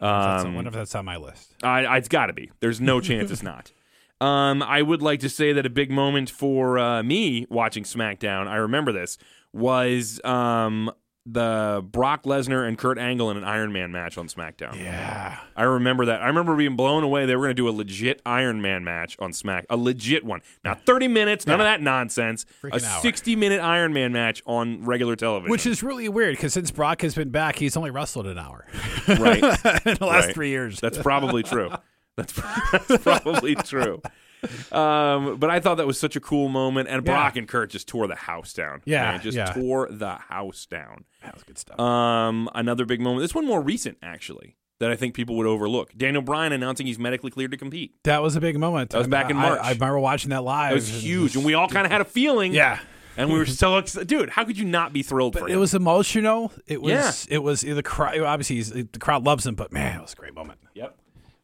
I 0.00 0.38
Um, 0.40 0.54
wonder 0.54 0.68
if 0.68 0.74
that's 0.74 0.94
on 0.94 1.04
my 1.04 1.16
list. 1.16 1.54
I, 1.62 1.84
I, 1.84 1.96
it's 1.98 2.08
got 2.08 2.26
to 2.26 2.32
be. 2.32 2.50
There's 2.60 2.80
no 2.80 3.00
chance 3.00 3.30
it's 3.30 3.42
not. 3.42 3.72
Um, 4.22 4.62
I 4.62 4.82
would 4.82 5.00
like 5.00 5.20
to 5.20 5.30
say 5.30 5.54
that 5.54 5.64
a 5.64 5.70
big 5.70 5.90
moment 5.90 6.28
for 6.28 6.78
uh, 6.78 7.02
me 7.02 7.46
watching 7.48 7.84
SmackDown, 7.84 8.48
I 8.48 8.56
remember 8.56 8.92
this, 8.92 9.16
was 9.54 10.20
um, 10.24 10.90
the 11.26 11.84
Brock 11.90 12.24
Lesnar 12.24 12.66
and 12.66 12.78
Kurt 12.78 12.98
Angle 12.98 13.30
in 13.30 13.36
an 13.36 13.44
Iron 13.44 13.72
Man 13.72 13.92
match 13.92 14.16
on 14.16 14.26
SmackDown. 14.26 14.76
Yeah. 14.76 15.38
I 15.54 15.62
remember 15.64 16.06
that. 16.06 16.22
I 16.22 16.26
remember 16.28 16.56
being 16.56 16.76
blown 16.76 17.04
away. 17.04 17.26
They 17.26 17.36
were 17.36 17.42
going 17.44 17.50
to 17.56 17.62
do 17.62 17.68
a 17.68 17.70
legit 17.70 18.22
Iron 18.24 18.62
Man 18.62 18.84
match 18.84 19.16
on 19.20 19.32
Smack, 19.32 19.66
a 19.68 19.76
legit 19.76 20.24
one. 20.24 20.40
Now, 20.64 20.74
30 20.74 21.08
minutes, 21.08 21.46
none 21.46 21.60
of 21.60 21.66
that 21.66 21.82
nonsense. 21.82 22.46
a 22.64 22.68
hour. 22.74 22.78
60 22.80 23.36
minute 23.36 23.60
Iron 23.60 23.92
Man 23.92 24.12
match 24.12 24.42
on 24.46 24.84
regular 24.84 25.14
television. 25.14 25.50
Which 25.50 25.66
is 25.66 25.82
really 25.82 26.08
weird 26.08 26.36
because 26.36 26.54
since 26.54 26.70
Brock 26.70 27.02
has 27.02 27.14
been 27.14 27.30
back, 27.30 27.56
he's 27.56 27.76
only 27.76 27.90
wrestled 27.90 28.26
an 28.26 28.38
hour 28.38 28.66
right. 29.06 29.42
in 29.86 29.94
the 29.94 30.06
last 30.06 30.26
Right. 30.26 30.34
three 30.34 30.48
years. 30.50 30.80
That's 30.80 30.98
probably 30.98 31.42
true. 31.42 31.70
That's, 32.16 32.32
that's 32.72 33.02
probably 33.02 33.54
true. 33.54 34.02
Um, 34.72 35.36
but 35.38 35.50
I 35.50 35.60
thought 35.60 35.76
that 35.76 35.86
was 35.86 35.98
such 35.98 36.16
a 36.16 36.20
cool 36.20 36.48
moment, 36.48 36.88
and 36.88 37.04
Yeah. 37.06 37.12
Brock 37.12 37.36
and 37.36 37.46
Kurt 37.48 37.70
just 37.70 37.88
tore 37.88 38.06
the 38.06 38.14
house 38.14 38.52
down. 38.52 38.82
Yeah, 38.84 39.12
Man, 39.12 39.20
just 39.20 39.36
yeah. 39.36 39.52
tore 39.52 39.88
the 39.90 40.14
house 40.14 40.66
down. 40.66 41.04
That 41.22 41.34
was 41.34 41.42
good 41.44 41.58
stuff. 41.58 41.78
Um, 41.78 42.48
another 42.54 42.84
big 42.84 43.00
moment. 43.00 43.22
This 43.22 43.34
one 43.34 43.46
more 43.46 43.60
recent, 43.60 43.98
actually, 44.02 44.56
that 44.78 44.90
I 44.90 44.96
think 44.96 45.14
people 45.14 45.36
would 45.36 45.46
overlook. 45.46 45.92
Daniel 45.96 46.22
Bryan 46.22 46.52
announcing 46.52 46.86
he's 46.86 46.98
medically 46.98 47.30
cleared 47.30 47.50
to 47.50 47.56
compete. 47.56 47.94
that 48.04 48.22
was 48.22 48.36
a 48.36 48.40
big 48.40 48.58
moment. 48.58 48.90
That 48.90 48.98
was 48.98 49.08
back 49.08 49.30
in 49.30 49.36
March. 49.36 49.60
I, 49.62 49.72
remember 49.72 49.98
watching 49.98 50.30
that 50.30 50.42
live. 50.44 50.72
It 50.72 50.74
was 50.76 50.88
huge, 50.88 51.36
and 51.36 51.44
we 51.44 51.54
all 51.54 51.68
kind 51.68 51.84
of 51.86 51.92
had 51.92 52.00
a 52.00 52.04
feeling. 52.06 52.52
yeah. 52.54 52.78
and 53.16 53.30
we 53.30 53.38
were 53.38 53.44
so 53.46 53.76
excited. 53.76 54.08
Dude, 54.08 54.30
how 54.30 54.44
could 54.44 54.56
you 54.56 54.64
not 54.64 54.92
be 54.92 55.02
thrilled 55.02 55.34
for 55.34 55.40
But 55.40 55.50
him? 55.50 55.56
it 55.56 55.60
was 55.60 55.74
emotional. 55.74 56.52
It 56.66 56.80
was. 56.80 56.92
Yeah. 57.28 57.34
It 57.36 57.38
was 57.40 57.60
the 57.62 57.82
crowd. 57.82 58.18
Obviously, 58.20 58.82
the 58.82 58.98
crowd 58.98 59.24
loves 59.26 59.46
him, 59.46 59.54
but 59.56 59.72
man, 59.72 59.98
it 59.98 60.02
was 60.02 60.12
a 60.14 60.16
great 60.16 60.34
moment. 60.34 60.60
Yep. 60.74 60.96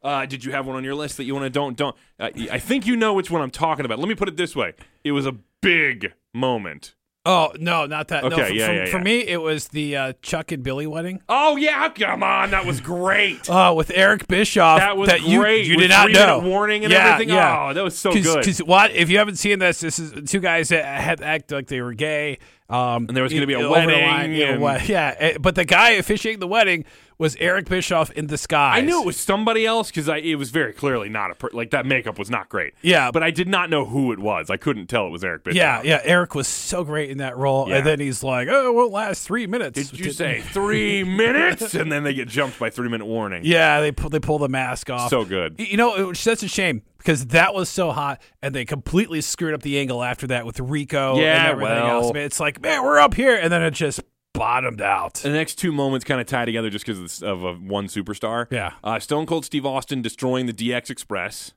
Uh, 0.03 0.27
did 0.27 0.45
you 0.45 0.53
have 0.53 0.67
one 0.67 0.77
on 0.77 0.85
your 0.85 0.95
list 0.95 1.17
that 1.17 1.25
you 1.25 1.35
want 1.35 1.45
to 1.45 1.51
don't 1.51 1.77
don't? 1.77 1.97
Uh, 2.19 2.31
I 2.51 2.59
think 2.59 2.87
you 2.87 2.97
know 2.97 3.13
which 3.15 3.31
one 3.31 3.43
I'm 3.43 3.51
talking 3.51 3.85
about. 3.85 3.99
Let 3.99 4.09
me 4.09 4.15
put 4.15 4.29
it 4.29 4.37
this 4.37 4.55
way: 4.55 4.75
it 5.05 5.13
was 5.13 5.27
a 5.27 5.33
big 5.61 6.13
moment. 6.35 6.95
Oh 7.29 7.51
no, 7.59 7.87
not 7.87 8.07
that. 8.09 8.23
no, 8.23 8.29
Okay, 8.31 8.47
for, 8.51 8.55
yeah, 8.55 8.67
for, 8.69 8.73
yeah, 8.75 8.85
for 8.87 8.99
me, 9.01 9.19
it 9.27 9.41
was 9.43 9.67
the 9.69 9.97
uh, 9.97 10.13
Chuck 10.23 10.53
and 10.53 10.63
Billy 10.63 10.87
wedding. 10.87 11.21
Oh 11.29 11.57
yeah, 11.57 11.89
come 11.89 12.23
on, 12.23 12.53
that 12.53 12.65
was 12.65 12.81
great. 12.81 13.51
Oh, 13.51 13.75
with 13.81 13.91
Eric 13.93 14.29
Bischoff. 14.29 14.79
That 14.79 14.97
was 14.97 15.11
you, 15.25 15.41
great, 15.41 15.67
You, 15.67 15.75
with 15.75 15.89
did 15.89 15.91
not 15.91 16.13
know. 16.13 16.39
warning 16.49 16.85
and 16.85 16.93
yeah, 16.93 17.15
everything. 17.15 17.35
Yeah. 17.35 17.67
Oh, 17.71 17.75
that 17.75 17.83
was 17.83 17.99
so 17.99 18.13
Cause, 18.13 18.23
good. 18.23 18.45
'cause 18.45 18.59
what 18.63 18.93
if 18.93 19.11
you 19.11 19.19
haven't 19.19 19.37
seen 19.37 19.59
this? 19.59 19.81
This 19.81 19.99
is 19.99 20.31
two 20.31 20.39
guys 20.39 20.69
that 20.69 20.85
had 20.85 21.21
act 21.21 21.51
like 21.51 21.67
they 21.67 21.81
were 21.81 21.95
gay. 21.95 22.39
Um, 22.69 23.07
And 23.09 23.17
there 23.17 23.25
was 23.25 23.33
gonna 23.33 23.47
be 23.47 23.55
a 23.55 23.69
wedding 23.69 24.05
line, 24.07 24.31
you 24.33 24.47
know, 24.59 24.67
and- 24.69 24.89
yeah, 24.89 25.15
eh, 25.19 25.39
but 25.41 25.57
the 25.57 25.65
guy 25.65 25.91
officiating 25.93 26.39
the 26.39 26.47
wedding 26.49 26.85
was 27.19 27.37
Eric 27.41 27.69
Bischoff 27.69 28.11
in 28.13 28.27
disguise. 28.27 28.79
I 28.79 28.81
knew 28.83 29.01
it 29.03 29.07
was 29.07 29.19
somebody 29.19 29.65
else 29.65 29.91
because 29.91 30.09
it 30.09 30.37
was 30.39 30.51
very 30.51 30.73
clearly 30.73 31.09
not 31.09 31.31
a 31.31 31.35
per- 31.35 31.51
like 31.53 31.71
that 31.71 31.87
makeup 31.87 32.19
was 32.19 32.29
not 32.31 32.49
great. 32.49 32.75
Yeah. 32.83 33.11
but 33.11 33.23
I 33.23 33.31
did 33.31 33.49
not 33.49 33.71
know 33.71 33.85
who 33.87 34.13
it 34.13 34.19
was. 34.19 34.51
I 34.51 34.57
couldn't 34.57 34.87
tell 34.89 35.07
it 35.07 35.11
was 35.11 35.25
Eric 35.25 35.45
Bischoff. 35.45 35.57
Yeah, 35.57 35.81
yeah. 35.83 36.01
Eric 36.05 36.35
was 36.35 36.47
so 36.47 36.85
great 36.85 37.11
in 37.11 37.19
that 37.19 37.37
role, 37.37 37.69
Yeah. 37.69 37.77
and 37.79 37.87
then 37.87 38.01
he's 38.01 38.23
like, 38.23 38.49
"Oh, 38.51 38.69
it 38.69 38.75
won't 38.75 38.93
last 38.93 39.27
three 39.27 39.47
minutes." 39.47 39.91
Did 39.91 39.99
you 39.99 40.13
say 40.13 40.41
three 40.53 41.05
minutes? 41.05 41.75
And 41.75 41.91
then 41.91 42.03
they 42.05 42.13
get 42.15 42.29
jumped 42.29 42.59
by 42.59 42.71
three 42.71 42.89
minute 42.89 43.07
warning. 43.07 43.43
Yeah, 43.45 43.81
they 43.81 43.93
pull 43.93 44.11
they 44.11 44.21
pull 44.21 44.39
the 44.39 44.49
mask 44.49 44.91
off. 44.91 45.11
So 45.11 45.25
good. 45.25 45.57
You 45.59 45.77
know, 45.77 46.11
it 46.11 46.17
such 46.17 46.43
a 46.43 46.49
shame 46.49 46.83
because 46.99 47.27
that 47.29 47.55
was 47.55 47.69
so 47.69 47.93
hot, 47.93 48.21
and 48.43 48.55
they 48.55 48.65
completely 48.65 49.21
screwed 49.21 49.55
up 49.55 49.63
the 49.63 49.79
angle 49.79 50.03
after 50.03 50.27
that 50.27 50.45
with 50.45 50.59
Rico 50.61 51.19
Yeah, 51.19 51.37
and 51.39 51.47
everything 51.53 51.77
well. 51.77 52.03
else. 52.03 52.13
Man, 52.13 52.25
it's 52.25 52.41
like, 52.41 52.61
man, 52.61 52.83
we're 52.83 52.99
up 52.99 53.15
here, 53.15 53.37
and 53.37 53.53
then 53.53 53.63
it 53.63 53.71
just 53.71 54.01
bottomed 54.37 54.81
out. 54.81 55.15
The 55.15 55.31
next 55.31 55.57
two 55.57 55.73
moments 55.73 56.05
kind 56.05 56.21
of 56.21 56.27
tie 56.27 56.45
together 56.45 56.71
just 56.71 56.87
because 56.87 57.23
of, 57.23 57.43
of 57.43 57.63
one 57.63 57.87
superstar. 57.87 58.47
Yeah. 58.51 58.73
Uh, 58.85 58.99
Stone 58.99 59.27
Cold 59.27 59.45
Steve 59.45 59.65
Austin 59.67 60.03
destroying 60.03 60.47
the 60.47 60.53
DX 60.53 60.91
Express. 60.91 61.53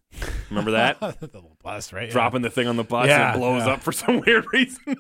Remember 0.49 0.71
that? 0.71 0.99
the 0.99 1.17
little 1.33 1.57
bus, 1.63 1.93
right? 1.93 2.07
Yeah. 2.07 2.11
Dropping 2.13 2.41
the 2.41 2.49
thing 2.49 2.67
on 2.67 2.75
the 2.77 2.83
bus 2.83 3.07
Yeah, 3.07 3.27
and 3.27 3.35
it 3.35 3.39
blows 3.39 3.65
yeah. 3.65 3.73
up 3.73 3.81
for 3.81 3.91
some 3.91 4.21
weird 4.25 4.45
reason. 4.53 4.95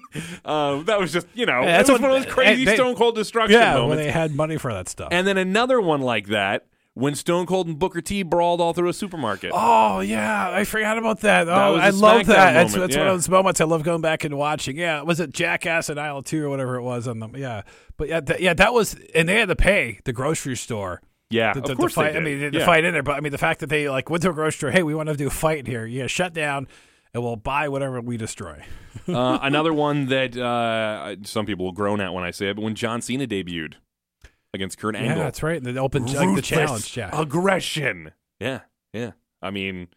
um, 0.45 0.85
that 0.85 0.99
was 0.99 1.11
just, 1.11 1.27
you 1.33 1.45
know, 1.45 1.61
Yeah, 1.61 1.65
that 1.77 1.87
that's 1.87 1.89
one 1.89 2.03
of 2.03 2.11
those 2.23 2.31
crazy 2.31 2.65
they- 2.65 2.75
Stone 2.75 2.95
Cold 2.95 3.15
destruction 3.15 3.59
Yeah, 3.59 3.73
when 3.75 3.81
moments. 3.83 4.03
they 4.03 4.11
had 4.11 4.35
money 4.35 4.57
for 4.57 4.73
that 4.73 4.87
stuff. 4.89 5.09
and 5.11 5.25
then 5.25 5.37
another 5.37 5.79
one 5.81 6.01
like 6.01 6.27
that 6.27 6.65
when 6.99 7.15
Stone 7.15 7.45
Cold 7.45 7.67
and 7.67 7.79
Booker 7.79 8.01
T 8.01 8.23
brawled 8.23 8.61
all 8.61 8.73
through 8.73 8.89
a 8.89 8.93
supermarket. 8.93 9.51
Oh 9.53 10.01
yeah, 10.01 10.51
I 10.51 10.63
forgot 10.65 10.97
about 10.97 11.21
that. 11.21 11.47
Oh, 11.47 11.73
was 11.73 11.81
a 11.81 11.85
I 11.85 11.89
love 11.89 12.25
that. 12.27 12.53
That's, 12.53 12.73
that's 12.73 12.95
one 12.95 13.05
yeah. 13.05 13.11
of 13.11 13.17
those 13.17 13.29
moments 13.29 13.61
I 13.61 13.65
love 13.65 13.83
going 13.83 14.01
back 14.01 14.23
and 14.23 14.37
watching. 14.37 14.77
Yeah, 14.77 15.01
was 15.01 15.19
it 15.19 15.31
Jackass 15.33 15.89
and 15.89 15.99
Aisle 15.99 16.23
Two 16.23 16.45
or 16.45 16.49
whatever 16.49 16.75
it 16.75 16.83
was 16.83 17.07
on 17.07 17.19
them? 17.19 17.35
Yeah, 17.35 17.63
but 17.97 18.07
yeah, 18.09 18.19
that, 18.19 18.41
yeah, 18.41 18.53
that 18.53 18.73
was, 18.73 18.95
and 19.15 19.27
they 19.29 19.35
had 19.39 19.47
to 19.49 19.55
pay 19.55 19.99
the 20.05 20.13
grocery 20.13 20.55
store. 20.57 21.01
yeah, 21.29 21.53
the, 21.53 21.71
of 21.71 21.77
course 21.77 21.93
the 21.95 22.01
fight. 22.01 22.15
I 22.15 22.19
mean, 22.19 22.51
the 22.51 22.59
Yeah. 22.59 22.65
fight 22.65 22.83
in 22.83 22.93
there, 22.93 23.03
but 23.03 23.15
I 23.15 23.21
mean, 23.21 23.31
the 23.31 23.37
fact 23.37 23.61
that 23.61 23.69
they 23.69 23.89
like 23.89 24.09
went 24.09 24.23
to 24.23 24.29
a 24.29 24.33
grocery 24.33 24.57
store. 24.57 24.71
Hey, 24.71 24.83
we 24.83 24.93
want 24.95 25.09
to 25.09 25.15
do 25.15 25.27
a 25.27 25.31
fight 25.31 25.59
in 25.59 25.65
here. 25.65 25.85
Yeah, 25.85 26.07
shut 26.07 26.33
down. 26.33 26.67
and 27.13 27.23
we'll 27.23 27.35
buy 27.35 27.67
whatever 27.69 27.99
we 28.01 28.17
destroy. 28.17 28.63
uh, 29.07 29.39
another 29.41 29.73
one 29.73 30.05
that 30.07 30.37
uh, 30.37 31.15
some 31.23 31.45
people 31.47 31.65
will 31.65 31.71
groan 31.71 31.99
at 32.01 32.13
when 32.13 32.23
I 32.23 32.29
say 32.29 32.49
it, 32.49 32.55
but 32.55 32.61
when 32.61 32.75
John 32.75 33.01
Cena 33.01 33.25
debuted 33.25 33.73
against 34.53 34.77
Kurt 34.77 34.95
Angle, 34.95 35.17
Yeah, 35.17 35.23
that's 35.23 35.43
right. 35.43 35.63
The 35.63 35.77
open 35.79 36.05
like 36.05 36.35
the 36.35 36.41
challenge. 36.41 36.95
Yeah. 36.97 37.09
aggression. 37.13 38.11
Yeah, 38.39 38.61
yeah. 38.93 39.11
I 39.41 39.51
mean, 39.51 39.87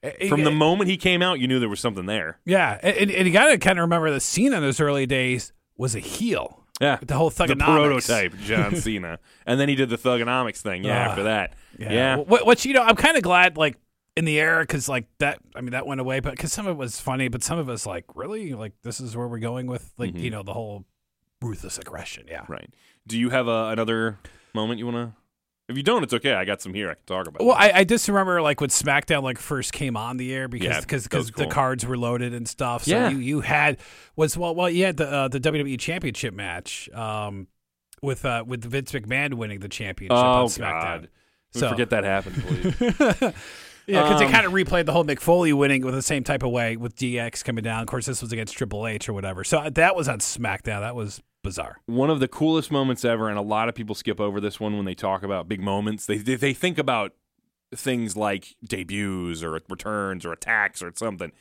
Eh, 0.00 0.28
from 0.28 0.42
eh, 0.42 0.44
the 0.44 0.52
moment 0.52 0.88
he 0.88 0.96
came 0.96 1.22
out, 1.22 1.40
you 1.40 1.48
knew 1.48 1.58
there 1.58 1.68
was 1.68 1.80
something 1.80 2.06
there. 2.06 2.38
Yeah, 2.44 2.78
and, 2.84 3.10
and 3.10 3.26
you 3.26 3.32
got 3.32 3.46
to 3.46 3.58
kind 3.58 3.80
of 3.80 3.82
remember 3.82 4.12
that 4.12 4.20
Cena 4.20 4.56
in 4.58 4.62
those 4.62 4.78
early 4.80 5.06
days 5.06 5.52
was 5.76 5.96
a 5.96 5.98
heel. 5.98 6.64
Yeah, 6.80 6.98
The 7.04 7.14
whole 7.14 7.30
the 7.30 7.56
prototype 7.56 8.36
John 8.38 8.76
Cena, 8.80 9.18
and 9.44 9.58
then 9.58 9.68
he 9.68 9.74
did 9.74 9.88
the 9.90 9.98
Thuganomics 9.98 10.58
thing. 10.58 10.84
Yeah, 10.84 11.08
Ah, 11.08 11.10
after 11.10 11.22
that, 11.24 11.54
yeah. 11.76 12.18
Wh- 12.18 12.46
Which 12.46 12.64
you 12.64 12.74
know, 12.74 12.82
I'm 12.84 12.94
kind 12.94 13.16
of 13.16 13.24
glad 13.24 13.56
like 13.56 13.76
in 14.16 14.24
the 14.24 14.38
air 14.38 14.60
because 14.60 14.88
like 14.88 15.06
that. 15.18 15.40
I 15.56 15.60
mean, 15.62 15.72
that 15.72 15.88
went 15.88 16.00
away, 16.00 16.20
but 16.20 16.30
because 16.36 16.52
some 16.52 16.68
of 16.68 16.76
it 16.76 16.78
was 16.78 17.00
funny, 17.00 17.26
but 17.26 17.42
some 17.42 17.58
of 17.58 17.68
us 17.68 17.84
like 17.84 18.04
really 18.14 18.52
like 18.54 18.74
this 18.84 19.00
is 19.00 19.16
where 19.16 19.26
we're 19.26 19.40
going 19.40 19.66
with 19.66 19.92
like 19.98 20.10
Mm-hmm. 20.10 20.18
you 20.22 20.30
know 20.30 20.44
the 20.44 20.52
whole 20.52 20.84
ruthless 21.42 21.78
aggression. 21.78 22.26
Yeah. 22.28 22.44
Right. 22.48 22.70
Do 23.06 23.18
you 23.18 23.30
have 23.30 23.48
a, 23.48 23.68
another 23.68 24.18
moment 24.54 24.78
you 24.78 24.86
want 24.86 24.96
to? 24.96 25.12
If 25.70 25.76
you 25.76 25.82
don't, 25.82 26.02
it's 26.02 26.14
okay. 26.14 26.32
I 26.32 26.46
got 26.46 26.62
some 26.62 26.72
here 26.72 26.90
I 26.90 26.94
can 26.94 27.02
talk 27.04 27.26
about. 27.28 27.44
Well, 27.44 27.54
I, 27.54 27.70
I 27.74 27.84
just 27.84 28.08
remember 28.08 28.40
like 28.40 28.58
when 28.60 28.70
SmackDown 28.70 29.22
like 29.22 29.36
first 29.38 29.72
came 29.74 29.98
on 29.98 30.16
the 30.16 30.32
air 30.32 30.48
because 30.48 30.80
because 30.80 31.04
that 31.04 31.16
was 31.18 31.30
the 31.32 31.46
cards 31.46 31.84
were 31.84 31.98
loaded 31.98 32.32
and 32.32 32.48
stuff. 32.48 32.84
So 32.84 32.90
Yeah. 32.92 33.10
you, 33.10 33.18
you 33.18 33.40
had 33.42 33.76
was 34.16 34.36
well 34.36 34.54
well 34.54 34.70
you 34.70 34.86
had 34.86 34.96
the 34.96 35.06
uh, 35.12 35.28
the 35.28 35.38
WWE 35.40 35.78
Championship 35.78 36.32
match 36.32 36.88
um 36.94 37.48
with 38.00 38.24
uh 38.24 38.44
with 38.46 38.64
Vince 38.64 38.92
McMahon 38.92 39.34
winning 39.34 39.60
the 39.60 39.68
championship 39.68 40.16
oh 40.16 40.42
on 40.42 40.46
SmackDown. 40.46 40.82
God, 41.02 41.08
So- 41.52 41.68
forget 41.68 41.90
that 41.90 42.04
happened, 42.04 42.42
please. 42.42 43.32
Yeah, 43.86 44.02
because 44.02 44.20
Um, 44.20 44.26
they 44.26 44.32
kind 44.32 44.44
of 44.44 44.52
replayed 44.52 44.84
the 44.84 44.92
whole 44.92 45.04
Mick 45.04 45.18
Foley 45.18 45.50
winning 45.54 45.82
with 45.82 45.94
the 45.94 46.02
same 46.02 46.22
type 46.22 46.42
of 46.42 46.50
way 46.50 46.76
with 46.76 46.94
DX 46.94 47.42
coming 47.42 47.64
down. 47.64 47.80
Of 47.80 47.86
course, 47.86 48.04
this 48.04 48.20
was 48.20 48.32
against 48.32 48.54
Triple 48.54 48.86
H 48.86 49.08
or 49.08 49.14
whatever. 49.14 49.44
So 49.44 49.60
uh, 49.60 49.70
that 49.70 49.96
was 49.96 50.08
on 50.10 50.18
SmackDown. 50.18 50.80
That 50.80 50.94
was 50.94 51.22
bizarre. 51.42 51.80
one 51.86 52.10
of 52.10 52.20
the 52.20 52.28
coolest 52.28 52.70
moments 52.70 53.04
ever, 53.04 53.28
and 53.28 53.38
a 53.38 53.42
lot 53.42 53.68
of 53.68 53.74
people 53.74 53.94
skip 53.94 54.20
over 54.20 54.40
this 54.40 54.58
one 54.60 54.76
when 54.76 54.84
they 54.84 54.94
talk 54.94 55.22
about 55.22 55.48
big 55.48 55.60
moments. 55.60 56.06
They 56.06 56.18
they, 56.18 56.34
they 56.34 56.54
think 56.54 56.78
about 56.78 57.12
things 57.74 58.16
like 58.16 58.56
debuts 58.64 59.42
or 59.42 59.60
returns 59.68 60.24
or 60.24 60.32
attacks 60.32 60.82
or 60.82 60.92
something. 60.94 61.32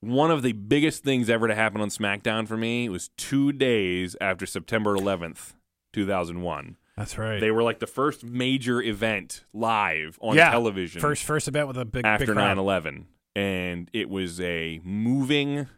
One 0.00 0.30
of 0.30 0.42
the 0.42 0.52
biggest 0.52 1.04
things 1.04 1.28
ever 1.28 1.46
to 1.46 1.54
happen 1.54 1.82
on 1.82 1.90
SmackDown 1.90 2.48
for 2.48 2.56
me 2.56 2.88
was 2.88 3.10
two 3.18 3.52
days 3.52 4.16
after 4.18 4.46
September 4.46 4.96
11th, 4.96 5.52
2001. 5.92 6.76
That's 6.96 7.18
right. 7.18 7.38
They 7.38 7.50
were 7.50 7.62
like 7.62 7.80
the 7.80 7.86
first 7.86 8.24
major 8.24 8.80
event 8.80 9.44
live 9.52 10.18
on 10.20 10.36
yeah, 10.36 10.50
television 10.50 11.00
First 11.00 11.24
first 11.24 11.48
event 11.48 11.68
with 11.68 11.76
a 11.76 11.84
big 11.84 12.04
after 12.04 12.26
big 12.26 12.36
9/11 12.36 13.04
and 13.36 13.88
it 13.92 14.08
was 14.08 14.40
a 14.40 14.80
moving 14.84 15.68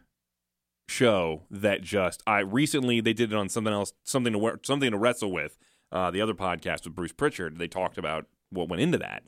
show 0.87 1.43
that 1.49 1.81
just 1.81 2.21
I 2.27 2.39
recently 2.39 3.01
they 3.01 3.13
did 3.13 3.31
it 3.31 3.35
on 3.35 3.49
something 3.49 3.73
else 3.73 3.93
something 4.03 4.33
to 4.33 4.59
something 4.63 4.91
to 4.91 4.97
wrestle 4.97 5.31
with 5.31 5.57
uh, 5.91 6.11
the 6.11 6.21
other 6.21 6.33
podcast 6.33 6.83
with 6.83 6.95
Bruce 6.95 7.13
Prichard. 7.13 7.57
They 7.57 7.67
talked 7.67 7.97
about 7.97 8.25
what 8.49 8.69
went 8.69 8.81
into 8.81 8.97
that. 8.97 9.23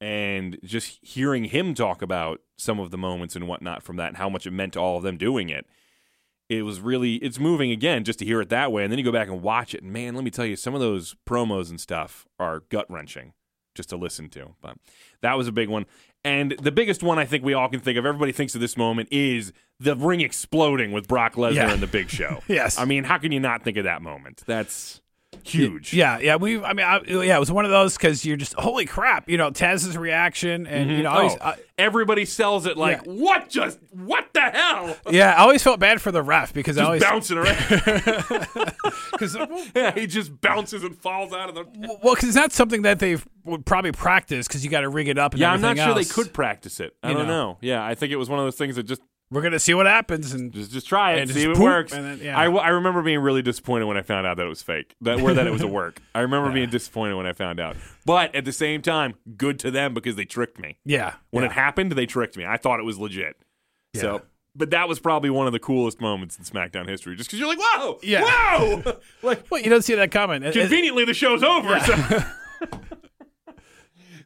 And 0.00 0.58
just 0.62 0.98
hearing 1.02 1.44
him 1.44 1.74
talk 1.74 2.02
about 2.02 2.40
some 2.56 2.78
of 2.78 2.92
the 2.92 2.98
moments 2.98 3.34
and 3.34 3.48
whatnot 3.48 3.82
from 3.82 3.96
that 3.96 4.08
and 4.08 4.16
how 4.16 4.28
much 4.28 4.46
it 4.46 4.52
meant 4.52 4.74
to 4.74 4.80
all 4.80 4.98
of 4.98 5.02
them 5.02 5.16
doing 5.16 5.48
it 5.48 5.66
it 6.48 6.62
was 6.62 6.80
really 6.80 7.16
it's 7.16 7.38
moving 7.38 7.70
again 7.70 8.04
just 8.04 8.18
to 8.20 8.24
hear 8.24 8.40
it 8.40 8.48
that 8.48 8.72
way. 8.72 8.82
And 8.82 8.90
then 8.90 8.98
you 8.98 9.04
go 9.04 9.12
back 9.12 9.28
and 9.28 9.42
watch 9.42 9.74
it. 9.74 9.82
And 9.82 9.92
man 9.92 10.14
let 10.14 10.24
me 10.24 10.30
tell 10.30 10.46
you 10.46 10.56
some 10.56 10.74
of 10.74 10.80
those 10.80 11.14
promos 11.26 11.70
and 11.70 11.80
stuff 11.80 12.26
are 12.38 12.60
gut 12.70 12.90
wrenching 12.90 13.34
just 13.74 13.90
to 13.90 13.96
listen 13.96 14.28
to. 14.30 14.54
But 14.60 14.78
that 15.20 15.36
was 15.36 15.46
a 15.46 15.52
big 15.52 15.68
one 15.68 15.86
and 16.28 16.54
the 16.62 16.70
biggest 16.72 17.02
one 17.02 17.18
i 17.18 17.24
think 17.24 17.42
we 17.44 17.54
all 17.54 17.68
can 17.68 17.80
think 17.80 17.96
of 17.98 18.04
everybody 18.06 18.32
thinks 18.32 18.54
of 18.54 18.60
this 18.60 18.76
moment 18.76 19.08
is 19.10 19.52
the 19.80 19.94
ring 19.96 20.20
exploding 20.20 20.92
with 20.92 21.08
brock 21.08 21.34
lesnar 21.34 21.54
Yeah. 21.54 21.72
and 21.72 21.82
the 21.82 21.86
big 21.86 22.08
show 22.18 22.40
Yes. 22.48 22.78
i 22.78 22.84
mean 22.84 23.04
how 23.04 23.18
can 23.18 23.32
you 23.32 23.40
not 23.40 23.62
think 23.64 23.76
of 23.76 23.84
that 23.84 24.02
moment 24.02 24.42
that's 24.46 25.00
huge 25.42 25.92
Yeah, 25.92 26.18
yeah. 26.18 26.36
We, 26.36 26.62
I 26.62 26.72
mean, 26.72 26.86
I, 26.86 27.00
yeah, 27.06 27.36
it 27.36 27.40
was 27.40 27.52
one 27.52 27.64
of 27.64 27.70
those 27.70 27.96
because 27.96 28.24
you're 28.24 28.36
just 28.36 28.54
holy 28.54 28.86
crap. 28.86 29.28
You 29.28 29.36
know, 29.36 29.50
Taz's 29.50 29.96
reaction, 29.96 30.66
and 30.66 30.90
you 30.90 30.96
mm-hmm. 30.96 31.04
know, 31.04 31.10
always, 31.10 31.36
Oh, 31.40 31.48
I, 31.48 31.56
everybody 31.76 32.24
sells 32.24 32.66
it 32.66 32.76
like 32.76 33.02
Yeah. 33.04 33.12
what 33.12 33.48
just 33.48 33.78
what 33.92 34.28
the 34.32 34.40
hell 34.40 34.96
yeah, 35.10 35.34
I 35.34 35.42
always 35.42 35.62
felt 35.62 35.80
bad 35.80 36.00
for 36.00 36.10
the 36.10 36.22
ref 36.22 36.52
because 36.52 36.76
I 36.76 36.84
always 36.84 37.02
bouncing 37.02 37.38
around 37.38 37.56
because 39.12 39.36
uh, 39.36 39.46
yeah 39.74 39.92
he 39.92 40.06
just 40.06 40.40
bounces 40.40 40.82
and 40.82 40.96
falls 40.96 41.32
out 41.32 41.48
of 41.48 41.54
the 41.54 41.64
well, 42.02 42.14
because 42.14 42.28
it's 42.28 42.36
not 42.36 42.52
something 42.52 42.82
that 42.82 42.98
they 42.98 43.16
would 43.44 43.64
probably 43.64 43.92
practice 43.92 44.46
because 44.46 44.64
you 44.64 44.70
got 44.70 44.80
to 44.82 44.88
rig 44.88 45.08
it 45.08 45.18
up. 45.18 45.32
And 45.32 45.40
Yeah, 45.40 45.52
I'm 45.52 45.60
not 45.60 45.76
sure 45.76 45.94
they 45.94 46.04
could 46.04 46.32
practice 46.32 46.80
it. 46.80 46.94
I 47.02 47.10
You 47.10 47.14
don't 47.14 47.26
know. 47.26 47.52
know. 47.52 47.58
Yeah, 47.60 47.84
I 47.84 47.94
think 47.94 48.12
it 48.12 48.16
was 48.16 48.28
one 48.28 48.38
of 48.38 48.44
those 48.44 48.56
things 48.56 48.76
that 48.76 48.82
just 48.84 49.02
We're 49.30 49.42
gonna 49.42 49.58
see 49.58 49.74
what 49.74 49.84
happens, 49.86 50.32
and 50.32 50.50
just, 50.52 50.70
just 50.72 50.86
try 50.88 51.12
it, 51.12 51.20
And 51.20 51.30
see 51.30 51.42
if 51.42 51.50
it 51.50 51.54
poop, 51.56 51.62
works. 51.64 51.92
and 51.92 52.04
then- 52.04 52.20
yeah. 52.22 52.38
I, 52.38 52.44
I 52.50 52.68
remember 52.68 53.02
being 53.02 53.18
really 53.18 53.42
disappointed 53.42 53.84
when 53.84 53.96
I 53.98 54.02
found 54.02 54.26
out 54.26 54.38
that 54.38 54.46
it 54.46 54.48
was 54.48 54.62
fake, 54.62 54.94
that 55.02 55.20
or 55.20 55.34
that 55.34 55.46
it 55.46 55.50
was 55.50 55.60
a 55.60 55.66
work. 55.66 56.00
I 56.14 56.20
remember 56.20 56.50
being 56.50 56.70
disappointed 56.70 57.14
when 57.14 57.26
I 57.26 57.34
found 57.34 57.60
out. 57.60 57.76
But 58.06 58.34
at 58.34 58.44
the 58.46 58.52
same 58.52 58.80
time, 58.80 59.14
good 59.36 59.58
to 59.60 59.70
them 59.70 59.92
because 59.92 60.16
they 60.16 60.24
tricked 60.24 60.58
me. 60.58 60.78
yeah, 60.84 61.14
When 61.30 61.44
yeah. 61.44 61.50
it 61.50 61.52
happened, 61.52 61.92
they 61.92 62.06
tricked 62.06 62.36
me. 62.38 62.46
I 62.46 62.56
thought 62.56 62.80
it 62.80 62.84
was 62.84 62.96
legit. 62.98 63.36
Yeah. 63.92 64.00
So, 64.00 64.22
but 64.56 64.70
that 64.70 64.88
was 64.88 64.98
probably 64.98 65.28
one 65.30 65.46
of 65.46 65.52
the 65.52 65.58
coolest 65.60 66.00
moments 66.00 66.38
in 66.38 66.44
SmackDown 66.44 66.88
history, 66.88 67.14
just 67.14 67.28
because 67.28 67.38
you're 67.38 67.48
like, 67.48 67.58
whoa, 67.60 67.98
Yeah. 68.02 68.22
whoa, 68.24 68.96
like 69.22 69.44
well, 69.50 69.60
you 69.60 69.68
don't 69.68 69.82
see 69.82 69.94
that 69.94 70.04
it- 70.04 70.52
conveniently 70.54 71.04
the 71.04 71.12
show's 71.14 71.42
over. 71.42 71.78
So. 71.80 72.22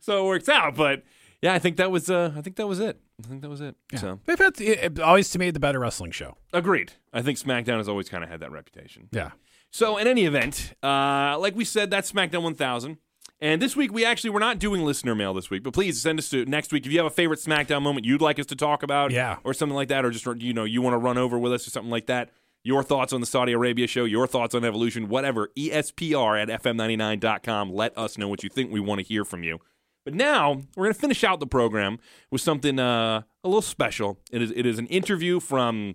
so 0.00 0.24
it 0.24 0.26
works 0.28 0.48
out. 0.48 0.74
But 0.76 1.02
yeah, 1.42 1.52
I 1.54 1.58
think 1.58 1.76
that 1.76 1.90
was 1.90 2.08
uh, 2.08 2.32
I 2.36 2.40
think 2.40 2.56
that 2.56 2.66
was 2.66 2.80
it. 2.80 2.98
I 3.22 3.28
think 3.28 3.42
that 3.42 3.50
was 3.50 3.60
it. 3.60 3.76
So 3.96 4.18
They've 4.24 4.38
had 4.38 4.60
it, 4.60 4.78
it 4.98 5.00
always 5.00 5.28
to 5.30 5.38
me 5.38 5.50
the 5.50 5.60
better 5.60 5.78
wrestling 5.80 6.10
show. 6.12 6.36
agreed. 6.52 6.92
I 7.12 7.20
think 7.22 7.38
SmackDown 7.38 7.76
has 7.76 7.88
always 7.88 8.08
kind 8.08 8.24
of 8.24 8.30
had 8.30 8.40
that 8.40 8.50
reputation. 8.52 9.08
Yeah. 9.12 9.32
So 9.70 9.96
in 9.98 10.06
any 10.06 10.24
event, 10.24 10.74
uh, 10.82 11.36
like 11.38 11.54
we 11.56 11.64
said, 11.64 11.90
that's 11.90 12.10
SmackDown 12.12 12.42
1000. 12.42 12.96
And 13.40 13.60
this 13.60 13.74
week 13.74 13.92
we 13.92 14.04
actually 14.04 14.30
we're 14.30 14.38
not 14.38 14.58
doing 14.60 14.84
listener 14.84 15.14
mail 15.16 15.34
this 15.34 15.50
week, 15.50 15.62
but 15.64 15.72
please 15.72 16.00
send 16.00 16.18
us 16.18 16.28
to 16.30 16.44
next 16.44 16.72
week 16.72 16.86
if 16.86 16.92
you 16.92 16.98
have 16.98 17.06
a 17.06 17.10
favorite 17.10 17.40
SmackDown 17.40 17.82
moment 17.82 18.06
you'd 18.06 18.20
like 18.22 18.38
us 18.38 18.46
to 18.46 18.56
talk 18.56 18.82
about, 18.84 19.10
Yeah. 19.10 19.38
or 19.44 19.52
something 19.52 19.74
like 19.74 19.88
that, 19.88 20.04
or 20.04 20.10
just 20.10 20.26
you 20.42 20.52
know 20.52 20.64
you 20.64 20.80
want 20.80 20.94
to 20.94 20.98
run 20.98 21.18
over 21.18 21.38
with 21.38 21.52
us 21.52 21.66
or 21.66 21.70
something 21.70 21.90
like 21.90 22.06
that. 22.06 22.30
Your 22.64 22.84
thoughts 22.84 23.12
on 23.12 23.20
the 23.20 23.26
Saudi 23.26 23.50
Arabia 23.50 23.88
show, 23.88 24.04
your 24.04 24.28
thoughts 24.28 24.54
on 24.54 24.64
Evolution, 24.64 25.08
whatever. 25.08 25.48
ESPR 25.58 26.40
at 26.40 26.62
fm99.com. 26.62 27.72
Let 27.72 27.96
us 27.98 28.16
know 28.16 28.28
what 28.28 28.44
you 28.44 28.48
think. 28.48 28.70
We 28.70 28.78
want 28.78 29.00
to 29.00 29.04
hear 29.04 29.24
from 29.24 29.42
you. 29.42 29.58
But 30.04 30.14
now 30.14 30.62
we're 30.76 30.84
going 30.84 30.94
to 30.94 31.00
finish 31.00 31.22
out 31.22 31.40
the 31.40 31.46
program 31.46 31.98
with 32.30 32.40
something 32.40 32.78
uh, 32.78 33.22
a 33.44 33.48
little 33.48 33.62
special. 33.62 34.18
It 34.30 34.42
is 34.42 34.50
it 34.54 34.66
is 34.66 34.78
an 34.78 34.86
interview 34.88 35.38
from, 35.38 35.94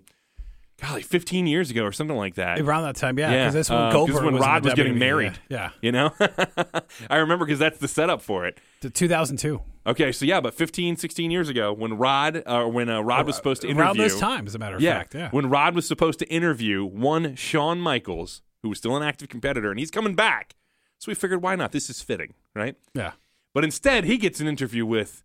golly, 0.80 1.02
15 1.02 1.46
years 1.46 1.70
ago 1.70 1.84
or 1.84 1.92
something 1.92 2.16
like 2.16 2.36
that. 2.36 2.58
Around 2.60 2.84
that 2.84 2.96
time, 2.96 3.18
yeah, 3.18 3.30
Yeah, 3.30 3.38
because 3.44 3.54
that's 3.54 3.70
when 3.70 3.78
uh, 3.78 3.92
Goldberg 3.92 4.24
when 4.24 4.34
was 4.34 4.42
Rod 4.42 4.62
the 4.62 4.68
was 4.68 4.74
getting 4.74 4.98
married. 4.98 5.38
Yeah, 5.48 5.70
You 5.82 5.92
know, 5.92 6.14
I 7.10 7.16
remember 7.16 7.44
because 7.44 7.58
that's 7.58 7.78
the 7.78 7.88
setup 7.88 8.22
for 8.22 8.46
it. 8.46 8.58
yeah. 8.82 8.88
To 8.88 8.90
2002. 8.90 9.60
Okay, 9.86 10.12
so 10.12 10.26
yeah, 10.26 10.40
but 10.40 10.52
15, 10.52 10.96
16 10.96 11.30
years 11.30 11.48
ago, 11.48 11.72
when 11.72 11.96
Rod, 11.96 12.42
uh, 12.44 12.64
when 12.66 12.90
uh, 12.90 13.00
Rod 13.00 13.26
was 13.26 13.36
supposed 13.36 13.62
to 13.62 13.68
interview, 13.68 13.84
Around 13.84 13.96
this 13.96 14.20
time, 14.20 14.46
as 14.46 14.54
a 14.54 14.58
matter 14.58 14.76
of 14.76 14.82
yeah, 14.82 14.98
fact. 14.98 15.14
Yeah. 15.14 15.30
when 15.30 15.48
Rod 15.48 15.74
was 15.74 15.86
supposed 15.88 16.18
to 16.18 16.28
interview 16.28 16.84
one 16.84 17.34
Shawn 17.36 17.80
Michaels, 17.80 18.42
who 18.62 18.68
was 18.68 18.78
still 18.78 18.96
an 18.96 19.02
active 19.02 19.30
competitor, 19.30 19.70
and 19.70 19.78
he's 19.78 19.90
coming 19.90 20.14
back, 20.14 20.54
so 20.98 21.10
we 21.10 21.14
figured 21.14 21.42
why 21.42 21.56
not? 21.56 21.72
This 21.72 21.88
is 21.88 22.02
fitting, 22.02 22.34
right? 22.54 22.76
yeah. 22.94 23.12
But 23.58 23.64
instead, 23.64 24.04
he 24.04 24.18
gets 24.18 24.38
an 24.38 24.46
interview 24.46 24.86
with 24.86 25.24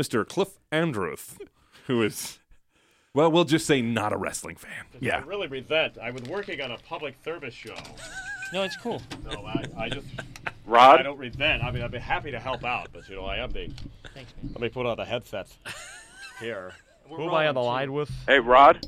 Mr. 0.00 0.26
Cliff 0.26 0.58
Andrews, 0.72 1.36
who 1.88 2.02
is, 2.02 2.38
well, 3.12 3.30
we'll 3.30 3.44
just 3.44 3.66
say 3.66 3.82
not 3.82 4.14
a 4.14 4.16
wrestling 4.16 4.56
fan. 4.56 4.86
Yeah. 4.98 5.18
I 5.18 5.18
really 5.18 5.46
resent. 5.46 5.98
I 5.98 6.10
was 6.10 6.22
working 6.22 6.62
on 6.62 6.70
a 6.70 6.78
public 6.78 7.16
service 7.22 7.52
show. 7.52 7.76
No, 8.50 8.62
it's 8.62 8.78
cool. 8.78 9.02
No, 9.30 9.44
I, 9.44 9.66
I 9.76 9.88
just. 9.90 10.06
Rod. 10.64 10.80
I 10.80 10.96
Rod, 10.96 11.02
don't 11.02 11.18
resent. 11.18 11.62
I 11.62 11.70
mean, 11.70 11.82
I'd 11.82 11.90
be 11.90 11.98
happy 11.98 12.30
to 12.30 12.40
help 12.40 12.64
out, 12.64 12.88
but 12.94 13.06
you 13.10 13.16
know, 13.16 13.26
I 13.26 13.36
am 13.44 13.50
the. 13.50 13.70
Thanks, 14.14 14.32
man. 14.42 14.52
Let 14.54 14.60
me 14.62 14.70
put 14.70 14.86
on 14.86 14.96
the 14.96 15.04
headsets 15.04 15.58
here. 16.40 16.72
We're 17.08 17.18
Who 17.18 17.24
am 17.28 17.34
I 17.34 17.46
on 17.48 17.54
the 17.54 17.60
rolling, 17.60 17.72
line 17.74 17.92
with? 17.92 18.10
Hey, 18.26 18.40
Rod, 18.40 18.86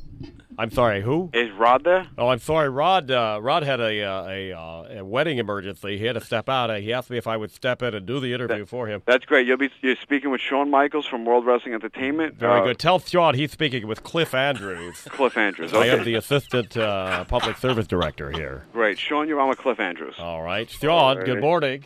I'm 0.59 0.73
sorry. 0.73 1.01
Who? 1.03 1.31
is 1.33 1.53
Rod 1.53 1.85
there? 1.85 2.09
Oh, 2.19 2.29
I'm 2.29 2.41
sorry. 2.41 2.69
Rod. 2.69 3.11
Uh, 3.13 3.39
Rod 3.41 3.63
had 3.63 3.79
a 3.81 4.03
uh, 4.03 4.27
a, 4.29 4.53
uh, 4.53 4.99
a 5.01 5.05
wedding 5.05 5.39
emergency. 5.39 5.97
He 5.99 6.05
had 6.05 6.15
to 6.15 6.21
step 6.21 6.49
out. 6.49 6.69
Uh, 6.69 6.75
He 6.77 6.93
asked 6.93 7.11
me 7.11 7.17
if 7.17 7.29
I 7.29 7.37
would 7.37 7.53
step 7.53 7.81
in 7.81 7.95
and 7.95 8.05
do 8.05 8.19
the 8.19 8.35
interview 8.35 8.67
for 8.67 8.89
him. 8.89 9.03
That's 9.07 9.25
great. 9.25 9.47
You'll 9.47 9.57
be 9.57 9.71
you're 9.83 9.95
speaking 9.97 10.31
with 10.31 10.41
Shawn 10.41 10.69
Michaels 10.69 11.07
from 11.07 11.25
World 11.25 11.47
Wrestling 11.47 11.75
Entertainment. 11.75 12.35
Very 12.35 12.61
Uh, 12.61 12.65
good. 12.65 12.79
Tell 12.81 12.99
Sean 12.99 13.35
he's 13.35 13.53
speaking 13.53 13.87
with 13.87 14.03
Cliff 14.03 14.35
Andrews. 14.35 14.97
Cliff 15.11 15.37
Andrews. 15.37 15.73
I 15.73 15.87
am 15.87 16.03
the 16.05 16.15
assistant 16.17 16.77
uh, 16.77 17.23
public 17.25 17.57
service 17.59 17.87
director 17.87 18.33
here. 18.33 18.65
great. 18.73 18.99
Sean, 18.99 19.29
you're 19.29 19.41
on 19.41 19.49
with 19.49 19.59
Cliff 19.59 19.79
Andrews. 19.79 20.17
All 20.19 20.43
right, 20.43 20.69
Sean. 20.69 21.25
Good 21.25 21.41
morning. 21.41 21.85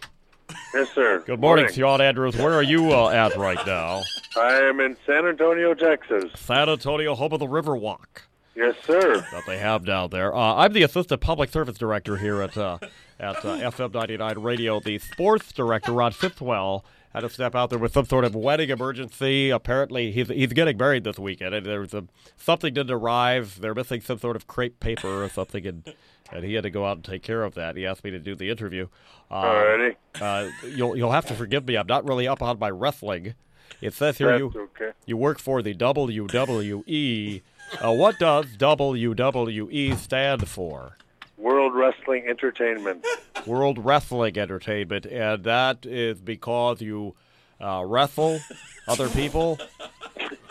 Yes, 0.74 0.88
sir. 0.94 1.22
Good 1.26 1.40
morning, 1.40 1.68
Sean 1.70 2.00
Andrews. 2.00 2.36
Where 2.36 2.54
are 2.54 2.62
you 2.62 2.92
uh, 2.92 3.10
at 3.10 3.36
right 3.36 3.58
now? 3.66 4.02
I 4.38 4.54
am 4.60 4.80
in 4.80 4.96
San 5.06 5.26
Antonio, 5.26 5.74
Texas. 5.74 6.30
San 6.34 6.68
Antonio, 6.68 7.14
home 7.14 7.32
of 7.32 7.40
the 7.40 7.46
Riverwalk. 7.46 8.22
Yes, 8.54 8.74
sir. 8.86 9.20
that 9.32 9.44
they 9.46 9.58
have 9.58 9.84
down 9.84 10.10
there. 10.10 10.34
Uh, 10.34 10.54
I'm 10.56 10.72
the 10.72 10.82
assistant 10.82 11.20
public 11.20 11.50
service 11.50 11.76
director 11.76 12.16
here 12.16 12.40
at 12.42 12.56
uh, 12.56 12.78
at 13.18 13.36
uh, 13.44 13.70
FM 13.70 13.94
99 13.94 14.38
Radio. 14.38 14.80
The 14.80 14.98
sports 14.98 15.52
director, 15.52 15.92
Rod 15.92 16.14
Fitzwell, 16.14 16.84
had 17.12 17.20
to 17.20 17.30
step 17.30 17.54
out 17.54 17.70
there 17.70 17.78
with 17.78 17.92
some 17.92 18.04
sort 18.04 18.24
of 18.24 18.34
wedding 18.34 18.70
emergency. 18.70 19.50
Apparently, 19.50 20.10
he's 20.12 20.28
he's 20.28 20.52
getting 20.52 20.76
married 20.76 21.04
this 21.04 21.18
weekend, 21.18 21.54
and 21.54 21.64
there's 21.64 21.94
a 21.94 22.04
something 22.36 22.72
didn't 22.74 22.92
arrive. 22.92 23.58
They're 23.60 23.74
missing 23.74 24.00
some 24.00 24.18
sort 24.18 24.36
of 24.36 24.46
crepe 24.46 24.80
paper 24.80 25.22
or 25.24 25.28
something, 25.28 25.66
and 25.66 25.94
and 26.32 26.44
he 26.44 26.54
had 26.54 26.62
to 26.64 26.70
go 26.70 26.86
out 26.86 26.96
and 26.96 27.04
take 27.04 27.22
care 27.22 27.42
of 27.42 27.54
that. 27.54 27.76
He 27.76 27.86
asked 27.86 28.04
me 28.04 28.10
to 28.10 28.18
do 28.18 28.34
the 28.34 28.50
interview. 28.50 28.88
Uh, 29.30 29.42
Alrighty. 29.42 29.96
Uh, 30.20 30.48
you'll 30.66 30.96
you'll 30.96 31.12
have 31.12 31.26
to 31.26 31.34
forgive 31.34 31.66
me. 31.66 31.76
I'm 31.76 31.86
not 31.86 32.04
really 32.06 32.26
up 32.28 32.42
on 32.42 32.58
my 32.58 32.70
wrestling. 32.70 33.34
It 33.80 33.94
says 33.94 34.18
here 34.18 34.38
That's 34.38 34.54
you 34.54 34.68
okay. 34.74 34.92
you 35.06 35.16
work 35.16 35.38
for 35.38 35.62
the 35.62 35.74
WWE. 35.74 37.42
Uh, 37.80 37.92
what 37.92 38.18
does 38.18 38.46
WWE 38.56 39.96
stand 39.96 40.48
for? 40.48 40.96
World 41.36 41.74
Wrestling 41.74 42.26
Entertainment. 42.28 43.04
World 43.46 43.84
Wrestling 43.84 44.38
Entertainment, 44.38 45.06
and 45.06 45.42
that 45.44 45.84
is 45.84 46.20
because 46.20 46.80
you 46.80 47.14
uh, 47.60 47.82
wrestle 47.84 48.38
other 48.86 49.08
people. 49.08 49.58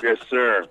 Yes, 0.03 0.17
sir. 0.29 0.67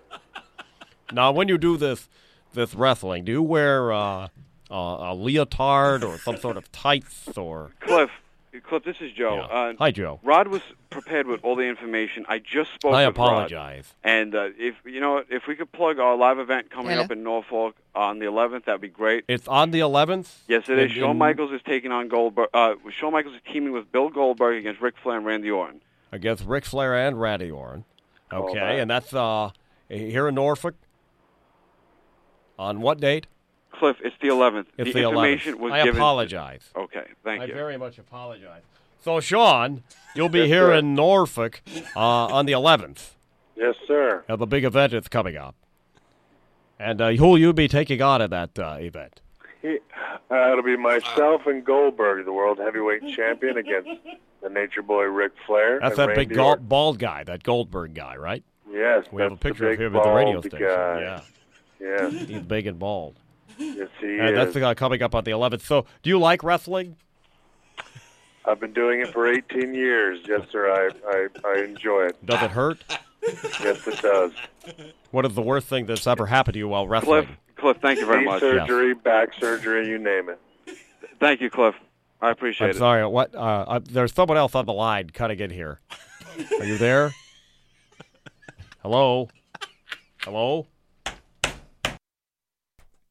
Now, 1.12 1.33
when 1.33 1.49
you 1.49 1.57
do 1.57 1.77
this 1.77 2.09
this 2.53 2.75
wrestling, 2.75 3.25
do 3.25 3.33
you 3.33 3.42
wear 3.42 3.92
uh, 3.92 4.29
uh, 4.70 4.74
a 4.74 5.14
leotard 5.14 6.04
or 6.04 6.18
some 6.18 6.37
sort 6.37 6.56
of 6.56 6.70
tights 6.72 7.37
or? 7.37 7.70
Cliff, 7.80 8.11
Cliff, 8.64 8.85
this 8.85 8.96
is 9.00 9.12
Joe. 9.12 9.37
Yeah. 9.37 9.42
Uh, 9.56 9.72
Hi, 9.78 9.90
Joe. 9.90 10.20
Rod 10.22 10.48
was 10.48 10.62
prepared 10.90 11.26
with 11.26 11.44
all 11.44 11.54
the 11.56 11.62
information. 11.64 12.24
I 12.28 12.38
just 12.40 12.72
spoke. 12.74 12.92
I 12.94 13.06
with 13.06 13.16
Rod. 13.16 13.26
apologize. 13.28 13.94
And 14.04 14.35
uh, 14.35 14.48
if 14.59 14.74
you 14.85 15.00
know, 15.00 15.22
if 15.28 15.46
we 15.46 15.54
could 15.56 15.70
plug 15.72 15.98
our 15.98 16.16
live 16.16 16.38
event 16.38 16.70
coming 16.70 16.90
Hello. 16.92 17.02
up 17.04 17.11
in 17.12 17.22
Norfolk 17.22 17.76
on 17.94 18.18
the 18.18 18.26
11th, 18.26 18.64
that'd 18.64 18.80
be 18.80 18.88
great. 18.88 19.24
It's 19.28 19.46
on 19.48 19.70
the 19.70 19.80
11th. 19.80 20.33
Yes, 20.48 20.68
it 20.68 20.78
is. 20.78 20.85
And- 20.90 20.92
Shawn 20.92 21.11
and- 21.11 21.18
Michaels 21.18 21.52
is 21.52 21.61
taking 21.64 21.92
on 21.92 22.09
Goldberg. 22.09 22.48
Uh, 22.52 22.74
Shawn 22.90 23.12
Michaels 23.12 23.35
is 23.37 23.40
teaming 23.52 23.72
with 23.72 23.90
Bill 23.92 24.09
Goldberg 24.09 24.56
against 24.59 24.80
Ric 24.80 24.94
Flair 25.02 25.16
and 25.18 25.26
Randy 25.26 25.50
Orton. 25.50 25.80
against 26.12 26.44
Ric 26.44 26.64
Flair 26.64 26.96
and 26.96 27.20
Randy 27.20 27.50
Orton. 27.50 27.85
Okay, 28.33 28.54
that. 28.59 28.78
and 28.78 28.90
that's 28.90 29.12
uh, 29.14 29.50
here 29.88 30.28
in 30.28 30.35
Norfolk. 30.37 30.74
On 32.59 32.80
what 32.80 33.00
date? 33.00 33.26
Cliff, 33.81 33.97
it's 34.05 34.14
the 34.21 34.29
11th. 34.29 34.66
It's 34.79 34.93
the, 34.93 35.01
the, 35.01 35.09
information 35.09 35.55
11th. 35.55 35.59
was 35.59 35.73
I 35.73 35.83
given. 35.85 36.01
apologize. 36.01 36.71
Okay, 36.77 37.05
thank 37.25 37.43
I 37.43 37.47
you. 37.47 37.53
I 37.53 37.57
very 37.57 37.77
much 37.79 37.99
apologize. 37.99 38.62
So, 39.03 39.19
Shawn, 39.21 39.83
you'll 40.14 40.29
be 40.29 40.47
here 40.47 40.66
sir. 40.66 40.75
in 40.75 40.95
Norfolk 40.95 41.62
uh, 41.97 41.99
on 41.99 42.45
the 42.47 42.53
11th. 42.53 43.12
Yes, 43.57 43.75
sir. 43.88 44.25
Uh, 44.29 44.37
the 44.37 44.47
big 44.47 44.64
event 44.64 44.93
is 44.93 45.09
coming 45.09 45.37
up. 45.37 45.55
And 46.79 47.01
uh, 47.01 47.11
who 47.12 47.29
will 47.29 47.38
you 47.38 47.53
be 47.53 47.66
taking 47.69 48.01
on 48.03 48.23
at 48.23 48.31
that 48.31 48.59
uh, 48.59 48.77
event? 48.79 49.21
He, 49.62 49.79
uh, 50.31 50.53
it'll 50.53 50.62
be 50.62 50.77
myself 50.77 51.47
and 51.47 51.64
Goldberg, 51.64 52.25
the 52.25 52.33
world 52.33 52.59
heavyweight 52.59 53.09
champion, 53.14 53.57
against 53.59 53.90
the 54.43 54.49
Nature 54.49 54.83
Boy 54.83 55.05
Ric 55.05 55.33
Flair. 55.47 55.81
That's 55.81 55.97
that 55.97 56.09
big 56.09 56.16
Randy 56.19 56.35
gal- 56.35 56.47
Orton. 56.49 56.66
bald 56.66 56.99
guy, 56.99 57.25
that 57.25 57.43
Goldberg 57.43 57.95
guy, 57.95 58.16
right? 58.16 58.43
Yes, 58.71 59.07
We 59.11 59.21
have 59.23 59.33
a 59.33 59.37
picture 59.37 59.69
of 59.71 59.81
him 59.81 59.97
at 59.97 60.03
the 60.03 60.11
radio 60.12 60.40
station. 60.40 60.61
Guy. 60.61 61.01
Yeah, 61.01 61.21
Yes, 61.81 62.12
he's 62.29 62.43
big 62.43 62.66
and 62.66 62.79
bald. 62.79 63.16
Yes, 63.61 63.88
he 64.01 64.18
And 64.18 64.31
is. 64.37 64.53
that's 64.55 64.57
uh, 64.57 64.75
coming 64.75 65.03
up 65.03 65.14
on 65.14 65.25
the 65.25 65.31
11th. 65.33 65.62
So, 65.62 65.87
do 66.03 66.11
you 66.11 66.18
like 66.18 66.42
wrestling? 66.42 66.96
I've 68.46 68.59
been 68.59 68.73
doing 68.73 69.01
it 69.01 69.12
for 69.12 69.31
18 69.31 69.75
years. 69.75 70.20
Yes, 70.27 70.40
sir. 70.51 70.70
I, 70.70 70.90
I, 71.07 71.29
I 71.49 71.62
enjoy 71.64 72.07
it. 72.07 72.27
Does 72.27 72.42
it 72.42 72.51
hurt? 72.51 72.79
Yes, 73.62 73.87
it 73.87 74.01
does. 74.01 74.33
What 75.11 75.27
is 75.27 75.35
the 75.35 75.42
worst 75.42 75.66
thing 75.68 75.85
that's 75.87 76.07
ever 76.07 76.25
happened 76.27 76.55
to 76.55 76.59
you 76.59 76.68
while 76.68 76.88
wrestling? 76.88 77.27
Cliff, 77.27 77.37
Cliff, 77.57 77.77
thank 77.83 77.99
you 78.01 78.07
very 78.07 78.20
Knee 78.20 78.25
much. 78.27 78.40
surgery, 78.40 78.94
back 78.94 79.29
surgery, 79.38 79.87
you 79.88 79.99
name 79.99 80.31
it. 80.31 80.40
Thank 81.20 81.42
you, 81.42 81.51
Cliff. 81.51 81.75
I 82.23 82.31
appreciate 82.31 82.68
I'm 82.68 82.77
it. 82.77 82.79
sorry. 82.79 83.07
What? 83.07 83.35
Uh, 83.35 83.38
uh, 83.38 83.81
there's 83.85 84.14
someone 84.14 84.38
else 84.38 84.55
on 84.55 84.64
the 84.64 84.73
line 84.73 85.11
cutting 85.11 85.38
in 85.38 85.51
here. 85.51 85.81
Are 86.59 86.64
you 86.64 86.79
there? 86.79 87.12
Hello. 88.83 89.29
Hello. 90.23 90.66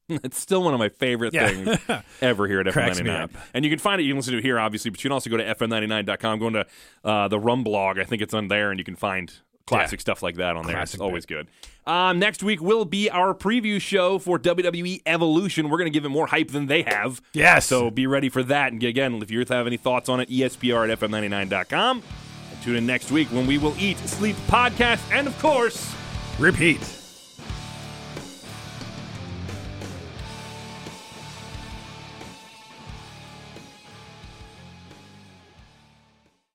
It's 0.23 0.39
still 0.39 0.63
one 0.63 0.73
of 0.73 0.79
my 0.79 0.89
favorite 0.89 1.33
Yeah. 1.33 1.47
things 1.49 2.03
ever 2.21 2.47
here 2.47 2.59
at 2.59 2.65
FM99. 2.67 3.29
And 3.53 3.63
you 3.63 3.71
can 3.71 3.79
find 3.79 4.01
it. 4.01 4.05
You 4.05 4.11
can 4.11 4.17
listen 4.17 4.33
to 4.33 4.39
it 4.39 4.43
here, 4.43 4.59
obviously, 4.59 4.91
but 4.91 4.99
you 5.03 5.09
can 5.09 5.13
also 5.13 5.29
go 5.29 5.37
to 5.37 5.43
FM99.com. 5.55 6.39
Go 6.39 6.47
into 6.47 6.65
uh, 7.03 7.27
the 7.27 7.39
Rum 7.39 7.63
blog. 7.63 7.99
I 7.99 8.03
think 8.03 8.21
it's 8.21 8.33
on 8.33 8.47
there, 8.47 8.71
and 8.71 8.79
you 8.79 8.83
can 8.85 8.95
find 8.95 9.31
classic 9.67 9.99
Yeah. 9.99 10.01
stuff 10.01 10.23
like 10.23 10.35
that 10.37 10.55
on 10.55 10.65
there. 10.65 10.79
It's 10.81 10.99
always 10.99 11.25
good. 11.27 11.47
Um, 11.85 12.19
next 12.19 12.43
week 12.43 12.61
will 12.61 12.85
be 12.85 13.09
our 13.09 13.33
preview 13.33 13.79
show 13.81 14.19
for 14.19 14.37
WWE 14.39 15.01
Evolution. 15.05 15.69
We're 15.69 15.77
going 15.77 15.91
to 15.91 15.95
give 15.95 16.05
it 16.05 16.09
more 16.09 16.27
hype 16.27 16.49
than 16.49 16.65
they 16.67 16.81
have. 16.83 17.21
Yes. 17.33 17.65
So 17.67 17.89
be 17.91 18.05
ready 18.07 18.29
for 18.29 18.43
that. 18.43 18.71
And 18.73 18.83
again, 18.83 19.15
if 19.21 19.31
you 19.31 19.39
have 19.47 19.65
any 19.67 19.77
thoughts 19.77 20.09
on 20.09 20.19
it, 20.19 20.29
ESPR 20.29 20.91
at 20.91 20.99
FM99.com. 20.99 22.03
And 22.51 22.61
tune 22.61 22.75
in 22.75 22.85
next 22.85 23.11
week 23.11 23.27
when 23.31 23.47
we 23.47 23.57
will 23.57 23.75
eat, 23.79 23.97
sleep, 23.99 24.35
podcast, 24.47 25.01
and 25.11 25.27
of 25.27 25.37
course, 25.39 25.95
Repeat. 26.39 26.98